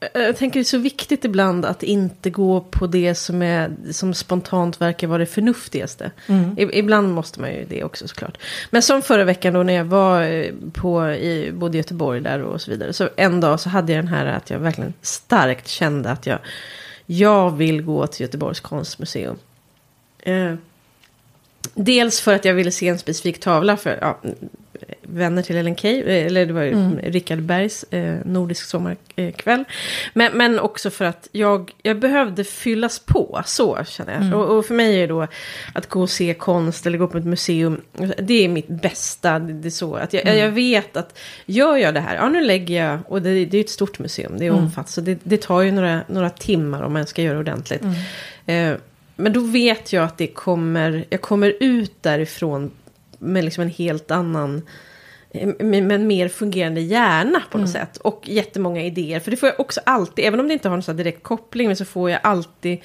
Jag 0.00 0.36
tänker 0.36 0.60
det 0.60 0.62
är 0.62 0.64
så 0.64 0.78
viktigt 0.78 1.24
ibland 1.24 1.64
att 1.64 1.82
inte 1.82 2.30
gå 2.30 2.60
på 2.60 2.86
det 2.86 3.14
som, 3.14 3.42
är, 3.42 3.70
som 3.90 4.14
spontant 4.14 4.80
verkar 4.80 5.06
vara 5.06 5.18
det 5.18 5.26
förnuftigaste. 5.26 6.10
Mm. 6.26 6.56
Ibland 6.72 7.14
måste 7.14 7.40
man 7.40 7.52
ju 7.52 7.64
det 7.64 7.84
också 7.84 8.08
såklart. 8.08 8.38
Men 8.70 8.82
som 8.82 9.02
förra 9.02 9.24
veckan 9.24 9.54
då 9.54 9.62
när 9.62 9.72
jag 9.72 9.84
var 9.84 10.22
eh, 10.22 10.52
på, 10.72 11.10
i, 11.10 11.52
både 11.54 11.76
i 11.76 11.80
Göteborg 11.80 12.20
där 12.20 12.42
och 12.42 12.60
så 12.60 12.70
vidare. 12.70 12.92
Så 12.92 13.08
en 13.16 13.40
dag 13.40 13.60
så 13.60 13.68
hade 13.68 13.92
jag 13.92 14.04
den 14.04 14.12
här 14.12 14.26
att 14.26 14.50
jag 14.50 14.58
verkligen 14.58 14.94
starkt 15.02 15.68
kände 15.68 16.10
att 16.10 16.26
jag, 16.26 16.38
jag 17.06 17.56
vill 17.56 17.82
gå 17.82 18.06
till 18.06 18.22
Göteborgs 18.22 18.60
konstmuseum. 18.60 19.36
Eh, 20.18 20.54
dels 21.74 22.20
för 22.20 22.34
att 22.34 22.44
jag 22.44 22.54
ville 22.54 22.70
se 22.70 22.88
en 22.88 22.98
specifik 22.98 23.40
tavla 23.40 23.76
för 23.76 23.98
ja, 24.00 24.18
vänner 25.02 25.42
till 25.42 25.56
Ellen 25.56 25.76
Key, 25.76 26.00
eh, 26.02 26.26
eller 26.26 26.46
det 26.46 26.52
var 26.52 26.62
Mm. 26.62 26.98
Rickard 26.98 27.42
Bergs 27.42 27.82
eh, 27.90 28.16
Nordisk 28.24 28.66
sommarkväll. 28.66 29.64
Men, 30.14 30.32
men 30.36 30.58
också 30.60 30.90
för 30.90 31.04
att 31.04 31.28
jag, 31.32 31.72
jag 31.82 31.98
behövde 31.98 32.44
fyllas 32.44 32.98
på, 32.98 33.42
så 33.46 33.78
känner 33.86 34.12
jag. 34.12 34.22
Mm. 34.22 34.34
Och, 34.38 34.58
och 34.58 34.66
för 34.66 34.74
mig 34.74 35.02
är 35.02 35.08
då 35.08 35.26
att 35.74 35.88
gå 35.88 36.02
och 36.02 36.10
se 36.10 36.34
konst 36.34 36.86
eller 36.86 36.98
gå 36.98 37.06
på 37.06 37.18
ett 37.18 37.24
museum, 37.24 37.80
det 38.18 38.44
är 38.44 38.48
mitt 38.48 38.68
bästa. 38.68 39.38
Det, 39.38 39.52
det 39.52 39.68
är 39.68 39.70
så 39.70 39.94
att 39.94 40.12
jag, 40.12 40.26
Mm. 40.26 40.38
jag 40.38 40.50
vet 40.50 40.96
att 40.96 41.18
gör 41.46 41.76
jag 41.76 41.94
det 41.94 42.00
här, 42.00 42.14
ja 42.16 42.28
nu 42.28 42.40
lägger 42.44 42.84
jag, 42.84 42.98
och 43.08 43.22
det, 43.22 43.44
det 43.44 43.56
är 43.56 43.60
ett 43.60 43.70
stort 43.70 43.98
museum, 43.98 44.38
det 44.38 44.44
är 44.46 44.50
Mm. 44.50 44.62
omfattande, 44.64 44.90
så 44.90 45.00
det, 45.00 45.18
det 45.22 45.42
tar 45.42 45.60
ju 45.62 45.70
några, 45.70 46.00
några 46.08 46.30
timmar 46.30 46.82
om 46.82 46.92
man 46.92 47.06
ska 47.06 47.22
göra 47.22 47.38
ordentligt. 47.38 47.82
Mm. 48.46 48.72
Eh, 48.72 48.78
men 49.16 49.32
då 49.32 49.40
vet 49.40 49.92
jag 49.92 50.04
att 50.04 50.18
det 50.18 50.26
kommer, 50.26 51.04
jag 51.10 51.20
kommer 51.20 51.54
ut 51.60 51.92
därifrån 52.02 52.70
med 53.18 53.44
liksom 53.44 53.62
en 53.62 53.70
helt 53.70 54.10
annan, 54.10 54.62
eh, 55.30 55.48
med, 55.58 55.82
med 55.82 55.92
en 55.92 56.06
mer 56.06 56.28
fungerande 56.28 56.80
hjärna 56.80 57.42
på 57.50 57.58
något 57.58 57.70
sätt. 57.70 57.96
Och 57.96 58.22
jättemånga 58.24 58.82
idéer. 58.82 59.20
För 59.20 59.30
det 59.30 59.36
får 59.36 59.48
jag 59.48 59.60
också 59.60 59.80
alltid, 59.86 60.24
även 60.24 60.40
om 60.40 60.48
det 60.48 60.52
inte 60.52 60.68
har 60.68 60.76
någon 60.76 60.96
direkt 60.96 61.22
koppling, 61.22 61.66
men 61.66 61.76
så 61.76 61.84
får 61.84 62.10
jag 62.10 62.20
alltid 62.22 62.80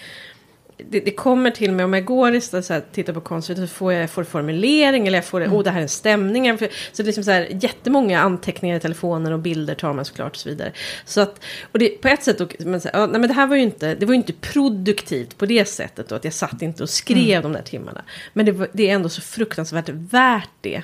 det, 0.90 1.00
det 1.00 1.12
kommer 1.12 1.52
till 1.52 1.72
mig 1.72 1.86
om 1.86 1.94
jag 1.94 2.06
går 2.06 2.36
och 2.36 2.44
så 2.44 2.74
här, 2.74 2.84
tittar 2.92 3.14
på 3.14 3.22
konst 3.22 3.48
så 3.56 3.68
får 3.68 3.94
jag 3.94 4.10
får 4.10 4.24
formulering 4.24 5.08
eller 5.08 5.18
jag 5.18 5.26
får, 5.26 5.42
oh 5.42 5.64
det 5.64 5.70
här 5.70 5.78
är 5.78 5.82
en 5.82 5.90
stämning. 5.90 6.58
Så 6.58 6.68
det 6.96 7.04
är 7.04 7.04
liksom 7.04 7.24
så 7.24 7.32
här, 7.32 7.48
jättemånga 7.62 8.22
anteckningar 8.22 8.78
i 8.78 8.80
telefonen 8.80 9.34
och 9.34 9.40
bilder 9.40 9.76
tar 9.76 9.94
man 9.94 10.06
såklart 10.06 10.32
och 10.32 10.38
så 10.38 10.50
vidare. 10.50 10.72
Så 11.06 11.22
att, 11.22 11.44
och 11.72 11.80
det, 11.80 11.90
på 11.90 12.08
ett 12.08 12.24
sätt, 12.24 12.42
och, 12.42 12.56
men, 12.60 12.82
så 12.82 12.90
här, 12.94 13.00
ja, 13.00 13.06
nej, 13.06 13.20
men 13.20 13.28
det 13.28 13.34
här 13.34 13.48
var 13.48 13.56
ju 13.56 13.62
inte, 13.62 13.96
det 13.96 14.06
var 14.06 14.14
ju 14.14 14.18
inte 14.18 14.34
produktivt 14.34 15.38
på 15.38 15.46
det 15.46 15.66
sättet 15.66 16.10
då, 16.10 16.16
att 16.16 16.24
jag 16.24 16.34
satt 16.34 16.62
inte 16.62 16.84
och 16.84 16.90
skrev 16.90 17.42
de 17.42 17.54
där 17.54 17.62
timmarna. 17.62 18.02
Men 18.34 18.46
det, 18.46 18.68
det 18.74 18.90
är 18.90 18.96
ändå 18.96 19.10
så 19.10 19.22
fruktansvärt 19.22 19.90
värt 19.90 20.50
det. 20.62 20.82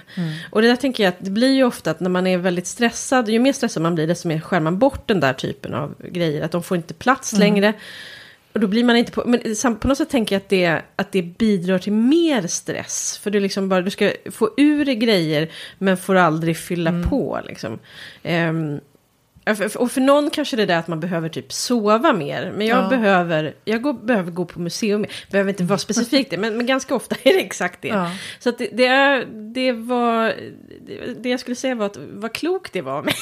Och 0.52 0.62
det 0.62 0.68
där 0.68 0.76
tänker 0.76 1.04
jag 1.04 1.10
att 1.12 1.26
det 1.26 1.32
blir 1.32 1.54
ju 1.54 1.64
ofta 1.64 1.92
att 1.92 2.00
när 2.00 2.10
man 2.10 2.28
är 2.28 2.38
väldigt 2.38 2.68
stressad, 2.68 3.30
ju 3.30 3.40
mer 3.40 3.54
stressad 3.54 3.84
man 3.84 3.96
blir 3.96 4.08
desto 4.08 4.28
mer 4.28 4.40
skär 4.40 4.60
man 4.60 4.80
bort 4.80 5.08
den 5.08 5.20
där 5.20 5.34
typen 5.34 5.74
av 5.74 5.96
grejer. 6.12 6.42
Att 6.42 6.52
de 6.52 6.64
får 6.64 6.78
inte 6.78 6.94
plats 6.94 7.34
längre. 7.34 7.74
Och 8.58 8.62
då 8.62 8.68
blir 8.68 8.84
man 8.84 8.96
inte 8.96 9.12
på... 9.12 9.24
Men 9.26 9.76
på 9.80 9.88
något 9.88 9.98
sätt 9.98 10.10
tänker 10.10 10.36
jag 10.36 10.42
att 10.42 10.50
det, 10.50 10.82
att 10.96 11.12
det 11.12 11.22
bidrar 11.22 11.78
till 11.80 11.94
mer 11.94 12.48
stress. 12.48 13.18
För 13.24 13.32
du 13.32 13.40
liksom 13.40 13.70
bara, 13.70 13.82
du 13.82 13.90
ska 13.90 14.12
få 14.32 14.50
ur 14.58 14.86
dig 14.86 14.96
grejer 14.96 15.52
men 15.78 15.98
får 15.98 16.16
aldrig 16.16 16.58
fylla 16.58 16.90
Mm. 16.90 17.10
på 17.10 17.40
liksom. 17.48 17.80
För- 18.24 18.82
och 19.78 19.92
för 19.92 20.02
någon 20.02 20.30
kanske 20.30 20.56
det 20.56 20.64
är 20.64 20.68
det 20.68 20.78
att 20.78 20.88
man 20.88 21.00
behöver 21.00 21.30
typ 21.30 21.54
sova 21.54 22.14
mer. 22.14 22.52
Men 22.58 22.68
jag 22.68 22.84
Ja. 22.84 22.90
behöver, 22.90 23.56
jag 23.66 23.82
går, 23.82 23.94
behöver 23.94 24.32
gå 24.32 24.46
på 24.46 24.60
museum 24.60 25.02
mer. 25.02 25.12
Behöver 25.32 25.50
inte 25.50 25.64
vara 25.64 25.80
specifikt 25.80 26.30
det, 26.30 26.38
men, 26.38 26.58
men 26.58 26.66
ganska 26.66 26.96
ofta 26.96 27.16
är 27.24 27.34
det 27.34 27.40
exakt 27.40 27.82
det. 27.82 27.88
Ja. 27.88 28.12
Så 28.40 28.52
det, 28.52 28.70
det, 28.74 28.86
är, 28.88 29.26
det 29.54 29.72
var, 29.72 30.34
det, 31.20 31.30
jag 31.30 31.40
skulle 31.40 31.56
säga 31.56 31.76
var 31.76 31.86
att 31.86 31.98
vad 32.12 32.34
klokt 32.34 32.74
det 32.74 32.82
var. 32.82 33.02
Men 33.02 33.14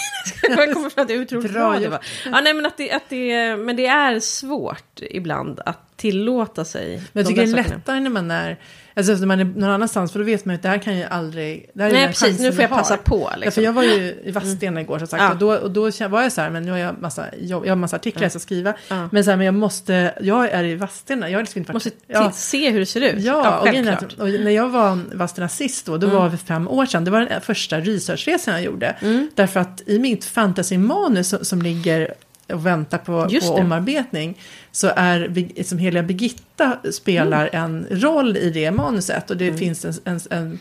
jag 0.57 0.73
kommer 0.73 0.89
fram 0.89 1.07
till 1.07 1.15
hur 1.15 1.25
otroligt 1.25 1.53
Bra 1.53 1.79
det 1.79 1.87
var. 1.87 1.99
Ja, 2.25 2.41
nej, 2.43 2.53
men, 2.53 2.65
att 2.65 2.77
det, 2.77 2.91
att 2.91 3.09
det, 3.09 3.55
men 3.57 3.75
det 3.75 3.85
är 3.85 4.19
svårt 4.19 4.99
ibland 5.01 5.59
att 5.65 5.94
tillåta 5.97 6.65
sig 6.65 6.87
Men 6.95 7.01
jag 7.13 7.25
de 7.25 7.29
tycker 7.29 7.41
det 7.41 7.47
är 7.51 7.63
sakerna. 7.63 7.75
lättare 7.75 7.99
när 7.99 8.09
man 8.09 8.31
är, 8.31 8.57
alltså 8.95 9.13
när 9.13 9.25
man 9.25 9.39
är 9.39 9.43
någon 9.45 9.69
annanstans, 9.69 10.11
för 10.11 10.19
då 10.19 10.25
vet 10.25 10.45
man 10.45 10.53
ju 10.53 10.55
att 10.55 10.61
det 10.63 10.69
här 10.69 10.77
kan 10.77 10.97
ju 10.97 11.03
aldrig... 11.03 11.69
Det 11.73 11.83
här 11.83 11.89
är 11.89 11.93
Nej, 11.93 12.01
den 12.01 12.09
precis. 12.11 12.39
Nu 12.39 12.51
får 12.51 12.57
vi 12.57 12.63
jag 12.63 12.69
har. 12.69 12.77
passa 12.77 12.97
på. 12.97 13.19
Ja, 13.21 13.29
för 13.33 13.39
Liksom. 13.39 13.63
jag 13.63 13.73
var 13.73 13.83
ju 13.83 14.15
i 14.23 14.31
Vadstena 14.31 14.81
igår 14.81 14.97
som 14.99 15.07
sagt. 15.07 15.23
Ja. 15.23 15.31
Och, 15.31 15.37
då, 15.37 15.53
och 15.55 15.71
då 15.71 15.81
var 16.09 16.21
jag 16.21 16.31
så 16.31 16.41
här, 16.41 16.49
men 16.49 16.63
nu 16.63 16.71
har 16.71 16.77
jag 16.77 17.01
massa, 17.01 17.25
jobb, 17.37 17.65
jag 17.65 17.71
har 17.71 17.75
massa 17.75 17.95
artiklar 17.95 18.23
jag 18.23 18.31
ska 18.31 18.39
skriva. 18.39 18.73
Ja. 18.87 19.09
Men 19.11 19.23
så 19.23 19.29
här, 19.29 19.37
men 19.37 19.45
jag 19.45 19.55
måste, 19.55 20.13
jag 20.21 20.49
är 20.49 20.63
i 20.63 20.75
Vadstena, 20.75 21.29
jag 21.29 21.37
har 21.37 21.43
liksom 21.43 21.59
inte 21.59 21.71
varit... 21.71 21.85
Måste 21.85 21.99
ja. 22.07 22.31
se 22.31 22.69
hur 22.71 22.79
det 22.79 22.85
ser 22.85 23.01
ut. 23.01 23.23
Ja, 23.23 23.59
och, 23.59 23.67
är 23.67 23.97
och 24.19 24.27
när 24.29 24.51
jag 24.51 24.69
var 24.69 24.99
i 25.13 25.15
Vadstena 25.15 25.49
sist 25.49 25.85
då, 25.85 25.97
det 25.97 26.05
Mm. 26.05 26.17
var 26.17 26.29
för 26.29 26.37
fem 26.37 26.67
år 26.67 26.85
sedan, 26.85 27.05
det 27.05 27.11
var 27.11 27.21
den 27.21 27.41
första 27.41 27.79
researchresan 27.79 28.53
jag 28.53 28.63
gjorde. 28.63 28.95
Mm. 29.01 29.29
Därför 29.35 29.59
att 29.59 29.81
i 29.85 29.99
mitt 29.99 30.25
fantasymanus 30.25 31.29
som, 31.29 31.45
som 31.45 31.61
ligger 31.61 32.13
och 32.53 32.65
väntar 32.65 32.97
på, 32.97 33.29
på 33.47 33.53
omarbetning 33.53 34.37
så 34.71 34.91
är 34.95 35.63
som 35.63 35.77
heliga 35.77 36.03
Birgitta 36.03 36.77
spelar 36.91 37.49
en 37.53 37.87
roll 37.91 38.37
i 38.37 38.49
det 38.49 38.71
manuset 38.71 39.29
och 39.31 39.37
det 39.37 39.45
Mm. 39.47 39.57
finns 39.57 39.85
en, 39.85 39.93
en, 40.05 40.19
en 40.29 40.59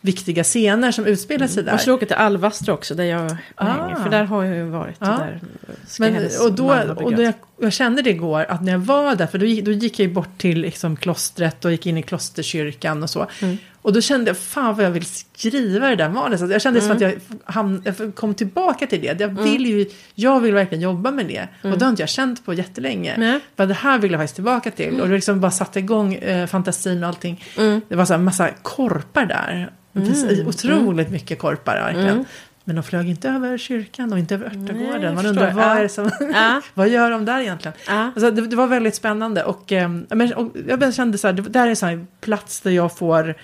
viktiga 0.00 0.44
scener 0.44 0.92
som 0.92 1.06
utspelar 1.06 1.46
sig 1.46 1.62
där. 1.64 1.72
Man 1.72 1.78
ska 1.78 1.92
åka 1.92 2.06
till 2.06 2.16
Alvastra 2.16 2.74
också, 2.74 2.94
där 2.94 3.04
jag 3.04 3.36
Ah. 3.54 3.64
hänger. 3.64 3.96
För 3.96 4.10
där 4.10 4.24
har 4.24 4.44
jag 4.44 4.56
ju 4.56 4.64
varit. 4.64 4.96
Ja. 4.98 5.06
Där 5.06 5.40
ska 5.86 6.02
Men, 6.02 6.28
och 6.44 6.52
då, 6.52 6.74
och 6.96 7.14
då 7.16 7.22
jag, 7.22 7.34
jag 7.60 7.72
kände 7.72 8.02
det 8.02 8.10
igår 8.10 8.44
att 8.48 8.62
när 8.62 8.72
jag 8.72 8.78
var 8.78 9.14
där, 9.14 9.26
för 9.26 9.38
då 9.38 9.46
gick, 9.46 9.64
då 9.64 9.70
gick 9.70 9.98
jag 9.98 10.06
ju 10.08 10.12
bort 10.14 10.38
till 10.38 10.60
liksom 10.60 10.96
klostret 10.96 11.64
och 11.64 11.70
gick 11.72 11.86
in 11.86 11.98
i 11.98 12.02
klosterkyrkan 12.02 13.02
och 13.02 13.10
så. 13.10 13.26
Mm. 13.42 13.58
Och 13.82 13.92
då 13.92 14.00
kände 14.00 14.30
jag, 14.30 14.36
fan 14.36 14.74
vad 14.74 14.84
jag 14.84 14.90
vill 14.90 15.04
skriva 15.04 15.86
i 15.86 15.96
det 15.96 16.04
där 16.04 16.08
manuset. 16.08 16.50
Jag 16.50 16.62
kände 16.62 16.80
som 16.80 16.90
att 16.90 17.00
jag, 17.00 17.14
hamn, 17.44 17.82
jag 17.84 18.14
kom 18.14 18.34
tillbaka 18.34 18.86
till 18.86 19.00
det. 19.00 19.20
Jag 19.20 19.42
vill 19.42 19.66
ju, 19.66 19.86
jag 20.14 20.40
vill 20.40 20.54
verkligen 20.54 20.82
jobba 20.82 21.10
med 21.10 21.26
det. 21.26 21.48
Och 21.70 21.78
det 21.78 21.84
har 21.84 21.90
inte 21.90 22.02
jag 22.02 22.08
känt 22.08 22.44
på 22.44 22.54
jättelänge. 22.54 23.14
Nej. 23.18 23.40
Men 23.56 23.68
det 23.68 23.74
här 23.74 23.98
vill 23.98 24.12
jag 24.12 24.20
faktiskt 24.20 24.34
tillbaka 24.34 24.70
till. 24.70 25.00
Och 25.00 25.08
det 25.08 25.14
liksom 25.14 25.40
bara 25.40 25.50
satte 25.50 25.78
igång 25.78 26.14
eh, 26.14 26.46
fantasin 26.46 27.02
och 27.02 27.08
allting. 27.08 27.44
Mm. 27.58 27.80
Det 27.88 27.96
var 27.96 28.04
så 28.04 28.12
här 28.12 28.20
massa 28.20 28.48
korpar 28.62 29.26
där. 29.26 29.72
Det 29.92 30.06
finns 30.06 30.24
otroligt 30.46 31.10
mycket 31.10 31.38
korpar 31.38 31.74
verkligen. 31.74 32.08
Mm. 32.08 32.24
Men 32.64 32.76
de 32.76 32.82
flög 32.82 33.08
inte 33.08 33.28
över 33.28 33.58
kyrkan 33.58 34.12
och 34.12 34.18
inte 34.18 34.34
över 34.34 34.46
örtagården. 34.46 35.14
Man 35.14 35.26
undrar 35.26 35.52
vad 35.52 35.78
är 35.78 35.88
som... 35.88 36.10
Ja. 36.34 36.62
vad 36.74 36.88
gör 36.88 37.10
de 37.10 37.24
där 37.24 37.40
egentligen? 37.40 37.76
Ja. 37.86 38.04
Alltså, 38.14 38.30
det, 38.30 38.46
det 38.46 38.56
var 38.56 38.66
väldigt 38.66 38.94
spännande. 38.94 39.44
Och, 39.44 39.72
eh, 39.72 39.90
och 40.36 40.56
jag 40.68 40.94
kände 40.94 41.18
så 41.18 41.26
här, 41.26 41.34
det 41.34 41.42
där 41.42 41.66
är 41.66 41.92
en 41.92 42.06
plats 42.20 42.60
där 42.60 42.70
jag 42.70 42.96
får 42.96 43.34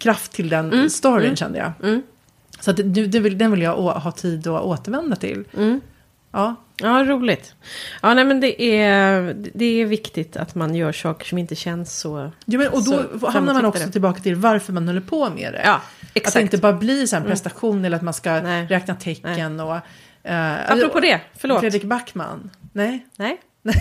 kraft 0.00 0.32
till 0.32 0.48
den 0.48 0.90
storyn 0.90 1.36
kände 1.36 1.58
jag. 1.58 1.72
Mm. 1.82 2.02
Så 2.60 2.70
att 2.70 2.76
det 2.84 3.20
vill, 3.20 3.38
den 3.38 3.50
vill 3.50 3.62
jag 3.62 3.78
å, 3.78 3.90
ha 3.90 4.12
tid 4.12 4.46
att 4.46 4.62
återvända 4.62 5.16
till. 5.16 5.44
Mm. 5.56 5.80
Ja, 6.32 6.54
Ja, 6.82 7.04
roligt. 7.04 7.54
Ja, 8.02 8.14
nej, 8.14 8.24
men 8.24 8.40
det 8.40 8.62
är, 8.62 9.34
det 9.54 9.64
är 9.64 9.86
viktigt 9.86 10.36
att 10.36 10.54
man 10.54 10.74
gör 10.74 10.92
saker 10.92 11.26
som 11.26 11.38
inte 11.38 11.54
känns 11.54 11.98
så... 11.98 12.32
jo, 12.44 12.58
men, 12.60 12.68
och 12.68 12.84
då 12.84 13.04
Så 13.20 13.30
hamnar 13.30 13.54
man 13.54 13.64
också 13.64 13.88
tillbaka 13.88 14.20
till 14.20 14.34
varför 14.34 14.72
man 14.72 14.86
håller 14.88 15.00
på 15.00 15.30
med 15.30 15.52
det. 15.52 15.62
Ja, 15.64 15.74
Att 15.74 15.82
exakt. 16.14 16.34
det 16.34 16.40
inte 16.42 16.58
bara 16.58 16.72
blir 16.72 17.06
så 17.06 17.16
en 17.16 17.22
prestation 17.24 17.84
eller 17.84 17.96
att 17.96 18.02
man 18.02 18.14
ska 18.14 18.40
Nej. 18.40 18.66
räkna 18.66 18.94
tecken 18.94 19.60
och... 19.60 19.76
eh, 20.22 20.72
Apropå 20.72 21.00
det, 21.00 21.20
förlåt. 21.36 21.60
Fredrik 21.60 21.84
Backman. 21.84 22.50
Nej? 22.72 23.06
Nej? 23.16 23.40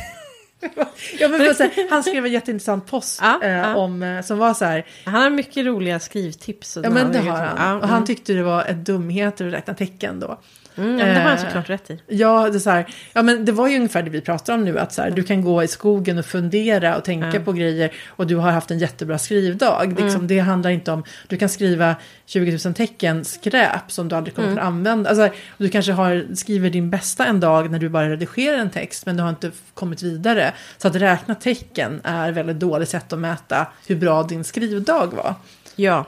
Ja, 1.20 1.28
men 1.28 1.56
så 1.56 1.64
här, 1.64 1.90
han 1.90 2.04
skrev 2.04 2.26
en 2.26 2.32
jätteintressant 2.32 2.88
post 2.88 3.20
Ja, 3.22 3.40
eh, 3.44 3.52
ja. 3.52 3.76
om, 3.76 4.04
eh, 4.04 4.22
som 4.22 4.38
var 4.38 4.54
så 4.54 4.66
här, 4.66 4.86
Han 5.06 5.22
har 5.24 5.30
mycket 5.30 5.66
roliga 5.66 6.00
skrivtips. 6.00 6.78
och 6.78 6.86
ja 6.86 6.90
men 6.90 7.12
det 7.12 7.20
har 7.20 7.38
han. 7.38 7.58
Ja, 7.58 7.74
och 7.76 7.88
han 7.88 8.06
tyckte 8.06 8.34
det 8.34 8.44
var 8.44 8.66
ett 8.66 8.86
dumheter 8.86 9.48
att 9.48 9.54
räkna 9.54 9.74
tecken 9.74 10.20
då. 10.20 10.38
Mm, 10.82 10.96
men 10.96 11.08
det 11.08 11.14
har 11.14 11.30
han 11.30 11.38
eh, 11.38 11.44
såklart 11.44 11.70
rätt 11.70 11.92
i. 11.92 12.00
Ja, 12.08 12.50
det, 12.50 12.58
är 12.58 12.60
så 12.60 12.70
här, 12.70 12.86
ja, 13.14 13.22
men 13.22 13.46
det 13.46 13.52
var 13.52 13.68
ju 13.68 13.76
ungefär 13.76 14.04
det 14.04 14.10
vi 14.10 14.22
pratar 14.22 14.54
om 14.54 14.64
nu. 14.64 14.80
Att 14.80 14.94
så 14.94 15.02
här, 15.02 15.12
du 15.12 15.24
kan 15.24 15.42
gå 15.42 15.64
i 15.64 15.68
skogen 15.68 16.18
och 16.18 16.26
fundera 16.26 16.98
och 16.98 17.04
tänka 17.04 17.32
Ja. 17.34 17.40
på 17.40 17.54
grejer. 17.54 17.92
Och 18.08 18.28
du 18.28 18.36
har 18.36 18.52
haft 18.52 18.72
en 18.72 18.80
jättebra 18.80 19.18
skrivdag. 19.18 19.96
Liksom, 20.00 20.28
Det 20.28 20.40
handlar 20.40 20.70
inte 20.70 20.92
om, 20.92 21.04
du 21.28 21.38
kan 21.38 21.50
skriva 21.50 21.96
20 22.26 22.60
000 22.66 22.74
tecken 22.74 23.26
skräp 23.26 23.92
som 23.92 24.10
du 24.10 24.16
aldrig 24.16 24.36
kommer 24.36 24.48
kunna 24.50 24.62
använda. 24.62 25.10
Alltså, 25.10 25.30
du 25.58 25.70
kanske 25.70 25.92
har, 25.92 26.36
skriver 26.36 26.70
din 26.70 26.90
bästa 26.90 27.26
en 27.26 27.40
dag 27.40 27.72
när 27.72 27.80
du 27.80 27.90
bara 27.90 28.10
redigerar 28.10 28.58
en 28.58 28.70
text. 28.70 29.06
Men 29.06 29.18
du 29.18 29.24
har 29.24 29.30
inte 29.30 29.52
kommit 29.74 30.02
vidare. 30.04 30.54
Så 30.78 30.88
att 30.88 30.96
räkna 30.96 31.36
tecken 31.36 32.02
är 32.04 32.32
väldigt 32.32 32.60
dåligt 32.60 32.90
sätt 32.90 33.14
att 33.14 33.20
mäta 33.20 33.68
hur 33.88 33.96
bra 33.96 34.24
din 34.24 34.44
skrivdag 34.44 35.14
var. 35.14 35.36
Ja. 35.76 36.06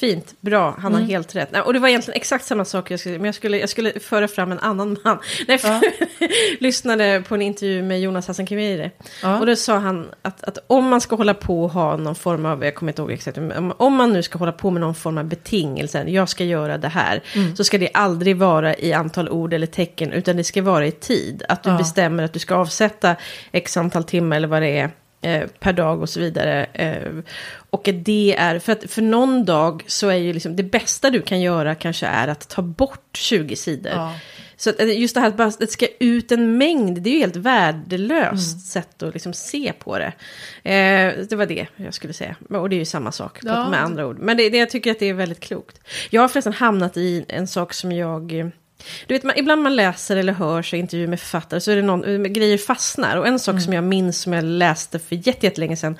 Fint, 0.00 0.34
bra, 0.40 0.74
han 0.78 0.92
Mm. 0.92 1.00
har 1.04 1.08
helt 1.10 1.36
rätt. 1.36 1.48
Och 1.64 1.72
det 1.72 1.78
var 1.78 1.88
egentligen 1.88 2.16
exakt 2.16 2.44
samma 2.44 2.64
sak 2.64 2.90
jag 2.90 3.00
skulle, 3.00 3.16
men 3.18 3.24
jag 3.24 3.34
skulle, 3.34 3.58
jag 3.58 3.68
skulle 3.68 4.00
föra 4.00 4.28
fram 4.28 4.52
en 4.52 4.58
annan 4.58 4.96
man. 5.04 5.18
Nej, 5.48 5.60
Ja. 5.62 5.80
lyssnade 6.60 7.22
på 7.28 7.34
en 7.34 7.42
intervju 7.42 7.82
med 7.82 8.00
Jonas 8.00 8.26
Hassan 8.28 8.46
Khemiri. 8.46 8.90
Ja. 9.22 9.38
Och 9.40 9.46
då 9.46 9.56
sa 9.56 9.76
han 9.78 10.06
att, 10.22 10.44
att 10.44 10.58
om 10.66 10.88
man 10.88 11.00
ska 11.00 11.16
hålla 11.16 11.34
på 11.34 11.62
och 11.64 11.70
ha 11.70 11.96
någon 11.96 12.14
form 12.14 12.46
av, 12.46 12.64
jag 12.64 12.74
kommer 12.74 12.92
inte 12.92 13.02
ihåg 13.02 13.12
exakt, 13.12 13.38
om 13.76 13.94
man 13.94 14.12
nu 14.12 14.22
ska 14.22 14.38
hålla 14.38 14.52
på 14.52 14.70
med 14.70 14.80
någon 14.80 14.94
form 14.94 15.18
av 15.18 15.24
betingelse, 15.24 16.04
jag 16.08 16.28
ska 16.28 16.44
göra 16.44 16.78
det 16.78 16.88
här, 16.88 17.22
Mm. 17.34 17.56
så 17.56 17.64
ska 17.64 17.78
det 17.78 17.88
aldrig 17.94 18.36
vara 18.36 18.74
i 18.76 18.92
antal 18.92 19.28
ord 19.28 19.52
eller 19.52 19.66
tecken, 19.66 20.12
utan 20.12 20.36
det 20.36 20.44
ska 20.44 20.62
vara 20.62 20.86
i 20.86 20.92
tid. 20.92 21.42
Att 21.48 21.62
du 21.62 21.70
Ja. 21.70 21.78
bestämmer 21.78 22.22
att 22.22 22.32
du 22.32 22.38
ska 22.38 22.54
avsätta 22.54 23.16
x 23.52 23.76
antal 23.76 24.04
timmar 24.04 24.36
eller 24.36 24.48
vad 24.48 24.62
det 24.62 24.78
är 24.78 24.90
eh, 25.24 25.46
per 25.60 25.72
dag 25.72 26.02
och 26.02 26.08
så 26.08 26.20
vidare. 26.20 26.64
Eh, 26.64 27.12
och 27.70 27.88
det 27.92 28.34
är, 28.38 28.58
för 28.58 28.72
att 28.72 28.90
för 28.90 29.02
någon 29.02 29.44
dag 29.44 29.84
så 29.86 30.08
är 30.08 30.14
ju 30.16 30.32
liksom 30.32 30.56
det 30.56 30.62
bästa 30.62 31.10
du 31.10 31.22
kan 31.22 31.40
göra 31.40 31.74
kanske 31.74 32.06
är 32.06 32.28
att 32.28 32.48
ta 32.48 32.62
bort 32.62 33.16
20 33.16 33.56
sidor. 33.56 33.92
Ja. 33.92 34.14
Så 34.56 34.70
eh, 34.78 35.00
just 35.00 35.14
det 35.14 35.20
här 35.20 35.40
att 35.40 35.58
det 35.58 35.66
ska 35.66 35.86
ut 36.00 36.32
en 36.32 36.58
mängd, 36.58 37.02
det 37.02 37.10
är 37.10 37.14
ju 37.14 37.20
helt 37.20 37.36
värdelöst 37.36 38.66
sätt 38.66 39.02
att 39.02 39.14
liksom 39.14 39.32
se 39.32 39.72
på 39.78 39.98
det. 39.98 40.12
Eh, 40.70 41.26
det 41.28 41.36
var 41.36 41.46
det 41.46 41.66
jag 41.76 41.94
skulle 41.94 42.12
säga. 42.12 42.36
Och 42.50 42.68
det 42.68 42.76
är 42.76 42.78
ju 42.78 42.84
samma 42.84 43.12
sak 43.12 43.38
Ja. 43.42 43.68
med 43.68 43.82
andra 43.82 44.06
ord. 44.06 44.18
Men 44.18 44.36
det, 44.36 44.50
det, 44.50 44.58
jag 44.58 44.70
tycker 44.70 44.90
att 44.90 44.98
det 44.98 45.06
är 45.08 45.14
väldigt 45.14 45.40
klokt. 45.40 45.80
Jag 46.10 46.20
har 46.20 46.28
förresten 46.28 46.52
hamnat 46.52 46.96
i 46.96 47.24
en 47.28 47.46
sak 47.46 47.72
som 47.74 47.92
jag... 47.92 48.50
Du 49.06 49.14
vet, 49.14 49.22
man, 49.22 49.38
ibland 49.38 49.62
man 49.62 49.76
läser 49.76 50.16
eller 50.16 50.32
hör 50.32 50.62
sig 50.62 50.78
intervjuer 50.78 51.08
med 51.08 51.20
författare 51.20 51.60
så 51.60 51.70
är 51.70 51.76
det 51.76 51.82
någon, 51.82 52.04
eh, 52.04 52.30
grejer 52.30 52.58
fastnar. 52.58 53.16
Och 53.16 53.26
en 53.26 53.38
sak 53.38 53.60
som 53.62 53.72
jag 53.72 53.84
minns 53.84 54.20
som 54.20 54.32
jag 54.32 54.44
läste 54.44 54.98
för 54.98 55.16
jätte- 55.26 55.46
jättelänge 55.46 55.76
sedan 55.76 55.96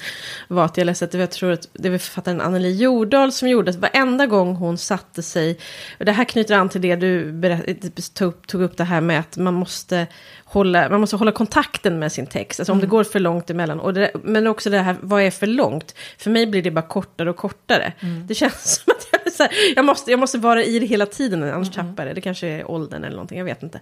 var 0.48 0.64
att 0.64 0.76
jag 0.76 0.84
läste 0.84 1.04
att 1.04 1.10
det 1.10 1.18
var, 1.18 1.22
jag 1.22 1.30
tror 1.30 1.52
att 1.52 1.68
det 1.72 1.90
var 1.90 1.98
författaren 1.98 2.40
Anneli 2.40 2.72
Jordahl 2.76 3.32
som 3.32 3.48
gjorde 3.48 3.70
att 3.70 3.76
varenda 3.76 4.26
gång 4.26 4.54
hon 4.54 4.78
satte 4.78 5.22
sig, 5.22 5.58
och 5.98 6.04
det 6.04 6.12
här 6.12 6.24
knyter 6.24 6.54
an 6.54 6.68
till 6.68 6.80
det 6.80 6.96
du 6.96 7.32
berätt, 7.32 8.14
tog, 8.14 8.46
tog 8.46 8.62
upp 8.62 8.76
det 8.76 8.84
här 8.84 9.00
med 9.00 9.20
att 9.20 9.36
man 9.36 9.54
måste 9.54 10.06
hålla, 10.44 10.88
man 10.88 11.00
måste 11.00 11.16
hålla 11.16 11.32
kontakten 11.32 11.98
med 11.98 12.12
sin 12.12 12.26
text. 12.26 12.60
Alltså 12.60 12.72
om 12.72 12.80
det 12.80 12.86
går 12.86 13.04
för 13.04 13.20
långt 13.20 13.50
emellan. 13.50 13.80
Och 13.80 13.94
det, 13.94 14.10
men 14.22 14.46
också 14.46 14.70
det 14.70 14.78
här, 14.78 14.96
vad 15.00 15.22
är 15.22 15.30
för 15.30 15.46
långt? 15.46 15.94
För 16.18 16.30
mig 16.30 16.46
blir 16.46 16.62
det 16.62 16.70
bara 16.70 16.82
kortare 16.88 17.30
och 17.30 17.36
kortare. 17.36 17.92
Det 18.28 18.34
känns 18.34 18.74
som 18.84 18.92
att 18.96 19.06
jag, 19.23 19.23
här, 19.42 19.50
jag, 19.76 19.84
måste, 19.84 20.10
jag 20.10 20.20
måste 20.20 20.38
vara 20.38 20.64
i 20.64 20.78
det 20.78 20.86
hela 20.86 21.06
tiden, 21.06 21.42
annars 21.42 21.70
tappar 21.70 21.94
jag 21.96 22.06
det. 22.06 22.14
Det 22.14 22.20
kanske 22.20 22.46
är 22.46 22.70
åldern 22.70 23.04
eller 23.04 23.16
någonting, 23.16 23.38
jag 23.38 23.44
vet 23.44 23.62
inte. 23.62 23.80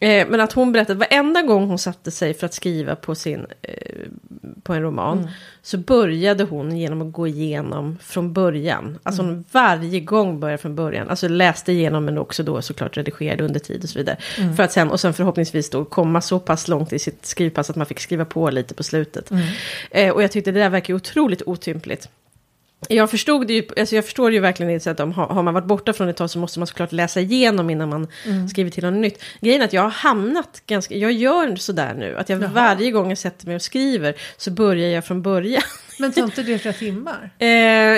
Eh, 0.00 0.26
men 0.28 0.40
att 0.40 0.52
hon 0.52 0.72
berättade 0.72 0.98
varenda 0.98 1.42
gång 1.42 1.66
hon 1.66 1.78
satte 1.78 2.10
sig 2.10 2.34
för 2.34 2.46
att 2.46 2.54
skriva 2.54 2.96
på, 2.96 3.14
sin, 3.14 3.46
eh, 3.62 3.74
på 4.62 4.74
en 4.74 4.82
roman. 4.82 5.28
Så 5.62 5.78
började 5.78 6.44
hon 6.44 6.76
genom 6.76 7.02
att 7.02 7.12
gå 7.12 7.26
igenom 7.26 7.98
från 8.02 8.32
början. 8.32 8.98
Alltså 9.02 9.22
hon 9.22 9.44
varje 9.52 10.00
gång 10.00 10.40
började 10.40 10.58
från 10.58 10.74
början. 10.74 11.08
Alltså 11.08 11.28
läste 11.28 11.72
igenom 11.72 12.04
men 12.04 12.18
också 12.18 12.42
då 12.42 12.62
såklart 12.62 12.96
redigerade 12.96 13.44
under 13.44 13.60
tid 13.60 13.82
och 13.82 13.88
så 13.88 13.98
vidare. 13.98 14.16
För 14.56 14.62
att 14.62 14.72
sen, 14.72 14.90
och 14.90 15.00
sen 15.00 15.14
förhoppningsvis 15.14 15.70
då 15.70 15.84
komma 15.84 16.20
så 16.20 16.38
pass 16.38 16.68
långt 16.68 16.92
i 16.92 16.98
sitt 16.98 17.26
skrivpass 17.26 17.70
att 17.70 17.76
man 17.76 17.86
fick 17.86 18.00
skriva 18.00 18.24
på 18.24 18.50
lite 18.50 18.74
på 18.74 18.82
slutet. 18.82 19.30
Eh, 19.90 20.14
och 20.14 20.22
jag 20.22 20.32
tyckte 20.32 20.52
det 20.52 20.60
där 20.60 20.70
verkar 20.70 20.94
otroligt 20.94 21.42
otympligt. 21.46 22.08
Jag 22.88 23.10
förstod 23.10 23.46
det 23.46 23.54
ju, 23.54 23.62
alltså 23.78 23.94
jag 23.94 24.04
förstår 24.04 24.32
ju 24.32 24.40
verkligen 24.40 24.72
i 24.72 24.80
så 24.80 24.90
att 24.90 25.00
om, 25.00 25.12
har 25.12 25.42
man 25.42 25.54
varit 25.54 25.66
borta 25.66 25.92
från 25.92 26.08
ett 26.08 26.16
tag 26.16 26.30
så 26.30 26.38
måste 26.38 26.58
man 26.58 26.66
såklart 26.66 26.92
läsa 26.92 27.20
igenom 27.20 27.70
innan 27.70 27.88
man 27.88 28.06
skriver 28.50 28.70
till 28.70 28.84
något 28.84 28.94
nytt. 28.94 29.22
Grejen 29.40 29.60
är 29.60 29.64
att 29.64 29.72
jag 29.72 29.82
har 29.82 29.90
hamnat 29.90 30.62
ganska, 30.66 30.94
jag 30.94 31.12
gör 31.12 31.56
sådär 31.56 31.94
nu, 31.94 32.16
att 32.18 32.28
jag 32.28 32.42
Jaha. 32.42 32.50
varje 32.54 32.90
gång 32.90 33.08
jag 33.08 33.18
sätter 33.18 33.46
mig 33.46 33.56
och 33.56 33.62
skriver 33.62 34.14
så 34.36 34.50
börjar 34.50 34.88
jag 34.88 35.04
från 35.04 35.22
början. 35.22 35.62
Men 35.98 36.12
tar 36.12 36.22
inte 36.22 36.42
det 36.42 36.58
flera 36.58 36.74
timmar? 36.74 37.30
Eh, 37.38 37.48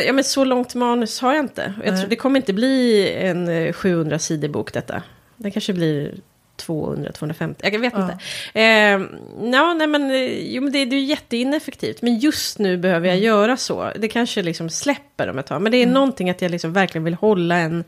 ja 0.07 0.12
men 0.12 0.24
så 0.24 0.45
långt 0.45 0.74
manus 0.74 1.20
har 1.20 1.35
jag 1.35 1.45
inte. 1.45 1.74
Jag 1.85 1.99
tror, 1.99 2.09
det 2.09 2.16
kommer 2.16 2.41
inte 2.41 2.53
bli 2.53 3.09
en 3.12 3.49
eh, 3.49 3.72
700 3.72 4.18
sidor 4.18 4.49
bok 4.49 4.72
detta. 4.72 5.03
Det 5.37 5.51
kanske 5.51 5.72
blir 5.72 6.14
200-250. 6.66 7.54
Jag 7.62 7.78
vet 7.78 7.94
inte. 7.94 8.18
Eh, 8.54 9.00
ja, 9.52 9.74
nej 9.74 9.86
men, 9.86 10.10
jo, 10.52 10.62
men 10.62 10.72
det, 10.72 10.84
det 10.84 10.96
är 10.96 11.04
jätteineffektivt. 11.04 12.02
Men 12.02 12.18
just 12.18 12.58
nu 12.58 12.76
behöver 12.76 13.08
jag 13.08 13.16
mm. 13.16 13.26
göra 13.26 13.56
så. 13.56 13.92
Det 13.96 14.08
kanske 14.08 14.42
liksom 14.42 14.70
släpper 14.70 15.30
om 15.30 15.38
ett 15.38 15.46
tag. 15.46 15.62
Men 15.62 15.72
det 15.72 15.78
är 15.78 15.82
mm. 15.82 15.94
någonting 15.94 16.30
att 16.30 16.42
jag 16.42 16.50
liksom 16.50 16.72
verkligen 16.72 17.04
vill 17.04 17.14
hålla 17.14 17.56
en 17.56 17.84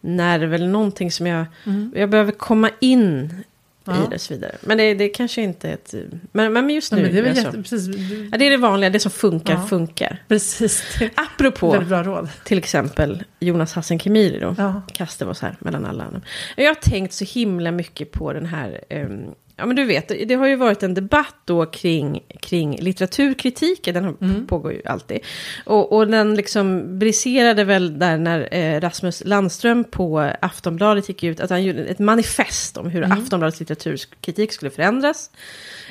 nerv 0.00 0.54
eller 0.54 0.68
någonting 0.68 1.12
som 1.12 1.26
jag... 1.26 1.46
Mm. 1.66 1.92
Jag 1.96 2.10
behöver 2.10 2.32
komma 2.32 2.70
in 2.80 3.44
ja. 3.88 4.04
i 4.04 4.08
det 4.08 4.14
och 4.14 4.20
så 4.20 4.34
vidare. 4.34 4.56
Men 4.60 4.78
det, 4.78 4.94
det 4.94 5.08
kanske 5.08 5.42
inte 5.42 5.68
är 5.68 5.74
ett... 5.74 5.94
Men, 6.32 6.52
men 6.52 6.70
just 6.70 6.92
nu... 6.92 6.98
Ja, 6.98 7.04
men 7.04 7.12
det, 7.12 7.18
är 7.18 7.22
väl 7.22 7.36
jätte, 7.36 7.62
precis. 7.62 7.86
Ja, 8.32 8.38
det 8.38 8.46
är 8.46 8.50
det 8.50 8.56
vanliga, 8.56 8.90
det 8.90 9.00
som 9.00 9.10
funkar, 9.10 9.54
ja. 9.54 9.66
funkar. 9.66 10.22
Precis. 10.28 10.98
Apropå, 11.14 11.84
bra 11.88 12.02
råd. 12.02 12.28
till 12.44 12.58
exempel 12.58 13.24
Jonas 13.38 13.72
Hassan 13.72 13.98
Khemiri 13.98 14.40
då. 14.40 14.54
Ja. 14.58 14.82
Kastar 14.92 15.26
oss 15.26 15.40
här 15.40 15.56
mellan 15.58 15.86
alla. 15.86 16.20
Jag 16.56 16.68
har 16.68 16.74
tänkt 16.74 17.12
så 17.12 17.24
himla 17.24 17.70
mycket 17.70 18.12
på 18.12 18.32
den 18.32 18.46
här... 18.46 18.80
Um, 18.90 19.34
Ja, 19.58 19.66
men 19.66 19.76
du 19.76 19.84
vet, 19.84 20.08
det 20.08 20.34
har 20.34 20.46
ju 20.46 20.56
varit 20.56 20.82
en 20.82 20.94
debatt 20.94 21.36
då 21.44 21.66
kring, 21.66 22.20
kring 22.40 22.76
litteraturkritiken, 22.76 23.94
den 23.94 24.16
mm. 24.20 24.46
pågår 24.46 24.72
ju 24.72 24.82
alltid. 24.84 25.18
Och, 25.64 25.92
och 25.92 26.06
den 26.06 26.34
liksom 26.34 26.98
briserade 26.98 27.64
väl 27.64 27.98
där 27.98 28.18
när 28.18 28.54
eh, 28.54 28.80
Rasmus 28.80 29.22
Landström 29.24 29.84
på 29.84 30.32
Aftonbladet 30.40 31.08
gick 31.08 31.24
ut, 31.24 31.40
att 31.40 31.50
han 31.50 31.62
gjorde 31.62 31.84
ett 31.84 31.98
manifest 31.98 32.76
om 32.76 32.90
hur 32.90 33.02
mm. 33.02 33.18
Aftonbladets 33.18 33.60
litteraturkritik 33.60 34.52
skulle 34.52 34.70
förändras. 34.70 35.30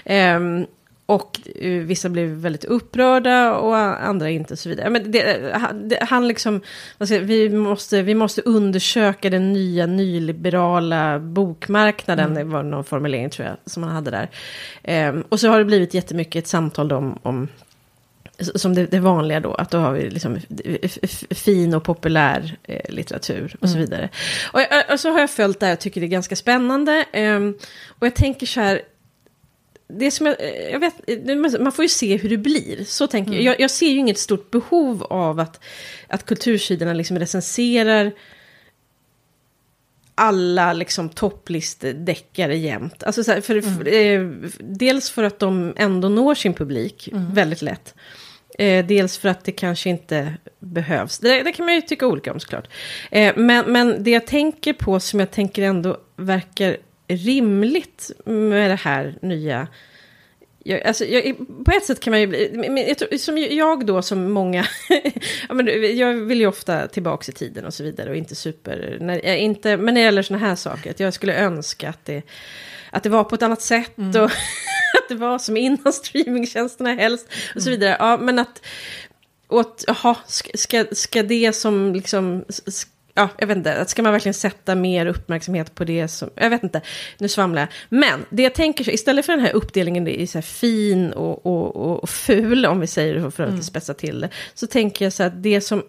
Um, 0.05 0.65
och 1.07 1.39
uh, 1.63 1.83
vissa 1.83 2.09
blev 2.09 2.27
väldigt 2.27 2.65
upprörda 2.65 3.53
och 3.53 3.77
andra 3.77 4.29
inte 4.29 4.53
och 4.53 4.59
så 4.59 4.69
vidare. 4.69 4.89
Men 4.89 5.11
det, 5.11 5.23
det, 5.73 6.03
han 6.03 6.27
liksom, 6.27 6.61
alltså, 6.97 7.17
vi, 7.17 7.49
måste, 7.49 8.01
vi 8.01 8.15
måste 8.15 8.41
undersöka 8.41 9.29
den 9.29 9.53
nya 9.53 9.85
nyliberala 9.85 11.19
bokmarknaden, 11.19 12.25
mm. 12.25 12.37
det 12.37 12.43
var 12.43 12.63
någon 12.63 12.83
formulering 12.83 13.29
tror 13.29 13.47
jag 13.47 13.57
som 13.65 13.83
han 13.83 13.91
hade 13.91 14.11
där. 14.11 14.29
Um, 15.09 15.23
och 15.29 15.39
så 15.39 15.49
har 15.49 15.59
det 15.59 15.65
blivit 15.65 15.93
jättemycket 15.93 16.43
ett 16.43 16.47
samtal 16.47 16.91
om, 16.91 17.19
om 17.23 17.47
som 18.39 18.75
det, 18.75 18.85
det, 18.85 18.99
vanliga 18.99 19.39
då, 19.39 19.53
att 19.53 19.71
då 19.71 19.77
har 19.77 19.91
vi 19.91 20.09
liksom 20.09 20.39
fin 21.29 21.73
och 21.73 21.83
populär 21.83 22.57
eh, 22.63 22.89
litteratur 22.89 23.55
och 23.59 23.67
mm. 23.67 23.73
så 23.73 23.79
vidare. 23.79 24.09
Och, 24.53 24.93
och, 24.93 24.99
så 24.99 25.11
har 25.11 25.19
jag 25.19 25.29
följt 25.29 25.59
det 25.59 25.65
här 25.65 25.73
och 25.73 25.79
tycker 25.79 26.01
det 26.01 26.07
är 26.07 26.09
ganska 26.09 26.35
spännande. 26.35 27.05
Um, 27.13 27.57
och 27.99 28.07
jag 28.07 28.15
tänker 28.15 28.45
så 28.45 28.59
här, 28.59 28.81
det 29.87 30.11
som 30.11 30.25
jag, 30.25 30.35
jag 30.71 30.79
vet, 30.79 31.61
man 31.61 31.71
får 31.71 31.85
ju 31.85 31.89
se 31.89 32.17
hur 32.17 32.29
det 32.29 32.37
blir. 32.37 32.83
Så 32.83 33.07
tänker 33.07 33.31
mm. 33.31 33.43
jag. 33.43 33.59
jag. 33.59 33.71
ser 33.71 33.87
ju 33.87 33.97
inget 33.97 34.17
stort 34.17 34.51
behov 34.51 35.03
av 35.03 35.39
att, 35.39 35.59
att 36.07 36.25
kultursidorna 36.25 36.93
liksom 36.93 37.19
recenserar 37.19 38.11
alla 40.15 40.73
liksom 40.73 41.09
topplistdeckare 41.09 42.57
jämt. 42.57 43.03
Alltså 43.03 43.23
så 43.23 43.31
här, 43.31 43.41
för, 43.41 43.55
mm. 43.55 43.77
för, 43.77 43.93
eh, 43.93 44.51
dels 44.59 45.09
för 45.09 45.23
att 45.23 45.39
de 45.39 45.73
ändå 45.77 46.09
når 46.09 46.35
sin 46.35 46.53
publik 46.53 47.07
mm. 47.07 47.33
väldigt 47.33 47.61
lätt. 47.61 47.95
Eh, 48.59 48.85
dels 48.85 49.17
för 49.17 49.29
att 49.29 49.43
det 49.43 49.51
kanske 49.51 49.89
inte 49.89 50.33
behövs. 50.59 51.19
Det, 51.19 51.43
det, 51.43 51.51
kan 51.51 51.65
man 51.65 51.75
ju 51.75 51.81
tycka 51.81 52.07
olika 52.07 52.33
om 52.33 52.39
såklart. 52.39 52.67
Eh, 53.11 53.33
men, 53.35 53.71
men 53.71 54.03
det 54.03 54.11
jag 54.11 54.27
tänker 54.27 54.73
på 54.73 54.99
som 54.99 55.19
jag 55.19 55.31
tänker 55.31 55.63
ändå 55.63 55.97
verkar 56.15 56.77
rimligt 57.07 58.11
med 58.25 58.69
det 58.69 58.75
här 58.75 59.17
nya 59.21 59.67
jag, 60.67 60.83
alltså, 60.83 61.05
jag, 61.05 61.37
på 61.65 61.71
ett 61.71 61.85
sätt 61.85 61.99
kan 61.99 62.11
man 62.11 62.19
ju 62.21 62.27
bli, 62.27 63.19
som 63.19 63.37
jag 63.37 63.85
då 63.85 64.01
som 64.01 64.31
många, 64.31 64.65
ja, 65.49 65.53
men 65.53 65.97
jag 65.97 66.13
vill 66.13 66.39
ju 66.39 66.47
ofta 66.47 66.87
tillbaka 66.87 67.31
i 67.31 67.35
tiden 67.35 67.65
och 67.65 67.73
så 67.73 67.83
vidare 67.83 68.09
och 68.09 68.15
inte 68.15 68.35
super, 68.35 68.97
när, 69.01 69.35
inte, 69.35 69.77
men 69.77 69.85
när 69.85 70.01
det 70.01 70.05
gäller 70.05 70.21
sådana 70.21 70.47
här 70.47 70.55
saker, 70.55 70.91
att 70.91 70.99
jag 70.99 71.13
skulle 71.13 71.35
önska 71.35 71.89
att 71.89 72.05
det, 72.05 72.21
att 72.91 73.03
det 73.03 73.09
var 73.09 73.23
på 73.23 73.35
ett 73.35 73.43
annat 73.43 73.61
sätt 73.61 73.97
mm. 73.97 74.23
och 74.23 74.31
att 74.97 75.09
det 75.09 75.15
var 75.15 75.39
som 75.39 75.57
innan 75.57 75.93
streamingtjänsterna 75.93 76.93
helst 76.93 77.27
och 77.55 77.61
så 77.61 77.69
mm. 77.69 77.79
vidare. 77.79 77.97
Ja, 77.99 78.17
men 78.17 78.39
att, 78.39 78.65
och 79.47 79.59
att, 79.59 79.83
jaha, 79.87 80.15
ska, 80.25 80.85
ska 80.91 81.23
det 81.23 81.55
som 81.55 81.93
liksom, 81.93 82.45
ja, 83.17 83.29
jag 83.37 83.47
vet 83.47 83.57
inte, 83.57 83.85
ska 83.85 84.03
man 84.03 84.11
verkligen 84.11 84.33
sätta 84.33 84.75
mer 84.75 85.05
uppmärksamhet 85.05 85.75
på 85.75 85.83
det 85.83 86.07
som, 86.07 86.29
jag 86.35 86.49
vet 86.49 86.63
inte, 86.63 86.81
nu 87.17 87.27
svamlar 87.27 87.61
jag. 87.61 87.69
Men 87.89 88.25
det 88.29 88.43
jag 88.43 88.53
tänker, 88.53 88.83
så, 88.83 88.91
istället 88.91 89.25
för 89.25 89.33
den 89.33 89.41
här 89.41 89.55
uppdelningen 89.55 90.07
i 90.07 90.27
så 90.27 90.37
här 90.37 90.43
fin 90.43 91.13
och, 91.13 91.45
och, 91.45 91.75
och 91.75 92.09
ful, 92.09 92.65
om 92.65 92.79
vi 92.79 92.87
säger 92.87 93.15
det 93.15 93.31
för 93.31 93.43
att 93.43 93.49
mm. 93.49 93.63
spetsa 93.63 93.93
till 93.93 94.21
det, 94.21 94.29
så 94.53 94.67
tänker 94.67 95.05
jag 95.05 95.13
så 95.13 95.23
att 95.23 95.43
det 95.43 95.61
som 95.61 95.83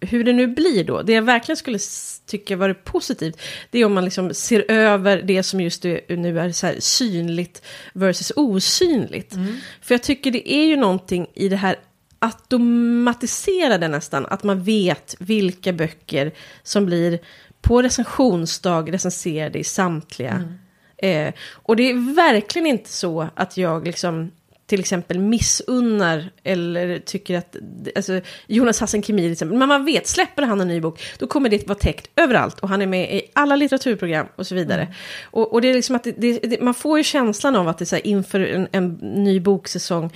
hur 0.00 0.24
det 0.24 0.32
nu 0.32 0.46
blir 0.46 0.84
då, 0.84 1.02
det 1.02 1.12
jag 1.12 1.22
verkligen 1.22 1.56
skulle 1.56 1.78
tycka 2.26 2.56
var 2.56 2.72
positivt, 2.72 3.40
det 3.70 3.78
är 3.78 3.84
om 3.84 3.94
man 3.94 4.04
liksom 4.04 4.34
ser 4.34 4.70
över 4.70 5.22
det 5.22 5.42
som 5.42 5.60
just 5.60 5.84
nu 6.08 6.40
är 6.40 6.52
så 6.52 6.66
här 6.66 6.76
synligt 6.78 7.62
versus 7.92 8.32
osynligt. 8.36 9.34
Mm. 9.34 9.56
För 9.82 9.94
jag 9.94 10.02
tycker 10.02 10.30
det 10.30 10.52
är 10.52 10.64
ju 10.64 10.76
någonting 10.76 11.26
i 11.34 11.48
det 11.48 11.56
här 11.56 11.76
automatiserade 12.20 13.88
nästan, 13.88 14.26
att 14.26 14.42
man 14.42 14.62
vet 14.62 15.14
vilka 15.18 15.72
böcker 15.72 16.32
som 16.62 16.86
blir 16.86 17.18
på 17.60 17.82
recensionsdag 17.82 18.92
recenserade 18.92 19.58
i 19.58 19.64
samtliga. 19.64 20.30
Mm. 20.32 21.28
Eh, 21.28 21.34
och 21.52 21.76
det 21.76 21.90
är 21.90 22.14
verkligen 22.14 22.66
inte 22.66 22.90
så 22.90 23.28
att 23.34 23.56
jag 23.56 23.86
liksom 23.86 24.30
till 24.70 24.80
exempel 24.80 25.18
missunnar 25.18 26.30
eller 26.42 26.98
tycker 26.98 27.38
att, 27.38 27.56
alltså 27.96 28.20
Jonas 28.46 28.80
Hassan 28.80 29.02
Khemiri 29.02 29.26
till 29.26 29.32
exempel, 29.32 29.58
men 29.58 29.68
man 29.68 29.84
vet, 29.84 30.06
släpper 30.06 30.42
han 30.42 30.60
en 30.60 30.68
ny 30.68 30.80
bok, 30.80 31.02
då 31.18 31.26
kommer 31.26 31.48
det 31.48 31.68
vara 31.68 31.78
täckt 31.78 32.10
överallt 32.16 32.60
och 32.60 32.68
han 32.68 32.82
är 32.82 32.86
med 32.86 33.14
i 33.14 33.22
alla 33.32 33.56
litteraturprogram 33.56 34.26
och 34.36 34.46
så 34.46 34.54
vidare. 34.54 34.82
Mm. 34.82 34.94
Och, 35.24 35.52
och, 35.52 35.60
det 35.60 35.70
är 35.70 35.74
liksom 35.74 35.96
att 35.96 36.04
det, 36.04 36.38
det, 36.38 36.60
man 36.60 36.74
får 36.74 36.98
ju 36.98 37.04
känslan 37.04 37.56
av 37.56 37.68
att 37.68 37.78
det 37.78 37.82
är 37.82 37.86
så 37.86 37.96
här 37.96 38.06
inför 38.06 38.40
en, 38.40 38.68
en 38.72 38.88
ny 39.00 39.40
boksäsong, 39.40 40.10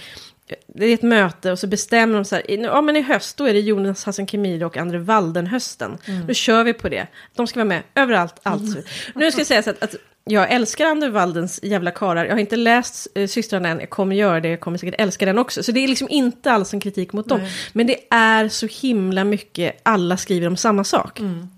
det 0.67 0.87
är 0.87 0.95
ett 0.95 1.03
möte 1.03 1.53
och 1.53 1.59
så 1.59 1.67
bestämmer 1.67 2.15
de 2.15 2.25
så 2.25 2.35
här, 2.35 2.45
ja 2.49 2.81
men 2.81 2.97
i 2.97 3.03
höst 3.03 3.37
då 3.37 3.45
är 3.45 3.53
det 3.53 3.61
Jonas 3.61 4.05
Hassan 4.05 4.27
Khemiri 4.27 4.65
och 4.65 4.77
André 4.77 4.99
Walden 4.99 5.47
hösten. 5.47 5.99
Mm. 6.05 6.27
Då 6.27 6.35
kör 6.35 6.65
vi 6.65 6.73
på 6.73 6.89
det. 6.89 7.07
De 7.35 7.47
ska 7.47 7.59
vara 7.59 7.69
med 7.69 7.83
överallt, 7.95 8.41
allt. 8.43 8.63
Mm. 8.63 8.85
Nu 9.15 9.31
ska 9.31 9.41
jag 9.41 9.47
säga 9.47 9.63
så 9.63 9.71
att, 9.71 9.83
att 9.83 9.95
jag 10.25 10.51
älskar 10.51 10.87
André 10.87 11.09
Waldens 11.09 11.61
jävla 11.63 11.91
karar. 11.91 12.25
Jag 12.25 12.33
har 12.33 12.41
inte 12.41 12.57
läst 12.57 13.07
äh, 13.15 13.27
Systrarna 13.27 13.69
än, 13.69 13.81
jag 13.81 13.91
kommer 13.91 14.17
göra 14.17 14.41
det, 14.41 14.49
jag 14.49 14.61
kommer 14.61 14.79
säkert 14.79 15.01
älska 15.01 15.27
den 15.27 15.39
också. 15.39 15.63
Så 15.63 15.73
det 15.73 15.81
är 15.81 15.89
liksom 15.89 16.09
inte 16.11 16.53
alls 16.53 16.75
en 16.75 16.81
kritik 16.81 17.13
mot 17.13 17.29
dem. 17.29 17.41
Men 17.73 17.87
det 17.87 17.97
är 18.11 18.49
så 18.49 18.67
himla 18.67 19.25
mycket, 19.25 19.81
alla 19.83 20.17
skriver 20.17 20.47
om 20.47 20.57
samma 20.57 20.85
sak. 20.85 21.21
Mm. 21.21 21.49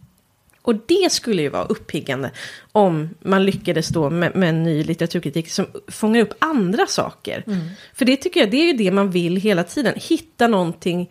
Och 0.66 0.74
det 0.86 1.12
skulle 1.12 1.42
ju 1.42 1.48
vara 1.48 1.64
uppiggande 1.64 2.30
om 2.72 3.08
man 3.20 3.44
lyckades 3.44 3.88
då 3.88 4.10
med, 4.10 4.36
med 4.36 4.48
en 4.48 4.62
ny 4.62 4.84
litteraturkritik 4.84 5.50
som 5.50 5.66
fångar 5.88 6.20
upp 6.20 6.34
andra 6.38 6.86
saker. 6.86 7.44
Mm. 7.46 7.60
För 7.94 8.04
det 8.04 8.16
tycker 8.16 8.40
jag, 8.40 8.50
det 8.50 8.56
är 8.56 8.66
ju 8.66 8.72
det 8.72 8.90
man 8.90 9.10
vill 9.10 9.36
hela 9.36 9.64
tiden. 9.64 9.94
Hitta 9.96 10.48
någonting 10.48 11.10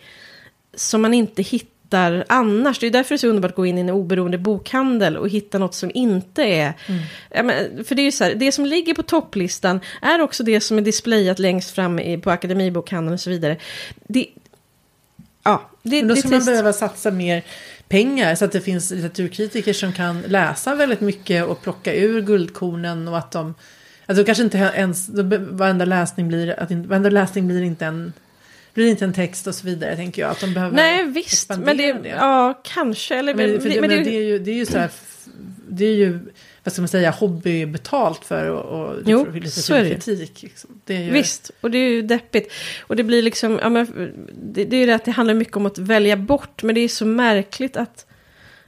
som 0.74 1.02
man 1.02 1.14
inte 1.14 1.42
hittar 1.42 2.26
annars. 2.30 2.80
Det 2.80 2.88
är 2.88 2.92
därför 2.92 3.10
det 3.10 3.16
är 3.16 3.18
så 3.18 3.28
underbart 3.28 3.52
att 3.52 3.56
gå 3.56 3.66
in 3.66 3.78
i 3.78 3.82
en 3.82 3.90
oberoende 3.90 4.38
bokhandel 4.38 5.18
och 5.18 5.30
hitta 5.30 5.58
något 5.58 5.76
som 5.76 5.92
inte 5.94 6.44
är... 6.44 6.74
Mm. 7.32 7.84
För 7.84 7.96
det 7.96 8.02
är 8.02 8.06
ju 8.06 8.12
så 8.12 8.24
här, 8.24 8.36
det 8.36 8.52
som 8.52 8.66
ligger 8.66 8.94
på 8.94 9.04
topplistan 9.04 9.80
är 10.02 10.22
också 10.22 10.44
det 10.44 10.62
som 10.62 10.78
är 10.78 10.82
displayat 10.82 11.40
längst 11.40 11.72
fram 11.72 12.00
i, 12.00 12.18
på 12.18 12.32
Akademibokhandeln 12.32 13.14
och 13.14 13.22
så 13.22 13.30
vidare. 13.30 13.58
Det, 14.08 14.28
ja, 15.44 15.70
det, 15.84 16.02
Men 16.02 16.08
då 16.08 16.16
ska 16.16 16.30
det, 16.30 16.36
man 16.36 16.46
behöva 16.46 16.74
satsa 16.74 17.12
mer 17.12 17.44
pengar 17.88 18.36
så 18.36 18.46
att 18.46 18.52
det 18.52 18.62
finns 18.62 18.92
litteraturkritiker 18.92 19.74
som 19.74 19.94
kan 19.94 20.22
läsa 20.22 20.76
väldigt 20.76 21.02
mycket 21.02 21.46
och 21.46 21.62
plocka 21.62 21.94
ur 21.94 22.22
guldkornen 22.22 23.08
och 23.08 23.18
att 23.18 23.32
de 23.32 23.54
Alltså 24.08 24.24
kanske 24.26 24.44
inte 24.44 24.58
ens, 24.58 25.10
varenda 25.50 25.86
läsning 25.86 26.28
blir, 26.28 26.60
att 26.60 26.72
varenda 26.72 27.10
läsning 27.10 27.48
blir 27.48 27.62
inte 27.62 27.86
en 27.86 28.14
blir 28.74 28.88
inte 28.88 29.06
en 29.06 29.14
text 29.14 29.48
och 29.48 29.56
så 29.56 29.68
vidare, 29.68 29.96
tänker 29.96 30.22
jag. 30.22 30.32
Att 30.32 30.40
de 30.40 30.54
behöver 30.54 30.76
Nej, 30.76 31.06
visst. 31.06 31.50
Men 31.50 31.78
det, 31.78 31.94
det, 31.94 32.10
Ja, 32.10 32.62
kanske. 32.64 33.16
Eller, 33.16 33.34
men, 33.34 33.52
men, 33.52 33.62
det, 33.64 33.82
men 33.82 33.90
det, 33.90 34.04
det, 34.04 34.16
är 34.16 34.24
ju, 34.24 34.40
det 34.40 34.52
är 34.52 34.56
ju 34.56 34.66
så 34.66 34.78
här, 34.78 34.90
det 35.70 35.86
är 35.86 35.96
ju 35.96 36.20
vad 36.66 36.74
ska 36.74 36.82
man 36.82 36.88
säga, 36.88 37.12
hobbybetalt 37.12 38.26
för 38.26 38.50
och, 38.50 38.80
och 38.80 38.96
jo, 39.06 39.26
för 39.26 39.50
så 39.50 39.74
är 39.74 39.84
det. 39.84 39.90
kritik. 39.90 40.42
Liksom. 40.42 40.82
det 40.86 40.96
är 40.96 41.02
ju... 41.02 41.12
Visst, 41.12 41.52
och 41.62 41.72
det 41.72 41.78
är 41.78 41.90
ju 41.90 42.02
deppigt. 42.02 42.54
Och 42.88 42.96
det 42.96 43.04
blir 43.04 43.22
liksom, 43.22 43.60
ja, 43.62 43.70
men, 43.70 43.88
det, 44.34 44.66
det 44.66 44.76
är 44.76 44.80
ju 44.80 44.86
det 44.86 44.96
att 44.96 45.06
det 45.06 45.12
handlar 45.12 45.34
mycket 45.34 45.58
om 45.58 45.66
att 45.66 45.78
välja 45.78 46.18
bort, 46.18 46.64
men 46.64 46.76
det 46.76 46.82
är 46.82 46.88
så 46.88 47.06
märkligt 47.06 47.78
att 47.78 48.06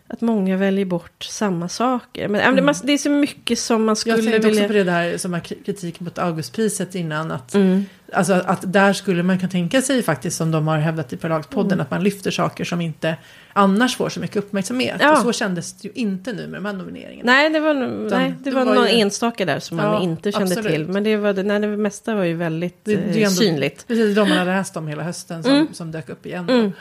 att 0.10 0.22
många 0.22 0.58
väljer 0.58 0.86
bort 0.86 1.24
samma 1.24 1.70
saker. 1.70 2.28
Men 2.28 2.42
mm. 2.42 2.76
det 2.84 2.94
är 2.94 2.98
så 2.98 3.10
mycket 3.10 3.60
som 3.60 3.86
man 3.86 3.96
skulle 3.96 4.16
vilja... 4.16 4.32
Jag 4.32 4.42
tänkte 4.42 4.60
också 4.60 4.68
på 4.68 4.74
det 4.74 4.84
där 4.84 5.18
som 5.18 5.32
var 5.32 5.40
kritik 5.40 6.00
mot 6.00 6.18
Augustpriset 6.18 6.96
innan. 6.96 7.32
Att, 7.32 7.54
mm. 7.54 7.86
Alltså 8.14 8.34
att 8.34 8.74
där 8.74 8.94
skulle 8.94 9.24
man 9.24 9.40
kunna 9.40 9.50
tänka 9.50 9.82
sig 9.82 10.04
faktiskt 10.04 10.38
som 10.38 10.52
de 10.52 10.68
har 10.68 10.78
hävdat 10.78 11.14
i 11.14 11.18
Förlagspodden. 11.18 11.74
Mm. 11.74 11.82
Att 11.82 11.92
man 11.92 12.04
lyfter 12.04 12.32
saker 12.32 12.64
som 12.64 12.82
inte 12.82 13.16
annars 13.54 13.98
får 13.98 14.10
så 14.10 14.20
mycket 14.20 14.38
uppmärksamhet. 14.38 14.98
Ja. 15.00 15.12
Och 15.12 15.18
så 15.18 15.34
kändes 15.34 15.74
det 15.74 15.88
ju 15.88 15.94
inte 15.94 16.34
nu 16.34 16.48
med 16.48 16.58
de 16.58 16.66
här 16.66 16.74
nomineringarna. 16.74 17.32
Nej, 17.32 17.50
det 17.50 17.60
var, 17.60 17.74
nej, 17.74 18.36
det, 18.44 18.50
det 18.50 18.56
var, 18.56 18.66
var 18.66 18.76
någon 18.76 18.88
ju... 18.88 19.00
enstaka 19.00 19.46
där 19.46 19.60
som 19.60 19.80
ja, 19.80 19.92
man 19.92 20.02
inte 20.02 20.32
kände 20.32 20.48
absolut. 20.48 20.72
till. 20.72 20.88
Men 20.88 21.04
det, 21.04 21.18
var, 21.18 21.34
nej, 21.34 21.60
det 21.60 21.68
mesta 21.68 22.16
var 22.16 22.24
ju 22.24 22.34
väldigt 22.34 22.80
det, 22.84 22.96
det 22.96 23.24
ändå, 23.24 23.30
synligt. 23.30 23.88
Precis, 23.88 24.16
de 24.16 24.30
man 24.30 24.38
hade 24.38 24.52
läst 24.52 24.78
om 24.78 24.88
hela 24.88 25.04
hösten 25.04 25.44
som, 25.44 25.52
mm. 25.52 25.68
som 25.74 25.92
dök 25.92 26.10
upp 26.10 26.26
igen. 26.26 26.74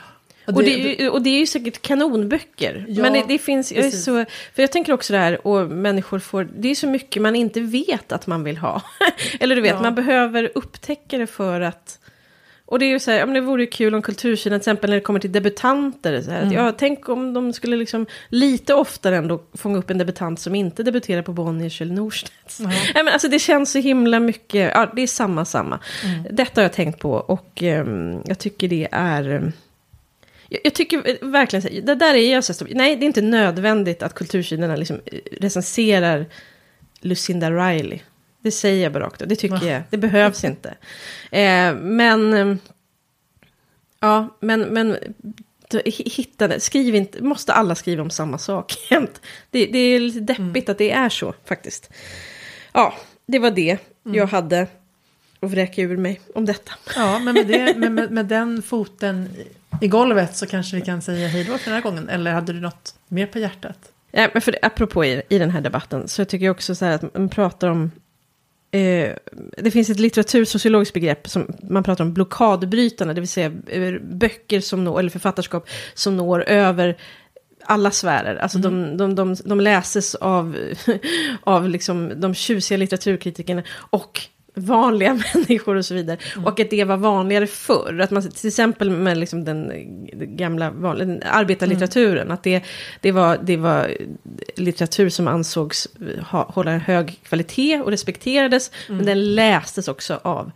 Och 0.46 0.62
det, 0.62 0.74
är 0.74 1.00
ju, 1.00 1.08
och 1.08 1.22
det 1.22 1.30
är 1.30 1.38
ju 1.38 1.46
säkert 1.46 1.82
kanonböcker. 1.82 2.84
Ja, 2.88 3.02
men 3.02 3.12
det, 3.12 3.24
det 3.28 3.38
finns, 3.38 3.72
jag 3.72 3.92
så, 3.92 4.24
för 4.54 4.62
jag 4.62 4.72
tänker 4.72 4.92
också 4.92 5.12
det 5.12 5.18
här, 5.18 5.46
och 5.46 5.70
människor 5.70 6.18
får, 6.18 6.48
det 6.56 6.68
är 6.68 6.74
så 6.74 6.86
mycket 6.86 7.22
man 7.22 7.36
inte 7.36 7.60
vet 7.60 8.12
att 8.12 8.26
man 8.26 8.44
vill 8.44 8.56
ha. 8.56 8.82
Eller 9.40 9.56
du 9.56 9.62
vet, 9.62 9.74
ja. 9.74 9.82
man 9.82 9.94
behöver 9.94 10.50
upptäcka 10.54 11.18
det 11.18 11.26
för 11.26 11.60
att 11.60 11.98
och 12.68 12.78
det 12.78 12.84
är 12.84 12.90
ju 12.90 12.98
så 12.98 13.10
här, 13.10 13.18
ja, 13.18 13.26
men 13.26 13.34
det 13.34 13.40
vore 13.40 13.62
ju 13.62 13.66
kul 13.66 13.94
om 13.94 14.02
Kultursidan, 14.02 14.60
till 14.60 14.62
exempel 14.62 14.90
när 14.90 14.96
det 14.96 15.00
kommer 15.00 15.20
till 15.20 15.32
debutanter. 15.32 16.22
Så 16.22 16.30
här, 16.30 16.42
mm. 16.42 16.54
ja, 16.54 16.72
tänk 16.72 17.08
om 17.08 17.34
de 17.34 17.52
skulle 17.52 17.76
liksom 17.76 18.06
lite 18.28 18.74
oftare 18.74 19.16
ändå 19.16 19.42
fånga 19.54 19.78
upp 19.78 19.90
en 19.90 19.98
debutant 19.98 20.40
som 20.40 20.54
inte 20.54 20.82
debuterar 20.82 21.22
på 21.22 21.32
Bonniers 21.32 21.80
eller 21.80 21.94
Norstedts. 21.94 22.60
Mm. 22.60 22.72
Ja, 22.72 22.80
men 23.04 23.12
alltså 23.12 23.28
det 23.28 23.38
känns 23.38 23.72
så 23.72 23.78
himla 23.78 24.20
mycket, 24.20 24.72
ja 24.74 24.92
det 24.96 25.02
är 25.02 25.06
samma 25.06 25.44
samma. 25.44 25.80
Mm. 26.04 26.26
Detta 26.30 26.60
har 26.60 26.62
jag 26.62 26.72
tänkt 26.72 26.98
på 26.98 27.12
och 27.12 27.62
um, 27.62 28.22
jag 28.26 28.38
tycker 28.38 28.68
det 28.68 28.88
är... 28.92 29.30
Um, 29.30 29.52
jag, 30.48 30.60
jag, 30.64 30.74
tycker 30.74 31.24
verkligen, 31.30 31.86
det 31.86 31.94
där 31.94 32.14
är 32.14 32.32
jag 32.32 32.44
så 32.44 32.66
nej 32.70 32.96
det 32.96 33.04
är 33.04 33.06
inte 33.06 33.22
nödvändigt 33.22 34.02
att 34.02 34.14
kultursidorna 34.14 34.76
liksom 34.76 35.00
recenserar 35.40 36.26
Lucinda 37.00 37.50
Riley. 37.50 37.98
Det 38.40 38.50
säger 38.50 38.82
jag 38.82 38.92
bara 38.92 39.04
rakt 39.04 39.22
Det 39.26 39.36
tycker 39.36 39.56
Va? 39.56 39.66
jag. 39.66 39.82
Det 39.90 39.96
behövs 39.96 40.44
inte. 40.44 40.68
Eh, 41.30 41.74
men... 41.74 42.32
Eh, 42.32 42.56
ja, 44.00 44.36
men... 44.40 44.60
men 44.60 44.96
hitta 45.84 46.48
det. 46.48 46.60
Skriv 46.60 46.94
inte. 46.94 47.22
Måste 47.22 47.52
alla 47.52 47.74
skriva 47.74 48.02
om 48.02 48.10
samma 48.10 48.38
sak 48.38 48.74
Det, 49.50 49.66
det 49.66 49.78
är 49.78 50.00
lite 50.00 50.20
deppigt 50.20 50.68
mm. 50.68 50.72
att 50.72 50.78
det 50.78 50.90
är 50.90 51.08
så 51.08 51.34
faktiskt. 51.44 51.90
Ja, 52.72 52.94
det 53.26 53.38
var 53.38 53.50
det 53.50 53.78
mm. 54.04 54.18
jag 54.18 54.26
hade 54.26 54.66
att 55.40 55.50
vräka 55.50 55.82
ur 55.82 55.96
mig 55.96 56.20
om 56.34 56.44
detta. 56.44 56.72
Ja, 56.96 57.18
men 57.18 57.34
med, 57.34 57.46
det, 57.46 57.76
med, 57.76 57.92
med, 57.92 58.10
med 58.10 58.26
den 58.26 58.62
foten 58.62 59.28
i 59.80 59.88
golvet 59.88 60.36
så 60.36 60.46
kanske 60.46 60.76
vi 60.76 60.82
kan 60.82 61.02
säga 61.02 61.28
hej 61.28 61.44
då 61.44 61.58
för 61.58 61.64
den 61.64 61.74
här 61.74 61.82
gången. 61.82 62.08
Eller 62.08 62.32
hade 62.32 62.52
du 62.52 62.60
något 62.60 62.94
mer 63.08 63.26
på 63.26 63.38
hjärtat? 63.38 63.78
Ja, 64.10 64.28
men 64.32 64.42
för 64.42 64.52
det, 64.52 64.58
apropå 64.62 65.04
i, 65.04 65.22
i 65.28 65.38
den 65.38 65.50
här 65.50 65.60
debatten 65.60 66.08
så 66.08 66.24
tycker 66.24 66.46
jag 66.46 66.54
också 66.54 66.74
så 66.74 66.84
här 66.84 66.92
att 66.92 67.14
man 67.14 67.28
pratar 67.28 67.68
om 67.68 67.90
Eh, 68.70 69.12
det 69.58 69.70
finns 69.70 69.90
ett 69.90 70.00
litteratursociologiskt 70.00 70.94
begrepp 70.94 71.28
som 71.28 71.46
man 71.62 71.82
pratar 71.82 72.04
om 72.04 72.12
blockadbrytarna, 72.12 73.14
det 73.14 73.20
vill 73.20 73.28
säga 73.28 73.52
eh, 73.66 73.94
böcker 74.00 74.60
som 74.60 74.84
når, 74.84 74.98
eller 74.98 75.10
författarskap 75.10 75.68
som 75.94 76.16
når 76.16 76.42
över 76.42 76.96
alla 77.64 77.90
sfärer. 77.90 78.36
Alltså 78.36 78.58
mm. 78.58 78.96
de, 78.96 78.96
de, 78.96 79.14
de, 79.14 79.36
de 79.44 79.60
läses 79.60 80.14
av, 80.14 80.56
av 81.44 81.68
liksom 81.68 82.20
de 82.20 82.34
tjusiga 82.34 82.78
litteraturkritikerna 82.78 83.62
och 83.72 84.20
vanliga 84.58 85.14
människor 85.34 85.76
och 85.76 85.84
så 85.84 85.94
vidare. 85.94 86.18
Mm. 86.34 86.46
Och 86.46 86.60
att 86.60 86.70
det 86.70 86.84
var 86.84 86.96
vanligare 86.96 87.46
förr. 87.46 88.00
Att 88.00 88.10
man, 88.10 88.30
till 88.30 88.48
exempel 88.48 88.90
med 88.90 89.18
liksom 89.18 89.44
den, 89.44 89.68
den 90.12 90.36
gamla 90.36 90.70
vanliga, 90.70 91.28
arbetarlitteraturen. 91.30 92.22
Mm. 92.22 92.34
Att 92.34 92.42
det, 92.42 92.62
det, 93.00 93.12
var, 93.12 93.38
det 93.42 93.56
var 93.56 93.96
litteratur 94.56 95.08
som 95.08 95.28
ansågs 95.28 95.88
ha, 96.30 96.44
hålla 96.44 96.70
en 96.70 96.80
hög 96.80 97.20
kvalitet 97.22 97.80
och 97.80 97.90
respekterades. 97.90 98.70
Mm. 98.88 98.96
Men 98.96 99.06
den 99.06 99.34
lästes 99.34 99.88
också 99.88 100.20
av, 100.22 100.50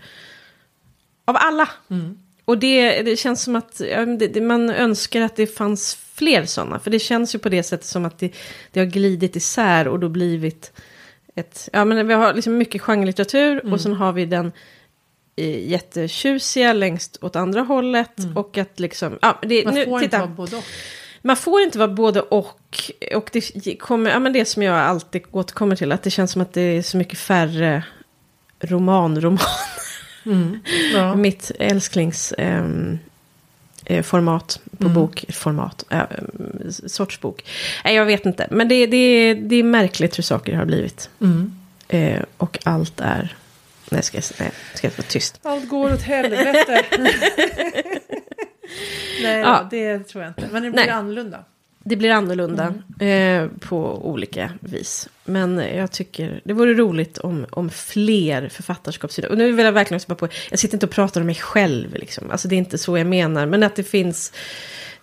av 1.24 1.36
alla. 1.38 1.68
Mm. 1.90 2.18
Och 2.44 2.58
det, 2.58 3.02
det 3.02 3.16
känns 3.16 3.42
som 3.42 3.56
att 3.56 3.80
ja, 3.90 4.06
det, 4.06 4.40
man 4.40 4.70
önskar 4.70 5.20
att 5.20 5.36
det 5.36 5.46
fanns 5.46 5.98
fler 6.14 6.44
sådana. 6.44 6.78
För 6.78 6.90
det 6.90 6.98
känns 6.98 7.34
ju 7.34 7.38
på 7.38 7.48
det 7.48 7.62
sättet 7.62 7.86
som 7.86 8.04
att 8.04 8.18
det, 8.18 8.32
det 8.72 8.80
har 8.80 8.86
glidit 8.86 9.36
isär 9.36 9.88
och 9.88 10.00
då 10.00 10.08
blivit 10.08 10.72
ett, 11.34 11.68
ja 11.72 11.84
men 11.84 12.08
vi 12.08 12.14
har 12.14 12.34
liksom 12.34 12.58
mycket 12.58 12.82
genrelitteratur 12.82 13.60
mm. 13.60 13.72
och 13.72 13.80
sen 13.80 13.92
har 13.92 14.12
vi 14.12 14.26
den 14.26 14.52
eh, 15.36 15.68
jättetjusiga 15.68 16.72
längst 16.72 17.18
åt 17.22 17.36
andra 17.36 17.60
hållet 17.60 18.18
mm. 18.18 18.36
och 18.36 18.58
att 18.58 18.80
liksom, 18.80 19.18
ja 19.22 19.38
det, 19.42 19.64
Man 19.64 19.74
nu, 19.74 19.84
får 19.84 20.00
titta. 20.00 20.04
inte 20.04 20.18
vara 20.18 20.36
både 20.36 20.56
och. 20.56 20.64
Man 21.22 21.36
får 21.36 21.60
inte 21.60 21.78
vara 21.78 21.88
både 21.88 22.20
och. 22.20 22.80
Och 23.14 23.30
det 23.54 23.76
kommer, 23.76 24.10
ja 24.10 24.18
men 24.18 24.32
det 24.32 24.44
som 24.44 24.62
jag 24.62 24.76
alltid 24.76 25.22
återkommer 25.30 25.76
till, 25.76 25.92
att 25.92 26.02
det 26.02 26.10
känns 26.10 26.32
som 26.32 26.42
att 26.42 26.52
det 26.52 26.60
är 26.60 26.82
så 26.82 26.96
mycket 26.96 27.18
färre 27.18 27.84
roman-roman. 28.60 29.38
Mm. 30.26 30.60
Ja. 30.94 31.14
Mitt 31.16 31.52
älsklings... 31.58 32.34
Um, 32.38 32.98
format, 34.02 34.60
på 34.78 34.84
mm. 34.84 34.94
bokformat, 34.94 35.84
äh, 35.90 36.02
sorts 36.86 37.20
bok. 37.20 37.44
Nej, 37.84 37.94
jag 37.94 38.04
vet 38.04 38.26
inte, 38.26 38.46
men 38.50 38.68
det, 38.68 38.86
det, 38.86 39.34
det 39.34 39.56
är 39.56 39.62
märkligt 39.62 40.18
hur 40.18 40.22
saker 40.22 40.56
har 40.56 40.64
blivit. 40.64 41.10
Mm. 41.20 41.52
Eh, 41.88 42.22
och 42.36 42.58
allt 42.64 43.00
är... 43.00 43.36
Nej, 43.90 44.02
ska 44.02 44.16
jag, 44.16 44.24
nej, 44.38 44.50
ska 44.74 44.86
jag 44.86 44.92
vara 44.92 45.06
tyst? 45.08 45.40
Allt 45.42 45.68
går 45.68 45.92
åt 45.92 46.02
helvete. 46.02 46.84
nej, 49.22 49.38
ja. 49.38 49.68
det 49.70 49.98
tror 49.98 50.24
jag 50.24 50.30
inte. 50.30 50.48
Men 50.52 50.62
det 50.62 50.70
blir 50.70 50.86
nej. 50.86 50.90
annorlunda. 50.90 51.44
Det 51.90 51.96
blir 51.96 52.10
annorlunda 52.10 52.74
mm. 53.00 53.44
eh, 53.44 53.50
på 53.68 54.08
olika 54.10 54.52
vis. 54.60 55.08
Men 55.24 55.58
jag 55.58 55.92
tycker 55.92 56.40
det 56.44 56.52
vore 56.52 56.74
roligt 56.74 57.18
om, 57.18 57.46
om 57.50 57.70
fler 57.70 58.48
författarskapssidor. 58.48 59.30
Och 59.30 59.38
nu 59.38 59.52
vill 59.52 59.64
jag 59.64 59.72
verkligen 59.72 60.16
på, 60.16 60.28
jag 60.50 60.58
sitter 60.58 60.76
inte 60.76 60.86
och 60.86 60.92
pratar 60.92 61.20
om 61.20 61.26
mig 61.26 61.34
själv. 61.34 61.94
Liksom. 61.94 62.30
Alltså 62.30 62.48
det 62.48 62.54
är 62.54 62.58
inte 62.58 62.78
så 62.78 62.98
jag 62.98 63.06
menar. 63.06 63.46
Men 63.46 63.62
att 63.62 63.76
det 63.76 63.82
finns, 63.82 64.32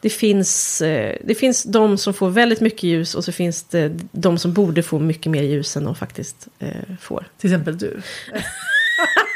det 0.01 0.09
finns, 0.09 0.81
eh, 0.81 1.17
det 1.23 1.35
finns 1.35 1.63
de 1.63 1.97
som 1.97 2.13
får 2.13 2.29
väldigt 2.29 2.61
mycket 2.61 2.83
ljus. 2.83 3.15
Och 3.15 3.23
så 3.23 3.31
finns 3.31 3.63
det 3.63 3.91
de 4.11 4.37
som 4.37 4.53
borde 4.53 4.83
få 4.83 4.99
mycket 4.99 5.31
mer 5.31 5.43
ljus 5.43 5.77
än 5.77 5.83
de 5.83 5.95
faktiskt 5.95 6.47
eh, 6.59 6.95
får. 7.01 7.27
Till 7.37 7.49
exempel 7.49 7.77
du. 7.77 8.01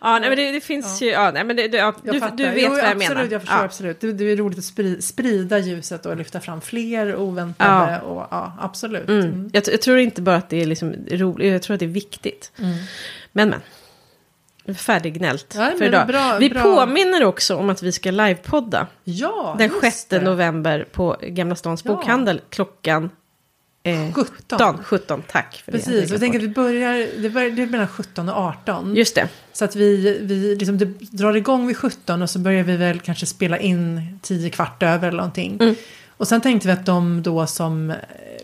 Ja, 0.00 0.18
nej, 0.18 0.28
men 0.28 0.38
det, 0.38 0.52
det 0.52 0.60
finns 0.60 1.00
ja. 1.00 1.06
ju, 1.06 1.12
ja, 1.12 1.30
nej, 1.30 1.44
men 1.44 1.56
det, 1.56 1.68
det, 1.68 1.78
ja, 1.78 1.94
du, 2.02 2.12
du, 2.12 2.18
vet 2.18 2.62
jo, 2.62 2.70
vad 2.70 2.78
jag 2.78 2.86
absolut, 2.86 3.08
menar. 3.08 3.28
Jag 3.30 3.40
förstår 3.40 3.58
ja. 3.58 3.64
absolut. 3.64 4.00
Det, 4.00 4.12
det 4.12 4.24
är 4.24 4.36
roligt 4.36 4.58
att 4.58 5.04
sprida 5.04 5.58
ljuset 5.58 6.06
och 6.06 6.16
lyfta 6.16 6.40
fram 6.40 6.60
fler 6.60 7.16
oväntade. 7.16 8.00
Och, 8.00 8.26
ja, 8.30 8.52
absolut. 8.60 9.08
Mm. 9.08 9.24
Mm. 9.24 9.50
Jag, 9.52 9.62
jag, 9.72 9.82
tror 9.82 9.98
inte 9.98 10.22
bara 10.22 10.36
att 10.36 10.50
det 10.50 10.62
är 10.62 10.66
liksom 10.66 10.94
roligt, 11.10 11.52
jag 11.52 11.62
tror 11.62 11.74
att 11.74 11.80
det 11.80 11.86
är 11.86 11.88
viktigt. 11.88 12.52
Mm. 12.58 12.74
Men, 13.32 13.48
men. 13.48 14.74
Färdiggnällt 14.74 15.54
ja, 15.58 15.72
för 15.78 15.84
idag. 15.84 16.06
Bra, 16.06 16.36
vi 16.40 16.50
bra. 16.50 16.62
påminner 16.62 17.24
också 17.24 17.56
om 17.56 17.70
att 17.70 17.82
vi 17.82 17.92
ska 17.92 18.10
livepodda. 18.10 18.86
Ja, 19.04 19.56
Den 19.58 19.70
6 19.80 20.10
november 20.10 20.86
på 20.92 21.16
Gamla 21.22 21.56
Stans 21.56 21.84
bokhandel 21.84 22.40
klockan 22.50 23.10
Eh, 23.86 24.12
17. 24.12 24.78
17, 24.84 25.22
tack. 25.28 25.62
För 25.64 25.72
Precis, 25.72 26.08
det. 26.08 26.14
jag 26.14 26.20
tänker 26.20 26.38
att 26.38 26.44
vi 26.44 26.48
börjar, 26.48 27.22
det, 27.22 27.30
börjar, 27.30 27.50
det 27.50 27.62
är 27.62 27.66
mellan 27.66 27.88
17 27.88 28.28
och 28.28 28.36
18. 28.36 28.96
Just 28.96 29.14
det. 29.14 29.28
Så 29.52 29.64
att 29.64 29.76
vi, 29.76 30.18
vi 30.22 30.56
liksom, 30.56 30.96
drar 31.10 31.36
igång 31.36 31.66
vid 31.66 31.76
17 31.76 32.22
och 32.22 32.30
så 32.30 32.38
börjar 32.38 32.64
vi 32.64 32.76
väl 32.76 33.00
kanske 33.00 33.26
spela 33.26 33.58
in 33.58 34.18
10 34.22 34.50
kvart 34.50 34.82
över 34.82 35.08
eller 35.08 35.16
någonting. 35.16 35.58
Mm. 35.60 35.74
Och 36.16 36.28
sen 36.28 36.40
tänkte 36.40 36.68
vi 36.68 36.72
att 36.72 36.86
de 36.86 37.22
då 37.22 37.46
som 37.46 37.94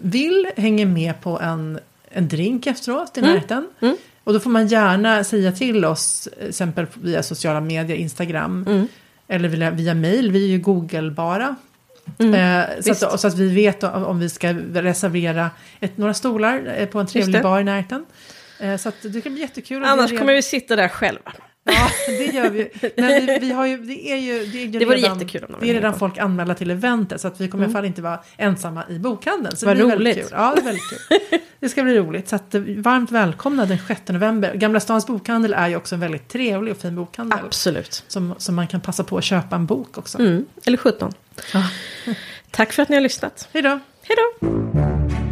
vill 0.00 0.50
hänger 0.56 0.86
med 0.86 1.20
på 1.20 1.40
en, 1.40 1.78
en 2.10 2.28
drink 2.28 2.66
efteråt 2.66 3.16
i 3.16 3.20
mm. 3.20 3.32
närheten. 3.32 3.68
Mm. 3.80 3.96
Och 4.24 4.32
då 4.32 4.40
får 4.40 4.50
man 4.50 4.66
gärna 4.66 5.24
säga 5.24 5.52
till 5.52 5.84
oss, 5.84 6.28
till 6.38 6.48
exempel 6.48 6.86
via 6.94 7.22
sociala 7.22 7.60
medier, 7.60 7.96
Instagram. 7.96 8.64
Mm. 8.68 8.88
Eller 9.28 9.48
via, 9.48 9.70
via 9.70 9.94
mail, 9.94 10.32
vi 10.32 10.44
är 10.44 10.48
ju 10.48 10.58
googlebara. 10.58 11.56
Mm, 12.18 12.34
eh, 12.34 12.94
så, 12.94 13.06
att, 13.06 13.20
så, 13.20 13.26
att, 13.26 13.38
vi 13.38 13.54
vet 13.54 13.82
om 13.84 14.18
vi 14.18 14.28
ska 14.28 14.52
reservera 14.74 15.50
ett, 15.80 15.96
några 15.96 16.14
stolar 16.14 16.74
eh, 16.76 16.86
på 16.86 17.00
en 17.00 17.06
trevlig 17.06 17.42
bar 17.42 17.60
i 17.60 17.64
närheten. 17.64 18.06
Eh, 18.60 18.76
så 18.76 18.88
att 18.88 18.94
det 19.02 19.20
kan 19.20 19.32
bli 19.32 19.42
jättekul. 19.42 19.84
Annars 19.84 20.18
kommer 20.18 20.34
vi 20.34 20.42
sitta 20.42 20.76
där 20.76 20.88
själva. 20.88 21.32
Ja, 21.72 21.90
det 22.06 22.26
gör 22.26 22.50
vi. 22.50 22.70
Men 22.96 23.26
vi, 23.26 23.38
vi 23.40 23.52
har 23.52 23.66
ju, 23.66 23.76
det 23.76 24.12
är 24.12 24.16
ju, 24.16 24.46
det 24.46 24.58
är 24.58 24.66
ju 24.66 24.78
det 24.78 24.78
redan, 24.78 24.98
jättekul 24.98 25.44
om 25.44 25.54
det 25.60 25.70
är 25.70 25.74
redan 25.74 25.98
folk 25.98 26.18
anmälda 26.18 26.54
till 26.54 26.70
eventet. 26.70 27.20
Så 27.20 27.28
att 27.28 27.40
vi 27.40 27.48
kommer 27.48 27.64
mm. 27.64 27.70
i 27.70 27.76
alla 27.76 27.82
fall 27.82 27.86
inte 27.86 28.02
vara 28.02 28.20
ensamma 28.36 28.84
i 28.88 28.98
bokhandeln. 28.98 29.56
Så 29.56 29.66
Vad 29.66 29.76
det 29.76 29.84
blir 29.84 29.96
roligt. 29.96 30.16
Kul. 30.16 30.28
Ja, 30.30 30.52
det 30.54 30.60
är 30.60 30.64
väldigt 30.64 30.82
kul. 30.90 31.40
Det 31.60 31.68
ska 31.68 31.82
bli 31.82 31.98
roligt. 31.98 32.28
Så 32.28 32.36
att, 32.36 32.54
varmt 32.76 33.10
välkomna 33.10 33.66
den 33.66 33.78
6 33.88 34.02
november. 34.08 34.54
Gamla 34.54 34.80
Stans 34.80 35.06
bokhandel 35.06 35.54
är 35.54 35.68
ju 35.68 35.76
också 35.76 35.94
en 35.94 36.00
väldigt 36.00 36.28
trevlig 36.28 36.72
och 36.72 36.80
fin 36.80 36.96
bokhandel. 36.96 37.38
Absolut. 37.46 38.04
Som, 38.08 38.34
som 38.38 38.54
man 38.54 38.66
kan 38.66 38.80
passa 38.80 39.04
på 39.04 39.18
att 39.18 39.24
köpa 39.24 39.56
en 39.56 39.66
bok 39.66 39.98
också. 39.98 40.18
Mm. 40.18 40.46
Eller 40.64 40.76
17. 40.76 41.12
Ja. 41.52 41.62
Tack 42.50 42.72
för 42.72 42.82
att 42.82 42.88
ni 42.88 42.96
har 42.96 43.02
lyssnat. 43.02 43.48
Hej 43.52 43.62
då. 43.62 43.80
Hej 44.02 44.16
då. 44.40 45.29